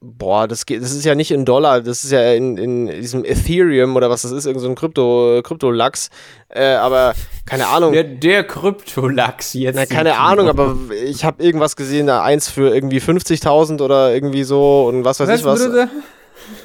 Boah, 0.00 0.46
das, 0.46 0.64
geht, 0.64 0.80
das 0.80 0.92
ist 0.92 1.04
ja 1.04 1.16
nicht 1.16 1.32
in 1.32 1.44
Dollar, 1.44 1.80
das 1.80 2.04
ist 2.04 2.12
ja 2.12 2.32
in, 2.32 2.56
in 2.56 2.86
diesem 2.86 3.24
Ethereum 3.24 3.96
oder 3.96 4.08
was 4.08 4.22
das 4.22 4.30
ist, 4.30 4.46
irgend 4.46 4.60
so 4.62 4.68
ein 4.68 4.76
Krypto, 4.76 5.40
Krypto-Lachs. 5.42 6.10
Äh, 6.50 6.74
aber 6.74 7.14
keine 7.46 7.66
Ahnung. 7.66 7.92
Der, 7.92 8.04
der 8.04 8.44
Kryptolachs 8.44 9.54
jetzt. 9.54 9.74
Na, 9.74 9.86
keine. 9.86 10.16
Ahnung, 10.18 10.48
aber 10.48 10.76
ich 11.04 11.24
habe 11.24 11.42
irgendwas 11.42 11.74
gesehen, 11.74 12.06
da 12.06 12.22
eins 12.22 12.48
für 12.48 12.72
irgendwie 12.72 13.00
50.000 13.00 13.82
oder 13.82 14.14
irgendwie 14.14 14.44
so 14.44 14.86
und 14.86 15.04
was 15.04 15.18
weiß 15.18 15.40
ich 15.40 15.44
was. 15.44 15.64
bitte? 15.64 15.88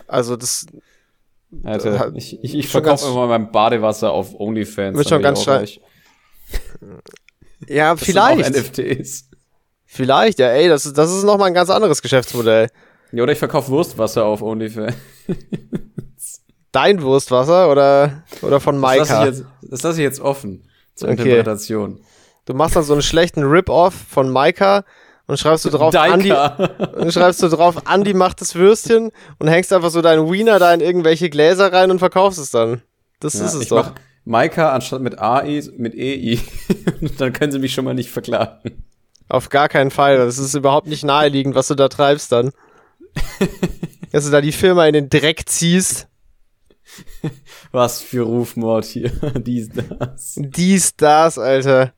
Also 0.07 0.35
das 0.35 0.67
Alter, 1.63 2.11
ich, 2.15 2.43
ich, 2.43 2.55
ich 2.55 2.67
verkaufe 2.67 3.07
immer 3.07 3.27
mein 3.27 3.51
Badewasser 3.51 4.11
auf 4.11 4.39
OnlyFans. 4.39 4.97
Wird 4.97 5.09
schon 5.09 5.21
ganz 5.21 5.47
reich. 5.47 5.81
ja, 7.67 7.95
Das 7.95 8.05
sind 8.05 8.17
auch 8.17 8.29
vielleicht. 8.29 8.55
NFTs. 8.55 9.29
Vielleicht, 9.85 10.39
ja, 10.39 10.47
ey, 10.47 10.69
das 10.69 10.85
ist, 10.85 10.97
das 10.97 11.11
ist 11.11 11.23
nochmal 11.23 11.47
ein 11.47 11.53
ganz 11.53 11.69
anderes 11.69 12.01
Geschäftsmodell. 12.01 12.69
Ja, 13.13 13.23
oder 13.23 13.31
ich 13.33 13.39
verkaufe 13.39 13.69
Wurstwasser 13.69 14.25
auf 14.25 14.41
OnlyFans. 14.41 14.95
Dein 16.71 17.01
Wurstwasser 17.03 17.69
oder, 17.69 18.23
oder 18.41 18.59
von 18.59 18.81
Das 18.81 18.97
lasse 18.97 19.13
Maika? 19.13 19.21
ich, 19.21 19.25
jetzt- 19.37 19.45
das 19.61 19.83
lasse 19.83 19.99
ich 19.99 20.03
jetzt 20.03 20.19
offen. 20.19 20.63
Zur 20.95 21.09
Okay. 21.09 21.21
Interpretation. 21.21 21.99
Du 22.45 22.53
machst 22.53 22.75
dann 22.75 22.83
so 22.83 22.93
einen 22.93 23.01
schlechten 23.01 23.43
Rip-Off 23.43 23.93
von 23.93 24.29
Maika 24.29 24.83
und 25.27 25.39
schreibst 25.39 25.65
du 25.65 25.69
drauf, 25.69 25.95
Andi, 25.95 26.33
und 26.97 27.13
schreibst 27.13 27.41
du 27.41 27.47
drauf, 27.47 27.87
Andi 27.87 28.13
macht 28.13 28.41
das 28.41 28.55
Würstchen 28.55 29.11
und 29.39 29.47
hängst 29.47 29.71
einfach 29.71 29.89
so 29.91 30.01
deinen 30.01 30.31
Wiener 30.31 30.59
da 30.59 30.73
in 30.73 30.81
irgendwelche 30.81 31.29
Gläser 31.29 31.71
rein 31.71 31.89
und 31.91 31.99
verkaufst 31.99 32.39
es 32.39 32.51
dann. 32.51 32.81
Das 33.19 33.33
Ja, 33.35 33.45
ist 33.45 33.53
es 33.53 33.61
ich 33.63 33.69
doch. 33.69 33.91
Maika 34.25 34.71
anstatt 34.73 35.01
mit 35.01 35.19
AI 35.19 35.63
mit 35.77 35.95
EI. 35.95 36.39
Dann 37.17 37.33
können 37.33 37.51
sie 37.51 37.59
mich 37.59 37.73
schon 37.73 37.85
mal 37.85 37.93
nicht 37.93 38.09
verklagen. 38.09 38.83
Auf 39.29 39.49
gar 39.49 39.67
keinen 39.69 39.91
Fall. 39.91 40.17
Das 40.17 40.37
ist 40.37 40.53
überhaupt 40.55 40.87
nicht 40.87 41.03
naheliegend, 41.03 41.55
was 41.55 41.67
du 41.67 41.75
da 41.75 41.87
treibst 41.89 42.31
dann. 42.31 42.51
Dass 44.11 44.25
du 44.25 44.31
da 44.31 44.41
die 44.41 44.51
Firma 44.51 44.85
in 44.85 44.93
den 44.93 45.09
Dreck 45.09 45.43
ziehst. 45.47 46.07
Was 47.71 48.01
für 48.01 48.21
Rufmord 48.21 48.85
hier. 48.85 49.09
Dies, 49.37 49.69
das. 49.69 50.35
Dies, 50.37 50.95
das, 50.95 51.37
Alter. 51.37 51.93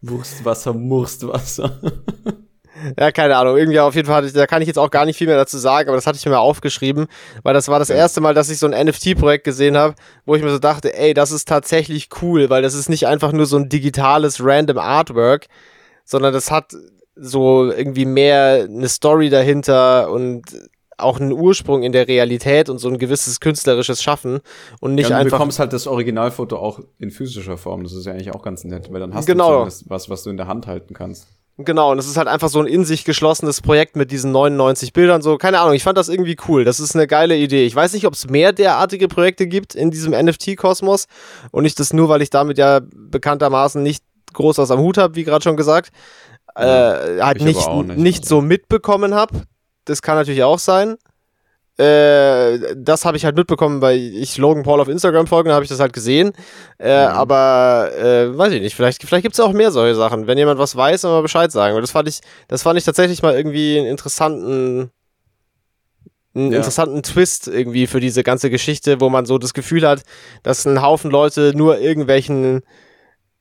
Wurstwasser, 0.00 0.72
Murstwasser. 0.72 1.80
Ja, 2.98 3.12
keine 3.12 3.36
Ahnung. 3.36 3.56
Irgendwie 3.56 3.78
auf 3.78 3.94
jeden 3.94 4.06
Fall, 4.06 4.16
hatte 4.16 4.26
ich, 4.26 4.32
da 4.32 4.46
kann 4.46 4.62
ich 4.62 4.68
jetzt 4.68 4.78
auch 4.78 4.90
gar 4.90 5.04
nicht 5.04 5.16
viel 5.16 5.26
mehr 5.26 5.36
dazu 5.36 5.58
sagen, 5.58 5.88
aber 5.88 5.96
das 5.96 6.06
hatte 6.06 6.18
ich 6.18 6.24
mir 6.24 6.32
mal 6.32 6.38
aufgeschrieben, 6.38 7.06
weil 7.42 7.54
das 7.54 7.68
war 7.68 7.78
das 7.78 7.90
erste 7.90 8.20
Mal, 8.20 8.34
dass 8.34 8.50
ich 8.50 8.58
so 8.58 8.66
ein 8.66 8.86
NFT-Projekt 8.86 9.44
gesehen 9.44 9.76
habe, 9.76 9.94
wo 10.24 10.34
ich 10.34 10.42
mir 10.42 10.50
so 10.50 10.58
dachte, 10.58 10.96
ey, 10.96 11.14
das 11.14 11.30
ist 11.30 11.46
tatsächlich 11.46 12.08
cool, 12.22 12.50
weil 12.50 12.62
das 12.62 12.74
ist 12.74 12.88
nicht 12.88 13.06
einfach 13.06 13.32
nur 13.32 13.46
so 13.46 13.56
ein 13.56 13.68
digitales 13.68 14.42
random 14.42 14.78
Artwork, 14.78 15.46
sondern 16.04 16.32
das 16.32 16.50
hat 16.50 16.74
so 17.14 17.70
irgendwie 17.70 18.04
mehr 18.04 18.66
eine 18.68 18.88
Story 18.88 19.30
dahinter 19.30 20.10
und 20.10 20.44
auch 20.98 21.20
einen 21.20 21.32
Ursprung 21.32 21.82
in 21.82 21.92
der 21.92 22.08
Realität 22.08 22.68
und 22.68 22.78
so 22.78 22.88
ein 22.88 22.98
gewisses 22.98 23.40
künstlerisches 23.40 24.02
Schaffen 24.02 24.40
und 24.80 24.94
nicht 24.94 25.10
ja, 25.10 25.16
und 25.16 25.22
einfach. 25.22 25.36
Du 25.36 25.38
bekommst 25.38 25.58
halt 25.58 25.72
das 25.72 25.86
Originalfoto 25.86 26.56
auch 26.56 26.80
in 26.98 27.10
physischer 27.10 27.58
Form. 27.58 27.82
Das 27.82 27.92
ist 27.92 28.06
ja 28.06 28.12
eigentlich 28.12 28.32
auch 28.32 28.42
ganz 28.42 28.64
nett, 28.64 28.92
weil 28.92 29.00
dann 29.00 29.14
hast 29.14 29.26
genau. 29.26 29.64
du 29.64 29.70
was, 29.86 30.08
was 30.08 30.22
du 30.22 30.30
in 30.30 30.36
der 30.36 30.46
Hand 30.46 30.66
halten 30.66 30.94
kannst. 30.94 31.28
Genau, 31.58 31.92
und 31.92 31.98
es 31.98 32.06
ist 32.06 32.16
halt 32.16 32.28
einfach 32.28 32.48
so 32.48 32.60
ein 32.60 32.66
in 32.66 32.84
sich 32.86 33.04
geschlossenes 33.04 33.60
Projekt 33.60 33.94
mit 33.94 34.10
diesen 34.10 34.32
99 34.32 34.94
Bildern. 34.94 35.20
So, 35.20 35.36
keine 35.36 35.60
Ahnung, 35.60 35.74
ich 35.74 35.82
fand 35.82 35.98
das 35.98 36.08
irgendwie 36.08 36.36
cool. 36.48 36.64
Das 36.64 36.80
ist 36.80 36.94
eine 36.94 37.06
geile 37.06 37.36
Idee. 37.36 37.66
Ich 37.66 37.76
weiß 37.76 37.92
nicht, 37.92 38.06
ob 38.06 38.14
es 38.14 38.28
mehr 38.30 38.52
derartige 38.52 39.06
Projekte 39.06 39.46
gibt 39.46 39.74
in 39.74 39.90
diesem 39.90 40.12
NFT-Kosmos 40.12 41.08
und 41.50 41.64
nicht 41.64 41.78
das 41.78 41.92
nur, 41.92 42.08
weil 42.08 42.22
ich 42.22 42.30
damit 42.30 42.56
ja 42.56 42.80
bekanntermaßen 42.80 43.82
nicht 43.82 44.02
groß 44.32 44.58
was 44.58 44.70
am 44.70 44.80
Hut 44.80 44.96
habe, 44.96 45.14
wie 45.14 45.24
gerade 45.24 45.42
schon 45.42 45.58
gesagt. 45.58 45.90
Ja, 46.56 47.04
äh, 47.04 47.20
halt 47.22 47.40
nicht, 47.42 47.68
nicht, 47.68 47.96
nicht 47.96 48.24
so 48.26 48.40
mitbekommen 48.40 49.14
habe. 49.14 49.42
Das 49.84 50.02
kann 50.02 50.16
natürlich 50.16 50.42
auch 50.42 50.58
sein. 50.58 50.96
Äh, 51.78 52.76
das 52.76 53.06
habe 53.06 53.16
ich 53.16 53.24
halt 53.24 53.34
mitbekommen, 53.34 53.80
weil 53.80 53.96
ich 53.96 54.36
Logan 54.36 54.62
Paul 54.62 54.80
auf 54.80 54.88
Instagram 54.88 55.26
folge, 55.26 55.48
da 55.48 55.54
habe 55.54 55.64
ich 55.64 55.70
das 55.70 55.80
halt 55.80 55.94
gesehen. 55.94 56.32
Äh, 56.78 57.06
mhm. 57.06 57.12
Aber 57.12 57.90
äh, 57.96 58.36
weiß 58.36 58.52
ich 58.52 58.60
nicht, 58.60 58.76
vielleicht, 58.76 59.02
vielleicht 59.02 59.22
gibt 59.22 59.34
es 59.34 59.40
auch 59.40 59.52
mehr 59.52 59.70
solche 59.70 59.94
Sachen. 59.94 60.26
Wenn 60.26 60.36
jemand 60.36 60.58
was 60.58 60.76
weiß, 60.76 61.00
dann 61.00 61.12
mal 61.12 61.22
Bescheid 61.22 61.50
sagen. 61.50 61.80
Das 61.80 61.90
fand 61.90 62.08
ich, 62.08 62.20
das 62.48 62.62
fand 62.62 62.78
ich 62.78 62.84
tatsächlich 62.84 63.22
mal 63.22 63.34
irgendwie 63.34 63.78
einen 63.78 63.86
interessanten, 63.86 64.90
einen 66.34 66.52
ja. 66.52 66.58
interessanten 66.58 67.02
Twist 67.02 67.48
irgendwie 67.48 67.86
für 67.86 68.00
diese 68.00 68.22
ganze 68.22 68.50
Geschichte, 68.50 69.00
wo 69.00 69.08
man 69.08 69.24
so 69.24 69.38
das 69.38 69.54
Gefühl 69.54 69.88
hat, 69.88 70.02
dass 70.42 70.66
ein 70.66 70.82
Haufen 70.82 71.10
Leute 71.10 71.52
nur 71.56 71.78
irgendwelchen 71.78 72.62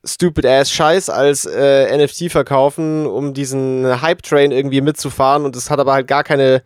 stupid 0.03 0.45
ass 0.45 0.71
Scheiß 0.71 1.09
als 1.09 1.45
äh, 1.45 1.97
NFT 1.97 2.31
verkaufen, 2.31 3.05
um 3.05 3.33
diesen 3.33 4.01
Hype 4.01 4.23
Train 4.23 4.51
irgendwie 4.51 4.81
mitzufahren 4.81 5.45
und 5.45 5.55
das 5.55 5.69
hat 5.69 5.79
aber 5.79 5.93
halt 5.93 6.07
gar 6.07 6.23
keine 6.23 6.63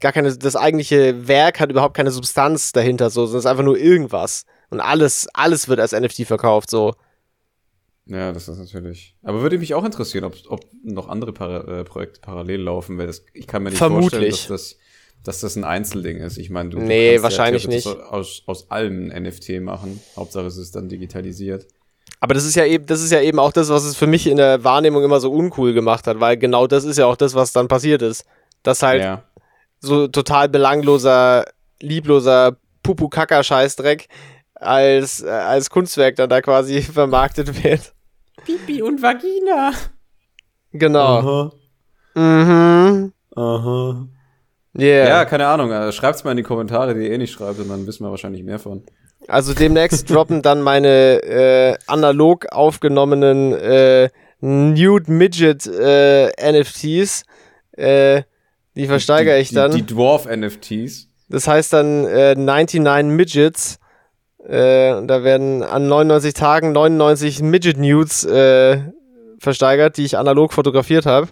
gar 0.00 0.12
keine, 0.12 0.36
das 0.36 0.56
eigentliche 0.56 1.26
Werk 1.28 1.60
hat 1.60 1.70
überhaupt 1.70 1.96
keine 1.96 2.10
Substanz 2.10 2.72
dahinter, 2.72 3.10
so, 3.10 3.26
sondern 3.26 3.38
es 3.38 3.44
ist 3.44 3.50
einfach 3.50 3.64
nur 3.64 3.78
irgendwas. 3.78 4.44
Und 4.68 4.80
alles, 4.80 5.28
alles 5.32 5.68
wird 5.68 5.80
als 5.80 5.92
NFT 5.92 6.26
verkauft, 6.26 6.70
so. 6.70 6.94
Ja, 8.06 8.32
das 8.32 8.48
ist 8.48 8.58
natürlich. 8.58 9.16
Aber 9.22 9.42
würde 9.42 9.58
mich 9.58 9.74
auch 9.74 9.84
interessieren, 9.84 10.24
ob, 10.24 10.36
ob 10.48 10.60
noch 10.82 11.08
andere 11.08 11.32
Para 11.32 11.80
äh, 11.80 11.84
Projekte 11.84 12.20
parallel 12.20 12.62
laufen, 12.62 12.98
weil 12.98 13.06
das, 13.06 13.24
ich 13.32 13.46
kann 13.46 13.62
mir 13.62 13.70
nicht 13.70 13.78
Vermutlich. 13.78 14.10
vorstellen, 14.10 14.30
dass 14.30 14.46
das, 14.46 14.76
dass 15.24 15.40
das 15.40 15.56
ein 15.56 15.64
Einzelding 15.64 16.18
ist. 16.18 16.36
Ich 16.36 16.50
meine, 16.50 16.70
du, 16.70 16.78
nee, 16.78 17.16
du 17.16 17.22
wahrscheinlich 17.22 17.64
ja 17.64 17.70
nicht. 17.70 17.86
Aus, 17.86 18.42
aus 18.46 18.70
allem 18.70 19.08
NFT 19.08 19.60
machen. 19.60 20.00
Hauptsache 20.14 20.46
es 20.46 20.56
ist 20.56 20.76
dann 20.76 20.88
digitalisiert. 20.88 21.66
Aber 22.26 22.34
das 22.34 22.44
ist 22.44 22.56
ja 22.56 22.64
eben, 22.64 22.86
das 22.86 23.02
ist 23.02 23.12
ja 23.12 23.20
eben 23.20 23.38
auch 23.38 23.52
das, 23.52 23.68
was 23.68 23.84
es 23.84 23.96
für 23.96 24.06
mich 24.06 24.26
in 24.26 24.36
der 24.36 24.64
Wahrnehmung 24.64 25.04
immer 25.04 25.20
so 25.20 25.30
uncool 25.30 25.72
gemacht 25.72 26.06
hat, 26.06 26.18
weil 26.18 26.36
genau 26.36 26.66
das 26.66 26.84
ist 26.84 26.96
ja 26.96 27.06
auch 27.06 27.16
das, 27.16 27.34
was 27.34 27.52
dann 27.52 27.68
passiert 27.68 28.02
ist. 28.02 28.24
Dass 28.62 28.82
halt 28.82 29.02
ja 29.02 29.22
so 29.80 30.08
total 30.08 30.48
belangloser, 30.48 31.44
liebloser 31.80 32.56
Pupu-Kaka-Scheißdreck 32.82 34.08
als, 34.54 35.22
äh, 35.22 35.28
als 35.28 35.70
Kunstwerk 35.70 36.16
dann 36.16 36.28
da 36.28 36.40
quasi 36.40 36.82
vermarktet 36.82 37.62
wird. 37.64 37.92
Pipi 38.44 38.82
und 38.82 39.02
Vagina. 39.02 39.72
Genau. 40.72 41.18
Aha. 41.18 41.52
Mhm. 42.14 43.12
Aha. 43.34 44.06
Yeah. 44.78 45.08
Ja, 45.08 45.24
keine 45.24 45.46
Ahnung. 45.46 45.72
Also 45.72 45.92
schreibt's 45.92 46.22
mal 46.24 46.32
in 46.32 46.36
die 46.36 46.42
Kommentare, 46.42 46.94
die 46.94 47.02
ihr 47.02 47.12
eh 47.12 47.18
nicht 47.18 47.32
schreibt, 47.32 47.58
und 47.58 47.68
dann 47.68 47.86
wissen 47.86 48.04
wir 48.04 48.10
wahrscheinlich 48.10 48.42
mehr 48.42 48.58
von. 48.58 48.84
Also 49.28 49.54
demnächst 49.54 50.10
droppen 50.10 50.42
dann 50.42 50.62
meine 50.62 51.22
äh, 51.22 51.76
analog 51.86 52.46
aufgenommenen 52.52 53.52
äh, 53.52 54.08
Nude 54.40 55.10
Midget 55.10 55.66
äh, 55.66 56.28
NFTs. 56.52 57.24
Äh, 57.72 58.22
die 58.74 58.86
versteigere 58.86 59.38
ich 59.38 59.52
dann. 59.52 59.70
Die, 59.70 59.82
die 59.82 59.94
Dwarf-NFTs. 59.94 61.08
Das 61.28 61.48
heißt 61.48 61.72
dann 61.72 62.04
äh, 62.04 62.34
99 62.34 63.04
Midgets. 63.10 63.78
Äh, 64.46 65.04
da 65.06 65.24
werden 65.24 65.62
an 65.62 65.88
99 65.88 66.34
Tagen 66.34 66.72
99 66.72 67.42
Midget-Nudes 67.42 68.24
äh, 68.26 68.80
versteigert, 69.40 69.96
die 69.96 70.04
ich 70.04 70.16
analog 70.16 70.52
fotografiert 70.52 71.06
habe. 71.06 71.28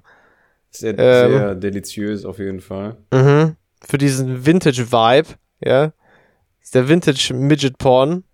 Sehr, 0.70 0.98
ähm, 0.98 1.30
sehr 1.30 1.54
deliziös 1.54 2.24
auf 2.24 2.38
jeden 2.38 2.60
Fall. 2.60 2.96
Mhm. 3.12 3.56
Für 3.86 3.98
diesen 3.98 4.44
Vintage-Vibe, 4.44 5.28
ja. 5.64 5.92
Das 6.74 6.80
ist 6.80 6.88
der 6.88 6.88
Vintage-Midget-Porn. 6.88 8.24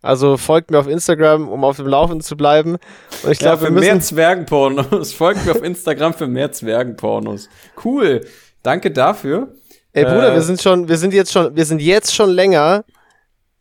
Also 0.00 0.38
folgt 0.38 0.70
mir 0.70 0.78
auf 0.78 0.88
Instagram, 0.88 1.50
um 1.50 1.64
auf 1.64 1.76
dem 1.76 1.86
Laufenden 1.86 2.22
zu 2.22 2.34
bleiben. 2.34 2.78
Und 3.22 3.30
ich 3.30 3.38
glaube, 3.38 3.64
ja, 3.64 3.68
für 3.68 3.72
mehr 3.72 4.00
Zwergenpornos. 4.00 5.12
folgt 5.12 5.44
mir 5.44 5.52
auf 5.52 5.62
Instagram 5.62 6.14
für 6.14 6.26
mehr 6.26 6.50
Zwergenpornos. 6.50 7.50
Cool. 7.84 8.22
Danke 8.62 8.90
dafür. 8.90 9.54
Ey 9.92 10.04
Bruder, 10.04 10.32
äh, 10.32 10.34
wir 10.34 10.40
sind 10.40 10.62
schon, 10.62 10.88
wir 10.88 10.96
sind 10.96 11.12
jetzt 11.12 11.30
schon, 11.30 11.54
wir 11.54 11.66
sind 11.66 11.82
jetzt 11.82 12.14
schon 12.14 12.30
länger 12.30 12.86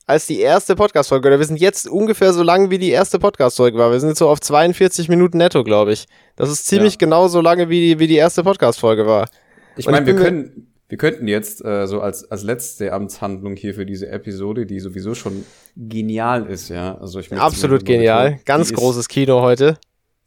als 0.05 0.25
die 0.27 0.39
erste 0.39 0.77
Podcast-Folge. 0.77 1.27
Oder 1.27 1.39
wir 1.39 1.45
sind 1.45 1.59
jetzt 1.59 1.85
ungefähr 1.85 2.31
so 2.31 2.43
lang, 2.43 2.69
wie 2.69 2.77
die 2.77 2.91
erste 2.91 3.19
Podcast-Folge 3.19 3.77
war. 3.77 3.91
Wir 3.91 3.99
sind 3.99 4.07
jetzt 4.07 4.19
so 4.19 4.29
auf 4.29 4.39
42 4.39 5.09
Minuten 5.09 5.37
netto, 5.37 5.65
glaube 5.65 5.91
ich. 5.91 6.05
Das 6.37 6.49
ist 6.49 6.65
ziemlich 6.65 6.93
ja. 6.93 6.99
genau 6.99 7.27
so 7.27 7.41
lange, 7.41 7.67
wie 7.67 7.81
die, 7.81 7.99
wie 7.99 8.07
die 8.07 8.15
erste 8.15 8.41
Podcast-Folge 8.41 9.05
war. 9.05 9.27
Ich 9.75 9.85
meine, 9.85 10.05
wir 10.05 10.15
können, 10.15 10.68
wir 10.89 10.97
könnten 10.97 11.27
jetzt 11.27 11.63
äh, 11.63 11.85
so 11.85 12.01
als, 12.01 12.29
als 12.31 12.41
letzte 12.41 12.91
Amtshandlung 12.93 13.55
hier 13.55 13.75
für 13.75 13.85
diese 13.85 14.09
Episode, 14.09 14.65
die 14.65 14.79
sowieso 14.79 15.13
schon 15.13 15.45
genial 15.77 16.47
ist, 16.47 16.69
ja. 16.69 16.97
Also 16.97 17.19
ich 17.19 17.31
Absolut 17.31 17.85
genial. 17.85 18.31
Betonen, 18.31 18.45
Ganz 18.45 18.73
großes 18.73 19.01
ist, 19.01 19.09
Kino 19.09 19.41
heute. 19.41 19.77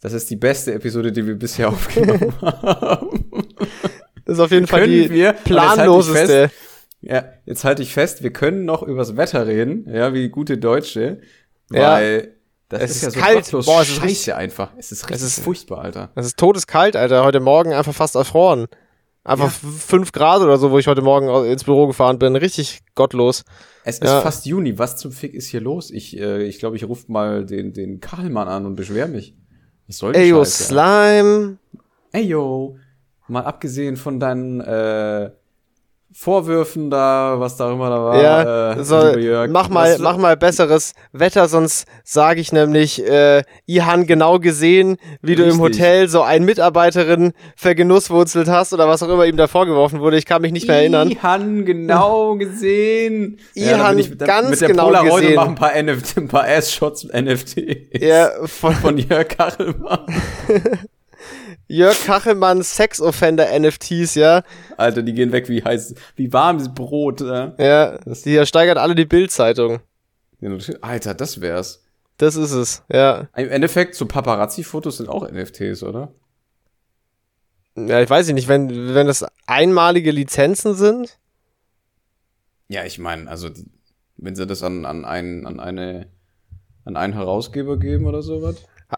Das 0.01 0.13
ist 0.13 0.31
die 0.31 0.37
beste 0.37 0.73
Episode, 0.73 1.11
die 1.11 1.27
wir 1.27 1.35
bisher 1.35 1.69
aufgenommen 1.69 2.33
haben. 2.41 3.25
Das 4.25 4.37
ist 4.37 4.41
auf 4.41 4.53
jeden 4.53 4.69
Fall 4.69 4.87
die 4.87 5.11
wir, 5.11 5.33
planloseste. 5.33 6.53
ja, 7.01 7.25
jetzt 7.45 7.65
halte 7.65 7.83
ich 7.83 7.93
fest, 7.93 8.23
wir 8.23 8.33
können 8.33 8.65
noch 8.65 8.85
übers 8.85 9.17
Wetter 9.17 9.49
reden, 9.49 9.93
ja, 9.93 10.15
wie 10.15 10.29
gute 10.29 10.59
Deutsche, 10.59 11.21
weil 11.71 12.23
ja. 12.25 12.33
Das 12.69 12.85
es 12.85 12.91
ist, 12.91 12.97
ist 12.97 13.03
ja 13.03 13.11
so 13.11 13.21
kalt. 13.21 13.67
Boah, 13.67 13.83
es 13.83 13.89
ist 13.91 13.97
Scheiße 13.97 14.35
einfach. 14.35 14.71
Es 14.79 14.93
ist 14.93 15.03
richtig 15.11 15.17
es 15.17 15.39
ist, 15.39 15.45
furchtbar, 15.45 15.83
Alter. 15.83 16.11
Es 16.15 16.25
ist 16.25 16.39
todeskalt, 16.39 16.97
Alter. 16.97 17.23
Heute 17.23 17.41
Morgen 17.41 17.75
einfach 17.75 17.93
fast 17.93 18.15
erfroren. 18.15 18.67
Einfach 19.25 19.53
ja. 19.63 19.69
5 19.69 20.11
Grad 20.13 20.43
oder 20.43 20.59
so, 20.59 20.73
wo 20.73 20.79
ich 20.79 20.89
heute 20.89 21.03
Morgen 21.03 21.29
ins 21.47 21.65
Büro 21.65 21.87
gefahren 21.87 22.19
bin. 22.19 22.35
Richtig 22.35 22.81
gottlos. 22.95 23.45
Es 23.85 23.99
ist 23.99 24.09
ja. 24.09 24.21
fast 24.21 24.47
Juni. 24.47 24.79
Was 24.79 24.97
zum 24.97 25.13
Fick 25.13 25.35
ist 25.35 25.47
hier 25.47 25.61
los? 25.61 25.91
Ich 25.91 26.19
äh, 26.19 26.43
ich, 26.43 26.59
glaub, 26.59 26.75
ich 26.75 26.85
rufe 26.85 27.11
mal 27.11 27.47
den, 27.47 27.73
den 27.73 28.01
Karlmann 28.01 28.49
an 28.49 28.67
und 28.67 28.75
beschwer 28.75 29.07
mich. 29.07 29.37
Was 29.87 29.99
soll 29.99 30.17
Ey, 30.17 30.29
yo, 30.29 30.45
Slime. 30.45 31.59
Ey, 32.11 32.25
yo. 32.25 32.77
Mal 33.29 33.45
abgesehen 33.45 33.97
von 33.97 34.19
deinen 34.19 34.61
äh, 34.61 35.31
Vorwürfen 36.15 36.91
da, 36.91 37.37
was 37.39 37.57
da 37.57 37.73
immer 37.73 37.89
da 37.89 38.05
war. 38.05 38.23
Ja, 38.23 38.73
äh, 38.73 38.85
so, 38.85 39.17
Jörg, 39.17 39.51
mach 39.51 39.69
mal, 39.69 39.97
mach 39.99 40.19
mal 40.19 40.37
besseres 40.37 40.93
Wetter, 41.13 41.49
sonst 41.49 41.87
sage 42.05 42.41
ich 42.41 42.53
nämlich, 42.53 43.03
äh, 43.07 43.43
ich 43.67 43.83
han 43.83 44.07
genau 44.07 44.39
gesehen, 44.39 44.99
wie 45.23 45.33
Richtig. 45.33 45.49
du 45.49 45.55
im 45.55 45.61
Hotel 45.61 46.09
so 46.09 46.23
einen 46.23 46.45
Mitarbeiterin 46.45 47.33
vergenusswurzelt 47.57 48.49
hast 48.49 48.73
oder 48.75 48.89
was 48.89 49.03
auch 49.03 49.09
immer 49.09 49.25
ihm 49.25 49.37
da 49.37 49.47
vorgeworfen 49.47 50.01
wurde. 50.01 50.19
Ich 50.19 50.27
kann 50.27 50.43
mich 50.43 50.53
nicht 50.53 50.69
mehr 50.69 50.77
erinnern. 50.77 51.09
Ich 51.13 51.23
han 51.23 51.65
genau 51.65 52.37
gesehen. 52.37 53.39
Ich 53.55 53.65
ja, 53.65 53.93
ich, 53.93 54.19
ganz 54.19 54.51
mit 54.51 54.61
der 54.61 54.69
genau 54.69 54.85
Polaroid 54.87 55.23
gesehen. 55.23 55.37
Mach 55.37 55.49
ein 55.49 55.55
paar, 55.55 55.83
NFT, 55.83 56.17
ein 56.19 56.29
paar 56.29 56.47
Ass-Shots 56.47 57.09
NFT. 57.13 58.01
Ja, 58.01 58.31
von, 58.47 58.75
von 58.75 58.99
Jörg 58.99 59.29
Kachelmann. 59.29 60.07
Jörg 61.73 62.05
Kachelmann 62.05 62.63
Sex-Offender 62.63 63.59
NFTs, 63.59 64.15
ja. 64.15 64.43
Alter, 64.77 65.03
die 65.03 65.15
gehen 65.15 65.33
weg 65.33 65.49
wie 65.49 65.65
heiß, 65.65 65.95
wie 66.17 66.31
warmes 66.31 66.75
Brot. 66.75 67.23
Ja, 67.23 67.55
ja 67.57 67.99
die 68.05 68.45
steigert 68.45 68.77
alle 68.77 68.95
die 68.95 69.07
Bildzeitung. 69.07 69.81
Alter, 70.83 71.15
das 71.15 71.41
wär's. 71.41 71.83
Das 72.19 72.37
ist 72.37 72.53
es, 72.53 72.83
ja. 72.93 73.29
Im 73.35 73.49
Endeffekt, 73.49 73.95
so 73.95 74.05
Paparazzi-Fotos 74.05 74.99
sind 74.99 75.09
auch 75.09 75.27
NFTs, 75.27 75.83
oder? 75.83 76.13
Ja, 77.75 78.03
ich 78.03 78.11
weiß 78.11 78.29
nicht, 78.33 78.49
wenn, 78.49 78.95
wenn 78.95 79.07
das 79.07 79.25
einmalige 79.47 80.11
Lizenzen 80.11 80.75
sind. 80.75 81.19
Ja, 82.69 82.85
ich 82.85 82.99
meine, 82.99 83.31
also, 83.31 83.49
wenn 84.19 84.37
sie 84.37 84.47
das 84.47 84.63
an, 84.63 84.85
an, 84.85 85.07
einen, 85.07 85.47
an, 85.47 85.59
eine, 85.59 86.09
an 86.85 86.97
einen 86.97 87.15
Herausgeber 87.15 87.79
geben 87.79 88.05
oder 88.05 88.21
sowas. 88.21 88.57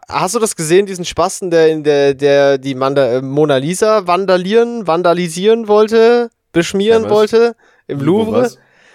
Hast 0.09 0.35
du 0.35 0.39
das 0.39 0.57
gesehen, 0.57 0.87
diesen 0.87 1.05
Spasten, 1.05 1.51
der 1.51 1.69
in 1.69 1.85
der, 1.85 2.15
der 2.15 2.59
die 2.59 2.75
Manda 2.75 3.07
äh, 3.07 3.23
Mona 3.23 3.57
Lisa 3.57 4.07
vandalieren, 4.07 4.87
vandalisieren 4.87 5.69
wollte, 5.69 6.31
beschmieren 6.53 7.05
ja, 7.05 7.11
wollte 7.11 7.57
im 7.87 8.01
Louvre? 8.01 8.51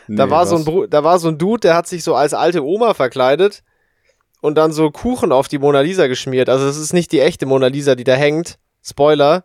Nee, 0.08 0.16
da 0.18 0.30
war 0.30 0.42
was? 0.42 0.50
so 0.50 0.56
ein 0.58 0.90
da 0.90 1.04
war 1.04 1.20
so 1.20 1.28
ein 1.30 1.38
Dude, 1.38 1.62
der 1.62 1.76
hat 1.76 1.88
sich 1.88 2.04
so 2.04 2.16
als 2.16 2.34
alte 2.34 2.64
Oma 2.64 2.94
verkleidet 2.94 3.64
und 4.42 4.58
dann 4.58 4.72
so 4.72 4.90
Kuchen 4.92 5.32
auf 5.32 5.48
die 5.48 5.60
Mona 5.60 5.82
Lisa 5.82 6.08
geschmiert. 6.08 6.50
Also 6.50 6.68
es 6.68 6.78
ist 6.78 6.94
nicht 6.94 7.12
die 7.12 7.20
echte 7.20 7.46
Mona 7.46 7.68
Lisa, 7.68 7.96
die 7.96 8.04
da 8.04 8.16
hängt. 8.16 8.58
Spoiler. 8.84 9.44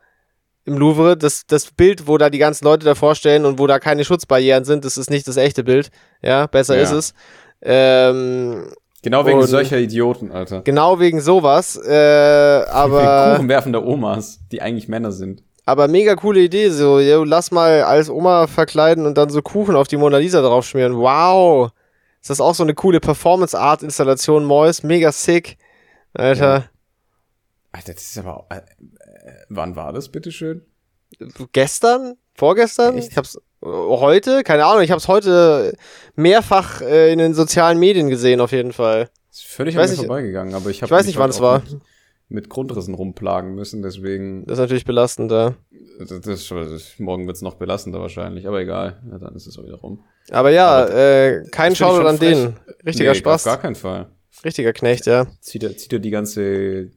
Im 0.66 0.78
Louvre, 0.78 1.16
das, 1.16 1.46
das 1.46 1.70
Bild, 1.72 2.06
wo 2.06 2.16
da 2.16 2.30
die 2.30 2.38
ganzen 2.38 2.64
Leute 2.64 2.86
davor 2.86 3.14
stellen 3.14 3.44
und 3.44 3.58
wo 3.58 3.66
da 3.66 3.78
keine 3.78 4.04
Schutzbarrieren 4.04 4.64
sind, 4.64 4.86
das 4.86 4.96
ist 4.96 5.10
nicht 5.10 5.28
das 5.28 5.36
echte 5.36 5.62
Bild. 5.62 5.90
Ja, 6.22 6.46
besser 6.46 6.76
Ja. 6.76 6.82
ist 6.82 6.92
es. 6.92 7.14
Ähm, 7.60 8.72
Genau 9.04 9.24
wegen 9.26 9.38
Und- 9.38 9.46
solcher 9.46 9.78
Idioten, 9.78 10.32
Alter. 10.32 10.62
genau 10.62 10.98
wegen 10.98 11.20
sowas. 11.20 11.76
Äh, 11.76 11.88
Wegen 12.60 12.70
aber, 12.70 13.32
Kuchenwerfende 13.36 13.84
Omas, 13.86 14.40
die 14.50 14.60
eigentlich 14.62 14.88
Männer 14.88 15.12
sind. 15.12 15.42
aber 15.66 15.86
mega 15.88 16.16
coole 16.16 16.40
Idee. 16.40 16.70
So, 16.70 16.98
yo, 16.98 17.22
lass 17.22 17.50
mal 17.52 17.82
als 17.82 18.08
Oma 18.10 18.46
verkleiden 18.48 19.06
und 19.06 19.16
dann 19.18 19.28
so 19.30 19.42
Kuchen 19.42 19.76
auf 19.76 19.86
die 19.88 19.96
Mona 19.98 20.16
Lisa 20.18 20.40
draufschmieren. 20.42 20.96
Wow. 20.96 21.70
Ist 22.20 22.30
das 22.30 22.40
auch 22.40 22.54
so 22.54 22.62
eine 22.62 22.72
coole 22.74 23.00
Performance-Art-Installation, 23.00 24.44
Mois? 24.46 24.82
Mega 24.82 25.12
sick. 25.12 25.58
Alter. 26.14 26.64
Alter, 27.72 27.92
das 27.94 28.02
ist 28.04 28.18
aber 28.18 28.38
auch, 28.38 28.46
äh, 28.50 28.56
äh, 28.58 28.62
wann 29.50 29.76
war 29.76 29.92
das, 29.92 30.08
bitteschön? 30.08 30.62
gestern, 31.52 32.14
vorgestern, 32.34 32.96
Echt? 32.98 33.10
ich 33.12 33.16
hab's 33.16 33.38
heute, 33.64 34.42
keine 34.42 34.64
Ahnung, 34.66 34.82
ich 34.82 34.90
hab's 34.90 35.08
heute 35.08 35.76
mehrfach 36.16 36.80
äh, 36.82 37.12
in 37.12 37.18
den 37.18 37.34
sozialen 37.34 37.78
Medien 37.78 38.08
gesehen 38.10 38.40
auf 38.40 38.52
jeden 38.52 38.72
Fall. 38.72 39.08
Ist 39.30 39.44
völlig 39.44 39.74
Ich 39.74 39.78
an 39.78 39.84
weiß 39.84 39.90
mir 39.92 40.06
vorbeigegangen, 40.06 40.54
aber 40.54 40.70
ich 40.70 40.82
habe 40.82 40.86
Ich 40.86 40.90
weiß 40.92 41.06
nicht, 41.06 41.18
wann 41.18 41.30
es 41.30 41.40
war. 41.40 41.62
Mit, 42.28 42.48
Grundrissen 42.48 42.94
rumplagen 42.94 43.54
müssen, 43.54 43.82
deswegen, 43.82 44.44
Das 44.46 44.54
ist 44.58 44.62
natürlich 44.62 44.84
belastend 44.84 45.30
da. 45.30 45.54
das, 45.98 46.20
das, 46.20 46.48
das, 46.48 46.92
morgen 46.98 47.26
wird's 47.26 47.42
noch 47.42 47.54
belastender 47.54 48.00
wahrscheinlich, 48.00 48.46
aber 48.48 48.60
egal, 48.60 49.00
ja, 49.10 49.18
dann 49.18 49.34
ist 49.36 49.46
es 49.46 49.58
auch 49.58 49.64
wieder 49.64 49.76
rum. 49.76 50.02
Aber 50.30 50.50
ja, 50.50 50.84
Aber 50.84 50.94
äh, 50.94 51.44
kein 51.50 51.76
Shoutout 51.76 52.06
an 52.08 52.16
frech. 52.16 52.34
den. 52.34 52.56
Richtiger 52.84 53.10
Nee, 53.12 53.18
Spaß. 53.18 53.46
Auf 53.46 53.52
gar 53.52 53.60
keinen 53.60 53.74
Fall. 53.74 54.06
Richtiger 54.44 54.72
Knecht, 54.72 55.06
ja. 55.06 55.26
Zieht 55.40 55.62
er, 55.62 55.76
zieht 55.76 55.92
er 55.92 55.98
die 55.98 56.10
ganze, 56.10 56.90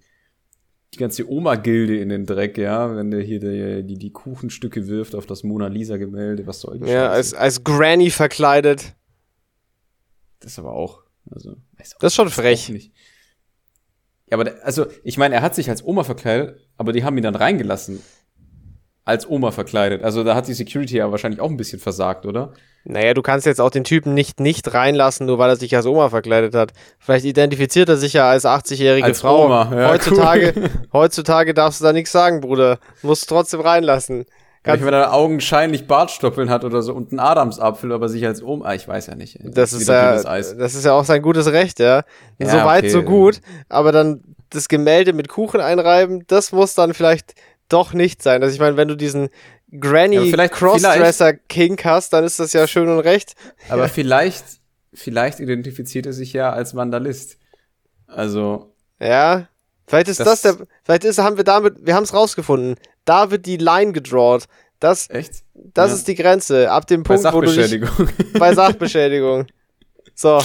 die 0.94 0.98
ganze 0.98 1.30
Oma-Gilde 1.30 1.98
in 2.00 2.10
den 2.10 2.26
Dreck, 2.26 2.58
ja, 2.58 2.96
wenn 2.96 3.12
der 3.12 3.22
hier 3.22 3.40
die, 3.40 3.84
die, 3.86 3.98
die 3.98 4.12
Kuchenstücke 4.12 4.88
wirft 4.88 5.16
auf 5.16 5.26
das 5.26 5.44
Mona 5.44 5.68
Lisa-Gemälde, 5.68 6.48
was 6.48 6.62
soll 6.62 6.80
die 6.80 6.90
Ja, 6.90 7.10
als, 7.10 7.34
als 7.34 7.64
Granny 7.64 8.10
verkleidet. 8.10 8.96
Das 10.40 10.54
ist 10.54 10.60
aber 10.60 10.74
auch, 10.74 11.04
also, 11.32 11.56
weiß 11.78 11.96
auch 11.96 12.00
Das 12.00 12.14
ist 12.14 12.16
schon 12.16 12.30
frech. 12.30 12.70
nicht. 12.70 12.94
Ja, 14.30 14.38
aber, 14.38 14.54
also, 14.64 14.88
ich 15.04 15.18
meine, 15.18 15.36
er 15.36 15.42
hat 15.42 15.56
sich 15.56 15.70
als 15.70 15.84
Oma 15.84 16.04
verkleidet, 16.04 16.60
aber 16.78 16.92
die 16.94 17.04
haben 17.04 17.18
ihn 17.18 17.24
dann 17.24 17.36
reingelassen. 17.36 18.02
Als 19.08 19.30
Oma 19.30 19.52
verkleidet. 19.52 20.04
Also, 20.04 20.24
da 20.24 20.36
hat 20.36 20.48
die 20.48 20.54
Security 20.54 20.98
ja 20.98 21.10
wahrscheinlich 21.12 21.40
auch 21.40 21.50
ein 21.50 21.58
bisschen 21.58 21.80
versagt, 21.80 22.26
oder? 22.26 22.52
Naja, 22.84 23.14
du 23.14 23.22
kannst 23.22 23.46
jetzt 23.46 23.60
auch 23.60 23.70
den 23.70 23.84
Typen 23.84 24.14
nicht 24.14 24.40
nicht 24.40 24.74
reinlassen, 24.74 25.26
nur 25.26 25.38
weil 25.40 25.50
er 25.50 25.56
sich 25.56 25.76
als 25.76 25.86
Oma 25.86 26.10
verkleidet 26.10 26.56
hat. 26.56 26.72
Vielleicht 27.00 27.26
identifiziert 27.26 27.90
er 27.90 27.98
sich 27.98 28.14
ja 28.14 28.30
als 28.30 28.46
80-jährige 28.46 29.06
Als 29.06 29.22
Frau. 29.22 29.46
Oma, 29.46 29.72
ja, 29.76 29.90
heutzutage, 29.90 30.54
cool. 30.56 30.70
heutzutage 30.94 31.54
darfst 31.54 31.82
du 31.82 31.86
da 31.86 31.94
nichts 31.94 32.12
sagen, 32.12 32.40
Bruder. 32.40 32.80
Musst 33.02 33.24
du 33.24 33.36
trotzdem 33.36 33.60
reinlassen. 33.60 34.26
Vielleicht, 34.64 34.86
wenn 34.86 34.94
er 34.94 35.14
augenscheinlich 35.14 35.88
Bartstoppeln 35.88 36.50
hat 36.50 36.66
oder 36.66 36.82
so 36.82 36.94
und 36.94 37.12
einen 37.12 37.20
Adamsapfel, 37.20 37.94
aber 37.94 38.10
sich 38.10 38.26
als 38.26 38.44
Oma, 38.44 38.74
ich 38.74 38.88
weiß 38.88 39.08
ja 39.08 39.16
nicht. 39.16 39.40
Das 39.44 39.72
ist 39.72 39.82
wieder 39.82 40.16
ja, 40.16 40.24
das 40.24 40.76
ist 40.76 40.84
ja 40.84 40.92
auch 40.92 41.06
sein 41.06 41.22
gutes 41.22 41.52
Recht, 41.52 41.80
ja. 41.80 42.04
Ja, 42.38 42.50
so 42.50 42.58
weit, 42.66 42.84
okay. 42.84 42.90
so 42.90 43.04
gut. 43.04 43.40
Aber 43.70 43.92
dann 43.92 44.22
das 44.50 44.68
Gemälde 44.68 45.14
mit 45.14 45.30
Kuchen 45.30 45.62
einreiben, 45.62 46.26
das 46.28 46.52
muss 46.52 46.74
dann 46.74 46.94
vielleicht 46.94 47.34
doch 47.70 47.94
nicht 47.94 48.22
sein. 48.24 48.42
Also 48.44 48.54
ich 48.54 48.60
meine, 48.60 48.78
wenn 48.78 48.88
du 48.88 48.96
diesen 48.96 49.30
Ja, 49.70 49.80
Granny 49.80 50.30
vielleicht- 50.30 50.54
Crossdresser 50.54 51.34
King 51.34 51.78
hast, 51.84 52.14
dann 52.14 52.24
ist 52.24 52.40
das 52.40 52.54
ja 52.54 52.68
schön 52.68 52.88
und 52.90 53.00
recht. 53.00 53.34
Aber 53.70 53.90
vielleicht, 53.90 54.44
vielleicht 54.94 55.40
identifiziert 55.40 56.06
er 56.06 56.14
sich 56.14 56.34
ja 56.34 56.52
als 56.52 56.76
Vandalist. 56.76 57.38
Also, 58.08 58.74
Ja. 59.00 59.48
Vielleicht 59.90 60.10
ist 60.10 60.20
das, 60.20 60.42
Das- 60.42 60.58
der, 60.58 60.68
vielleicht 60.84 61.06
ist, 61.06 61.18
haben 61.18 61.38
wir 61.38 61.46
damit, 61.46 61.86
wir 61.86 61.96
haben 61.96 62.04
es 62.04 62.14
rausgefunden. 62.14 62.76
Da 63.06 63.32
wird 63.32 63.46
die 63.46 63.56
Line 63.58 63.94
gedrawt. 63.94 64.48
Das, 64.82 65.10
echt? 65.10 65.44
das 65.54 65.92
Ja. 65.92 65.96
ist 65.96 66.08
die 66.10 66.16
Grenze. 66.16 66.70
Ab 66.72 66.88
dem 66.88 67.04
Bei 67.04 67.16
Punkt, 67.16 67.34
wo 67.34 67.40
du 67.42 67.48
dich, 67.48 67.56
Sachbeschädigung. 67.56 68.10
bei 68.40 68.54
Sachbeschädigung. 68.54 69.48
So. 70.14 70.40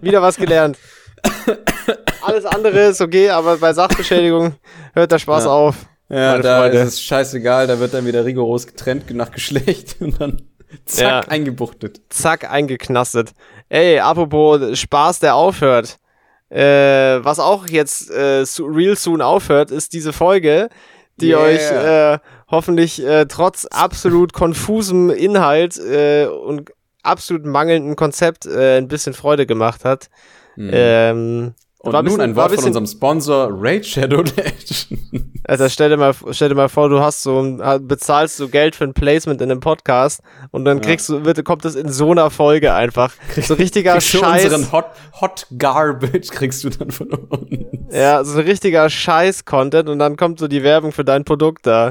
Wieder 0.00 0.22
was 0.22 0.36
gelernt. 0.36 0.78
Alles 2.22 2.44
andere 2.44 2.86
ist 2.86 3.00
okay, 3.00 3.30
aber 3.30 3.56
bei 3.58 3.72
Sachbeschädigung 3.72 4.54
hört 4.94 5.10
der 5.12 5.18
Spaß 5.18 5.44
Ja. 5.44 5.50
auf. 5.50 5.76
Ja, 6.14 6.38
da 6.38 6.60
Freunde. 6.62 6.78
ist 6.78 6.94
es 6.94 7.02
scheißegal, 7.02 7.66
da 7.66 7.78
wird 7.80 7.94
dann 7.94 8.06
wieder 8.06 8.24
rigoros 8.24 8.66
getrennt 8.66 9.10
nach 9.14 9.30
Geschlecht 9.30 9.96
und 10.00 10.20
dann 10.20 10.42
zack, 10.86 11.02
Ja. 11.02 11.20
eingebuchtet. 11.20 12.00
Zack, 12.10 12.50
eingeknastet. 12.50 13.32
Ey, 13.68 13.98
apropos 13.98 14.78
Spaß, 14.78 15.20
der 15.20 15.34
aufhört. 15.34 15.98
Äh, 16.50 17.24
was 17.24 17.40
auch 17.40 17.66
jetzt 17.68 18.10
äh, 18.10 18.44
so- 18.44 18.66
real 18.66 18.96
soon 18.96 19.22
aufhört, 19.22 19.70
ist 19.70 19.92
diese 19.92 20.12
Folge, 20.12 20.68
die 21.16 21.28
Yeah. 21.30 21.38
euch 21.40 21.70
äh, 21.70 22.18
hoffentlich 22.50 23.04
äh, 23.04 23.26
trotz 23.26 23.64
absolut 23.66 24.32
konfusem 24.32 25.10
Inhalt 25.10 25.78
äh, 25.78 26.26
und 26.26 26.70
absolut 27.02 27.44
mangelndem 27.44 27.96
Konzept 27.96 28.46
äh, 28.46 28.76
ein 28.78 28.88
bisschen 28.88 29.14
Freude 29.14 29.46
gemacht 29.46 29.84
hat. 29.84 30.08
Ähm, 30.56 31.54
Und 31.86 31.92
nun 31.92 32.04
bisschen- 32.04 32.20
ein 32.20 32.36
Wort 32.36 32.50
ein 32.52 32.56
von 32.56 32.64
unserem 32.66 32.86
Sponsor 32.86 33.48
Raid 33.52 33.84
Shadow 33.86 34.22
Legends. 34.22 34.88
Also 35.46 35.68
stell 35.68 35.90
dir 35.90 35.98
mal, 35.98 36.14
stell 36.30 36.48
dir 36.48 36.54
mal 36.54 36.70
vor, 36.70 36.88
du 36.88 37.00
hast 37.00 37.22
so, 37.22 37.38
ein- 37.38 37.86
bezahlst 37.86 38.40
du 38.40 38.48
Geld 38.48 38.74
für 38.74 38.84
ein 38.84 38.94
Placement 38.94 39.42
in 39.42 39.50
einem 39.50 39.60
Podcast 39.60 40.22
und 40.52 40.64
dann 40.64 40.78
Ja. 40.78 40.84
kriegst 40.84 41.06
du, 41.10 41.26
wird, 41.26 41.44
kommt 41.44 41.66
das 41.66 41.74
in 41.74 41.90
so 41.90 42.12
einer 42.12 42.30
Folge 42.30 42.72
einfach. 42.72 43.12
So 43.42 43.52
richtiger 43.52 43.92
Kriegst 43.92 44.08
Scheiß. 44.08 44.44
unseren 44.44 44.72
Hot, 44.72 44.86
Hot 45.20 45.46
Garbage 45.58 46.30
kriegst 46.30 46.64
du 46.64 46.70
dann 46.70 46.90
von 46.90 47.08
uns. 47.10 47.48
Ja, 47.94 48.24
so 48.24 48.38
ein 48.38 48.44
richtiger 48.46 48.88
Scheiß-Content 48.88 49.90
und 49.90 49.98
dann 49.98 50.16
kommt 50.16 50.38
so 50.38 50.48
die 50.48 50.62
Werbung 50.62 50.92
für 50.92 51.04
dein 51.04 51.24
Produkt 51.26 51.66
da. 51.66 51.90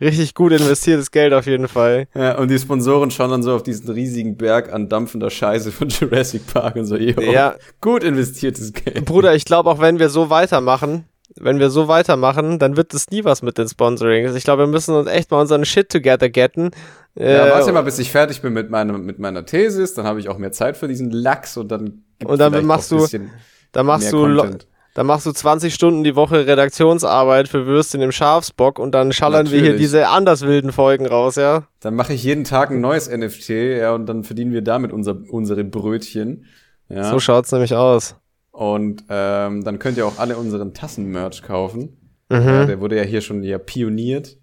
Richtig 0.00 0.34
gut 0.34 0.52
investiertes 0.52 1.10
Geld 1.10 1.32
auf 1.32 1.46
jeden 1.46 1.66
Fall. 1.68 2.06
Ja, 2.14 2.38
und 2.38 2.48
die 2.50 2.58
Sponsoren 2.58 3.10
schauen 3.10 3.30
dann 3.30 3.42
so 3.42 3.54
auf 3.54 3.62
diesen 3.62 3.88
riesigen 3.90 4.36
Berg 4.36 4.72
an 4.72 4.88
dampfender 4.88 5.30
Scheiße 5.30 5.72
von 5.72 5.88
Jurassic 5.88 6.46
Park 6.52 6.76
und 6.76 6.86
so, 6.86 6.96
yo, 6.96 7.20
Ja. 7.20 7.56
gut 7.80 8.04
investiertes 8.04 8.72
Geld. 8.72 9.04
Bruder, 9.04 9.34
ich 9.34 9.44
glaube 9.44 9.68
auch, 9.70 9.80
wenn 9.80 9.98
wir 9.98 10.08
so 10.08 10.30
weitermachen, 10.30 11.04
wenn 11.40 11.58
wir 11.58 11.70
so 11.70 11.88
weitermachen, 11.88 12.58
dann 12.58 12.76
wird 12.76 12.94
es 12.94 13.10
nie 13.10 13.24
was 13.24 13.42
mit 13.42 13.58
den 13.58 13.68
Sponsorings. 13.68 14.34
Ich 14.34 14.44
glaube, 14.44 14.62
wir 14.62 14.66
müssen 14.68 14.94
uns 14.94 15.08
echt 15.08 15.30
mal 15.30 15.40
unseren 15.40 15.64
Shit 15.64 15.88
together 15.90 16.28
getten. 16.30 16.70
Ja, 17.14 17.46
Äh, 17.46 17.50
warte 17.50 17.72
mal, 17.72 17.82
bis 17.82 17.98
ich 17.98 18.10
fertig 18.10 18.40
bin 18.42 18.52
mit, 18.52 18.70
meinem, 18.70 19.04
mit 19.04 19.18
meiner 19.18 19.44
Thesis, 19.44 19.94
dann 19.94 20.06
habe 20.06 20.20
ich 20.20 20.28
auch 20.28 20.38
mehr 20.38 20.52
Zeit 20.52 20.76
für 20.76 20.88
diesen 20.88 21.10
Lachs 21.10 21.56
und 21.56 21.68
dann 21.70 22.02
gibt's 22.18 22.32
Und 22.32 22.38
dann 22.40 22.64
machst 22.66 22.90
du- 22.92 22.98
bisschen 22.98 23.30
Da 23.72 23.82
machst 23.82 24.12
du 24.12 24.22
Content. 24.22 24.66
Da 24.98 25.04
machst 25.04 25.26
du 25.26 25.30
20 25.30 25.72
Stunden 25.72 26.02
die 26.02 26.16
Woche 26.16 26.48
Redaktionsarbeit 26.48 27.46
für 27.46 27.66
Würstchen 27.66 28.00
im 28.02 28.10
Schafsbock 28.10 28.80
und 28.80 28.90
dann 28.96 29.12
schallern 29.12 29.46
wir 29.46 29.52
hier 29.52 29.60
Natürlich. 29.68 29.80
diese 29.82 30.08
anders 30.08 30.40
wilden 30.42 30.72
Folgen 30.72 31.06
raus, 31.06 31.36
ja? 31.36 31.68
Dann 31.78 31.94
mache 31.94 32.14
ich 32.14 32.24
jeden 32.24 32.42
Tag 32.42 32.72
ein 32.72 32.80
neues 32.80 33.08
NFT, 33.08 33.48
ja, 33.78 33.94
und 33.94 34.06
dann 34.06 34.24
verdienen 34.24 34.52
wir 34.52 34.60
damit 34.62 34.92
unser, 34.92 35.16
unsere 35.30 35.62
Brötchen. 35.62 36.46
Ja. 36.88 37.04
So 37.12 37.20
schaut's 37.20 37.52
nämlich 37.52 37.76
aus. 37.76 38.16
Und 38.50 39.04
ähm, 39.08 39.62
dann 39.62 39.78
könnt 39.78 39.98
ihr 39.98 40.04
auch 40.04 40.18
alle 40.18 40.36
unseren 40.36 40.74
Tassen-Merch 40.74 41.42
kaufen. 41.44 41.96
Ja, 42.28 42.40
Mhm. 42.40 42.66
der 42.66 42.80
wurde 42.80 42.96
ja 42.96 43.04
hier 43.04 43.20
schon 43.20 43.44
ja 43.44 43.58
pioniert. 43.58 44.36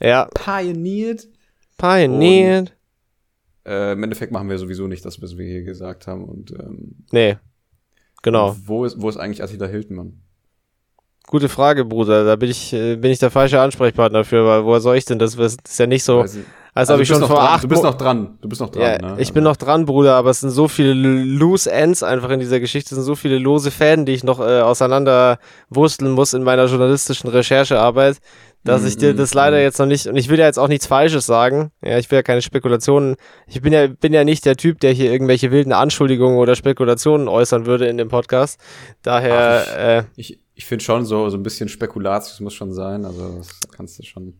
Ja, 0.00 0.26
Pioniert? 0.34 1.28
pioneered. 1.78 2.76
Äh, 3.64 3.92
Im 3.92 4.02
Endeffekt 4.02 4.32
machen 4.32 4.48
wir 4.48 4.58
sowieso 4.58 4.88
nicht 4.88 5.04
das, 5.04 5.22
was 5.22 5.38
wir 5.38 5.46
hier 5.46 5.62
gesagt 5.62 6.08
haben. 6.08 6.24
Und 6.24 6.50
ähm, 6.50 7.04
Nee. 7.12 7.36
Genau. 8.22 8.56
wo, 8.64 8.84
ist, 8.84 9.00
wo 9.00 9.08
ist 9.08 9.16
eigentlich 9.16 9.42
Attila 9.42 9.66
Hildmann? 9.66 10.20
Gute 11.26 11.48
Frage, 11.48 11.84
Bruder. 11.84 12.24
Da 12.24 12.36
bin 12.36 12.50
ich, 12.50 12.72
äh, 12.72 12.96
bin 12.96 13.12
ich 13.12 13.18
der 13.18 13.30
falsche 13.30 13.60
Ansprechpartner 13.60 14.24
für, 14.24 14.44
weil 14.46 14.64
woher 14.64 14.80
soll 14.80 14.96
ich 14.96 15.04
denn 15.04 15.18
das 15.18 15.36
wissen? 15.36 15.60
Das 15.62 15.72
ist 15.72 15.78
ja 15.78 15.86
nicht 15.86 16.04
so, 16.04 16.24
Ich- 16.82 16.88
Also 16.90 16.96
du 16.96 17.02
ich 17.02 17.08
bist 17.08 17.12
schon 17.12 17.20
noch 17.20 17.28
vor 17.28 17.36
dran. 17.38 17.54
acht 17.54 17.64
Du 17.64 17.68
bist 17.68 17.82
noch 17.82 17.94
dran. 17.94 18.38
Du 18.40 18.48
bist 18.48 18.60
noch 18.60 18.70
dran. 18.70 18.82
Ja, 18.82 18.98
ne? 19.14 19.20
ich 19.20 19.32
bin 19.32 19.44
noch 19.44 19.56
dran, 19.56 19.84
Bruder, 19.84 20.14
aber 20.16 20.30
es 20.30 20.40
sind 20.40 20.50
so 20.50 20.68
viele 20.68 20.92
loose 20.92 21.70
Ends 21.70 22.02
einfach 22.02 22.30
in 22.30 22.40
dieser 22.40 22.60
Geschichte, 22.60 22.90
es 22.90 22.96
sind 22.96 23.04
so 23.04 23.14
viele 23.14 23.38
lose 23.38 23.70
Fäden, 23.70 24.06
die 24.06 24.12
ich 24.12 24.24
noch 24.24 24.40
äh, 24.40 24.60
auseinander 24.60 25.38
wursteln 25.68 26.12
muss 26.12 26.32
in 26.34 26.42
meiner 26.42 26.66
journalistischen 26.66 27.28
Recherchearbeit, 27.30 28.18
dass 28.64 28.82
Mm, 28.82 28.86
ich 28.86 28.96
dir 28.98 29.14
mm, 29.14 29.16
das 29.16 29.32
leider 29.34 29.56
mm. 29.58 29.60
jetzt 29.62 29.78
noch 29.78 29.86
nicht, 29.86 30.06
und 30.06 30.16
ich 30.16 30.28
will 30.28 30.38
ja 30.38 30.46
jetzt 30.46 30.58
auch 30.58 30.68
nichts 30.68 30.86
Falsches 30.86 31.26
sagen, 31.26 31.70
ja, 31.82 31.98
ich 31.98 32.10
will 32.10 32.16
ja 32.16 32.22
keine 32.22 32.42
Spekulationen, 32.42 33.16
ich 33.46 33.60
bin 33.62 33.72
ja, 33.72 33.86
bin 33.86 34.12
ja 34.12 34.24
nicht 34.24 34.44
der 34.44 34.56
Typ, 34.56 34.80
der 34.80 34.92
hier 34.92 35.10
irgendwelche 35.10 35.50
wilden 35.50 35.72
Anschuldigungen 35.72 36.38
oder 36.38 36.54
Spekulationen 36.54 37.28
äußern 37.28 37.66
würde 37.66 37.86
in 37.86 37.96
dem 37.96 38.08
Podcast, 38.08 38.60
daher, 39.02 39.64
Ach, 39.66 39.76
äh, 39.76 40.02
Ich, 40.16 40.38
ich 40.54 40.66
finde 40.66 40.84
schon 40.84 41.06
so, 41.06 41.28
so 41.30 41.38
ein 41.38 41.42
bisschen 41.42 41.68
Spekulatius 41.70 42.38
muss 42.40 42.52
schon 42.52 42.72
sein. 42.74 43.06
Also 43.06 43.38
das 43.38 43.48
kannst 43.74 43.98
du 43.98 44.02
schon. 44.04 44.34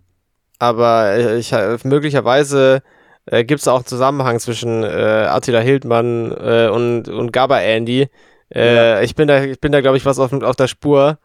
Aber 0.61 1.11
äh, 1.15 1.39
ich, 1.39 1.53
äh, 1.53 1.77
möglicherweise 1.83 2.83
äh, 3.27 3.45
gibt 3.45 3.61
es 3.61 3.69
auch 3.69 3.77
einen 3.79 3.87
Zusammenhang 3.87 4.39
zwischen 4.39 4.83
äh, 4.85 4.87
Attila 5.29 5.59
Hildmann 5.61 6.31
äh, 6.33 6.69
und, 6.69 7.09
und 7.09 7.33
Gabba 7.33 7.59
Andy. 7.61 8.09
Äh, 8.55 8.75
Ja. 8.77 9.01
Ich 9.03 9.15
bin 9.15 9.27
da, 9.29 9.43
ich 9.43 9.61
bin 9.61 9.73
da, 9.73 9.81
glaube 9.81 9.97
ich, 9.97 10.05
was 10.07 10.19
auf, 10.19 10.33
auf 10.33 10.57
der 10.57 10.69
Spur. 10.69 11.19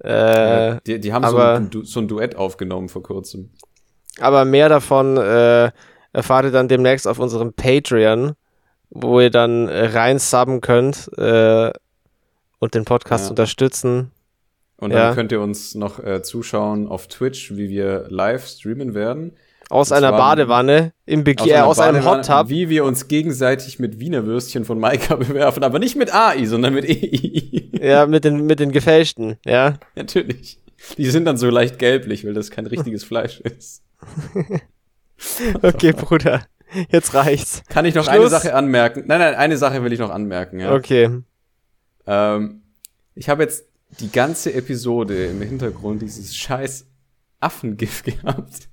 Äh, 0.00 0.76
die, 0.86 0.98
die 1.00 1.12
haben 1.12 1.24
so 1.26 1.36
aber- 1.38 1.54
ein, 1.54 1.70
Du- 1.70 1.84
so 1.84 2.00
ein 2.00 2.08
Duett 2.08 2.36
aufgenommen 2.36 2.88
vor 2.88 3.02
kurzem. 3.02 3.50
aber 4.20 4.44
mehr 4.44 4.68
davon 4.68 5.16
äh, 5.16 5.70
erfahrt 6.12 6.44
ihr 6.46 6.50
dann 6.50 6.68
demnächst 6.68 7.06
auf 7.08 7.18
unserem 7.18 7.52
Patreon, 7.54 8.32
wo 8.90 9.20
ihr 9.20 9.30
dann 9.30 9.68
rein 9.68 10.18
subben 10.18 10.60
könnt. 10.60 11.08
Äh, 11.16 11.72
und 12.58 12.74
den 12.74 12.84
Podcast 12.84 13.24
Ja. 13.24 13.30
unterstützen. 13.30 14.12
Und 14.82 14.90
Ja. 14.90 15.06
dann 15.06 15.14
könnt 15.14 15.30
ihr 15.30 15.40
uns 15.40 15.76
noch 15.76 16.02
äh, 16.02 16.22
zuschauen 16.22 16.88
auf 16.88 17.06
Twitch, 17.06 17.52
wie 17.56 17.68
wir 17.68 18.06
live 18.08 18.44
streamen 18.48 18.94
werden. 18.94 19.32
Aus 19.70 19.92
einer 19.92 20.10
Badewanne 20.10 20.92
im 21.06 21.22
Bikini, 21.22 21.50
äh, 21.52 21.60
aus 21.60 21.78
einem 21.78 22.04
Hot 22.04 22.26
Tub. 22.26 22.48
Wie 22.48 22.68
wir 22.68 22.84
uns 22.84 23.06
gegenseitig 23.06 23.78
mit 23.78 24.00
Wiener 24.00 24.26
Würstchen 24.26 24.64
von 24.64 24.80
Maika 24.80 25.14
bewerfen. 25.16 25.62
Aber 25.62 25.78
nicht 25.78 25.94
mit 25.94 26.12
AI, 26.12 26.44
sondern 26.46 26.74
mit 26.74 26.84
EI. 26.84 27.70
Ja, 27.82 28.06
mit 28.06 28.24
den, 28.24 28.44
mit 28.46 28.60
den 28.60 28.70
gefälschten, 28.72 29.38
ja. 29.44 29.74
Natürlich. 29.96 30.58
Die 30.98 31.06
sind 31.06 31.24
dann 31.24 31.36
so 31.36 31.48
leicht 31.48 31.78
gelblich, 31.78 32.24
weil 32.26 32.34
das 32.34 32.50
kein 32.50 32.66
richtiges 32.66 33.02
Fleisch 33.04 33.40
ist. 33.40 33.82
Okay, 35.62 35.92
Bruder. 35.92 36.42
Jetzt 36.90 37.14
reicht's. 37.14 37.62
Kann 37.68 37.84
ich 37.84 37.94
noch 37.94 38.04
Schluss. 38.04 38.16
eine 38.16 38.28
Sache 38.28 38.54
anmerken? 38.54 39.04
Nein, 39.06 39.20
nein, 39.20 39.34
eine 39.36 39.56
Sache 39.56 39.84
will 39.84 39.92
ich 39.92 40.00
noch 40.00 40.10
anmerken. 40.10 40.58
Ja. 40.58 40.74
Okay. 40.74 41.20
Ähm, 42.06 42.62
ich 43.14 43.28
habe 43.28 43.42
jetzt 43.44 43.66
die 44.00 44.10
ganze 44.10 44.52
Episode 44.54 45.26
im 45.26 45.42
Hintergrund 45.42 46.02
dieses 46.02 46.34
scheiß 46.36 46.86
Affengift 47.40 48.04
gehabt. 48.22 48.68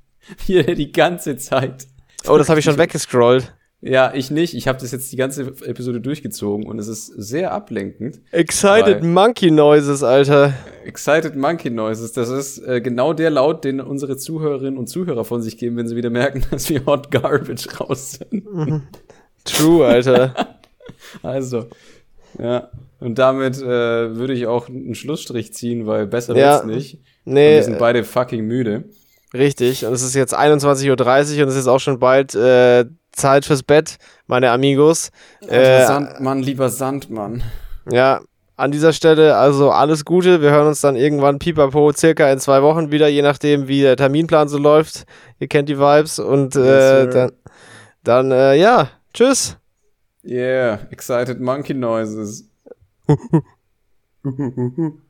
Hier 0.46 0.64
die 0.64 0.92
ganze 0.92 1.38
Zeit. 1.38 1.88
Oh, 2.28 2.38
das 2.38 2.50
habe 2.50 2.60
ich 2.60 2.66
schon 2.66 2.78
weggescrollt. 2.80 3.54
Ja, 3.82 4.14
ich 4.14 4.30
nicht. 4.30 4.56
Ich 4.56 4.68
habe 4.68 4.78
das 4.78 4.92
jetzt 4.92 5.10
die 5.12 5.16
ganze 5.16 5.44
Episode 5.66 6.02
durchgezogen 6.02 6.68
und 6.68 6.80
es 6.80 6.90
ist 6.90 7.08
sehr 7.08 7.54
ablenkend. 7.54 8.20
Excited 8.32 9.04
Monkey 9.04 9.52
Noises, 9.52 10.04
Alter. 10.04 10.54
Excited 10.84 11.38
Monkey 11.38 11.70
Noises, 11.70 12.12
das 12.12 12.28
ist 12.30 12.58
äh, 12.60 12.82
genau 12.82 13.14
der 13.14 13.30
Laut, 13.30 13.64
den 13.64 13.80
unsere 13.80 14.18
Zuhörerinnen 14.18 14.78
und 14.78 14.88
Zuhörer 14.88 15.24
von 15.24 15.42
sich 15.42 15.58
geben, 15.58 15.78
wenn 15.78 15.88
sie 15.88 15.96
wieder 15.96 16.10
merken, 16.10 16.44
dass 16.52 16.70
wir 16.70 16.86
Hot 16.86 17.10
Garbage 17.10 17.80
raus 17.80 18.20
sind. 18.20 18.84
True, 19.46 19.88
Alter. 19.88 20.58
Also, 21.24 21.68
ja. 22.38 22.70
Und 23.00 23.18
damit 23.18 23.58
äh, 23.62 23.64
würde 24.18 24.34
ich 24.34 24.46
auch 24.46 24.68
einen 24.68 24.94
Schlussstrich 24.94 25.54
ziehen, 25.54 25.88
weil 25.88 26.06
besser 26.06 26.36
Ja. 26.36 26.56
wird's 26.56 26.66
nicht. 26.66 26.94
Und 27.26 27.34
Nee, 27.34 27.56
wir 27.56 27.64
sind 27.64 27.80
beide 27.80 28.04
fucking 28.04 28.44
müde. 28.46 28.84
richtig. 29.34 29.86
Und 29.86 29.94
es 29.94 30.02
ist 30.04 30.16
jetzt 30.16 30.38
21.30 30.38 31.38
Uhr 31.38 31.44
und 31.44 31.50
es 31.50 31.56
ist 31.56 31.68
auch 31.68 31.80
schon 31.80 32.00
bald 32.00 32.36
äh, 32.36 32.86
Zeit 33.14 33.46
fürs 33.46 33.64
Bett, 33.64 33.98
meine 34.28 34.52
Amigos. 34.52 35.12
Äh, 35.48 35.86
Sandmann, 35.86 36.42
lieber 36.44 36.70
Sandmann. 36.70 37.42
Ja, 37.90 38.20
an 38.58 38.72
dieser 38.72 38.92
Stelle 38.92 39.38
also 39.38 39.72
alles 39.72 40.04
Gute. 40.04 40.42
Wir 40.42 40.52
hören 40.52 40.68
uns 40.68 40.82
dann 40.82 40.98
irgendwann 40.98 41.40
pipapo 41.40 41.94
circa 41.94 42.30
in 42.32 42.40
zwei 42.40 42.62
Wochen 42.62 42.92
wieder, 42.92 43.08
je 43.08 43.22
nachdem, 43.22 43.68
wie 43.70 43.82
der 43.82 43.96
Terminplan 43.96 44.50
so 44.50 44.58
läuft. 44.58 45.06
Ihr 45.40 45.48
kennt 45.48 45.70
die 45.70 45.80
Vibes 45.80 46.20
und 46.20 46.56
Yes, 46.56 46.66
äh, 46.66 47.02
sir. 47.04 47.08
dann, 47.08 47.32
dann 48.04 48.32
äh, 48.32 48.56
ja, 48.56 48.90
tschüss. 49.14 49.56
Yeah, 50.30 50.86
excited 50.92 51.42
monkey 51.42 51.74
noises. 51.74 52.44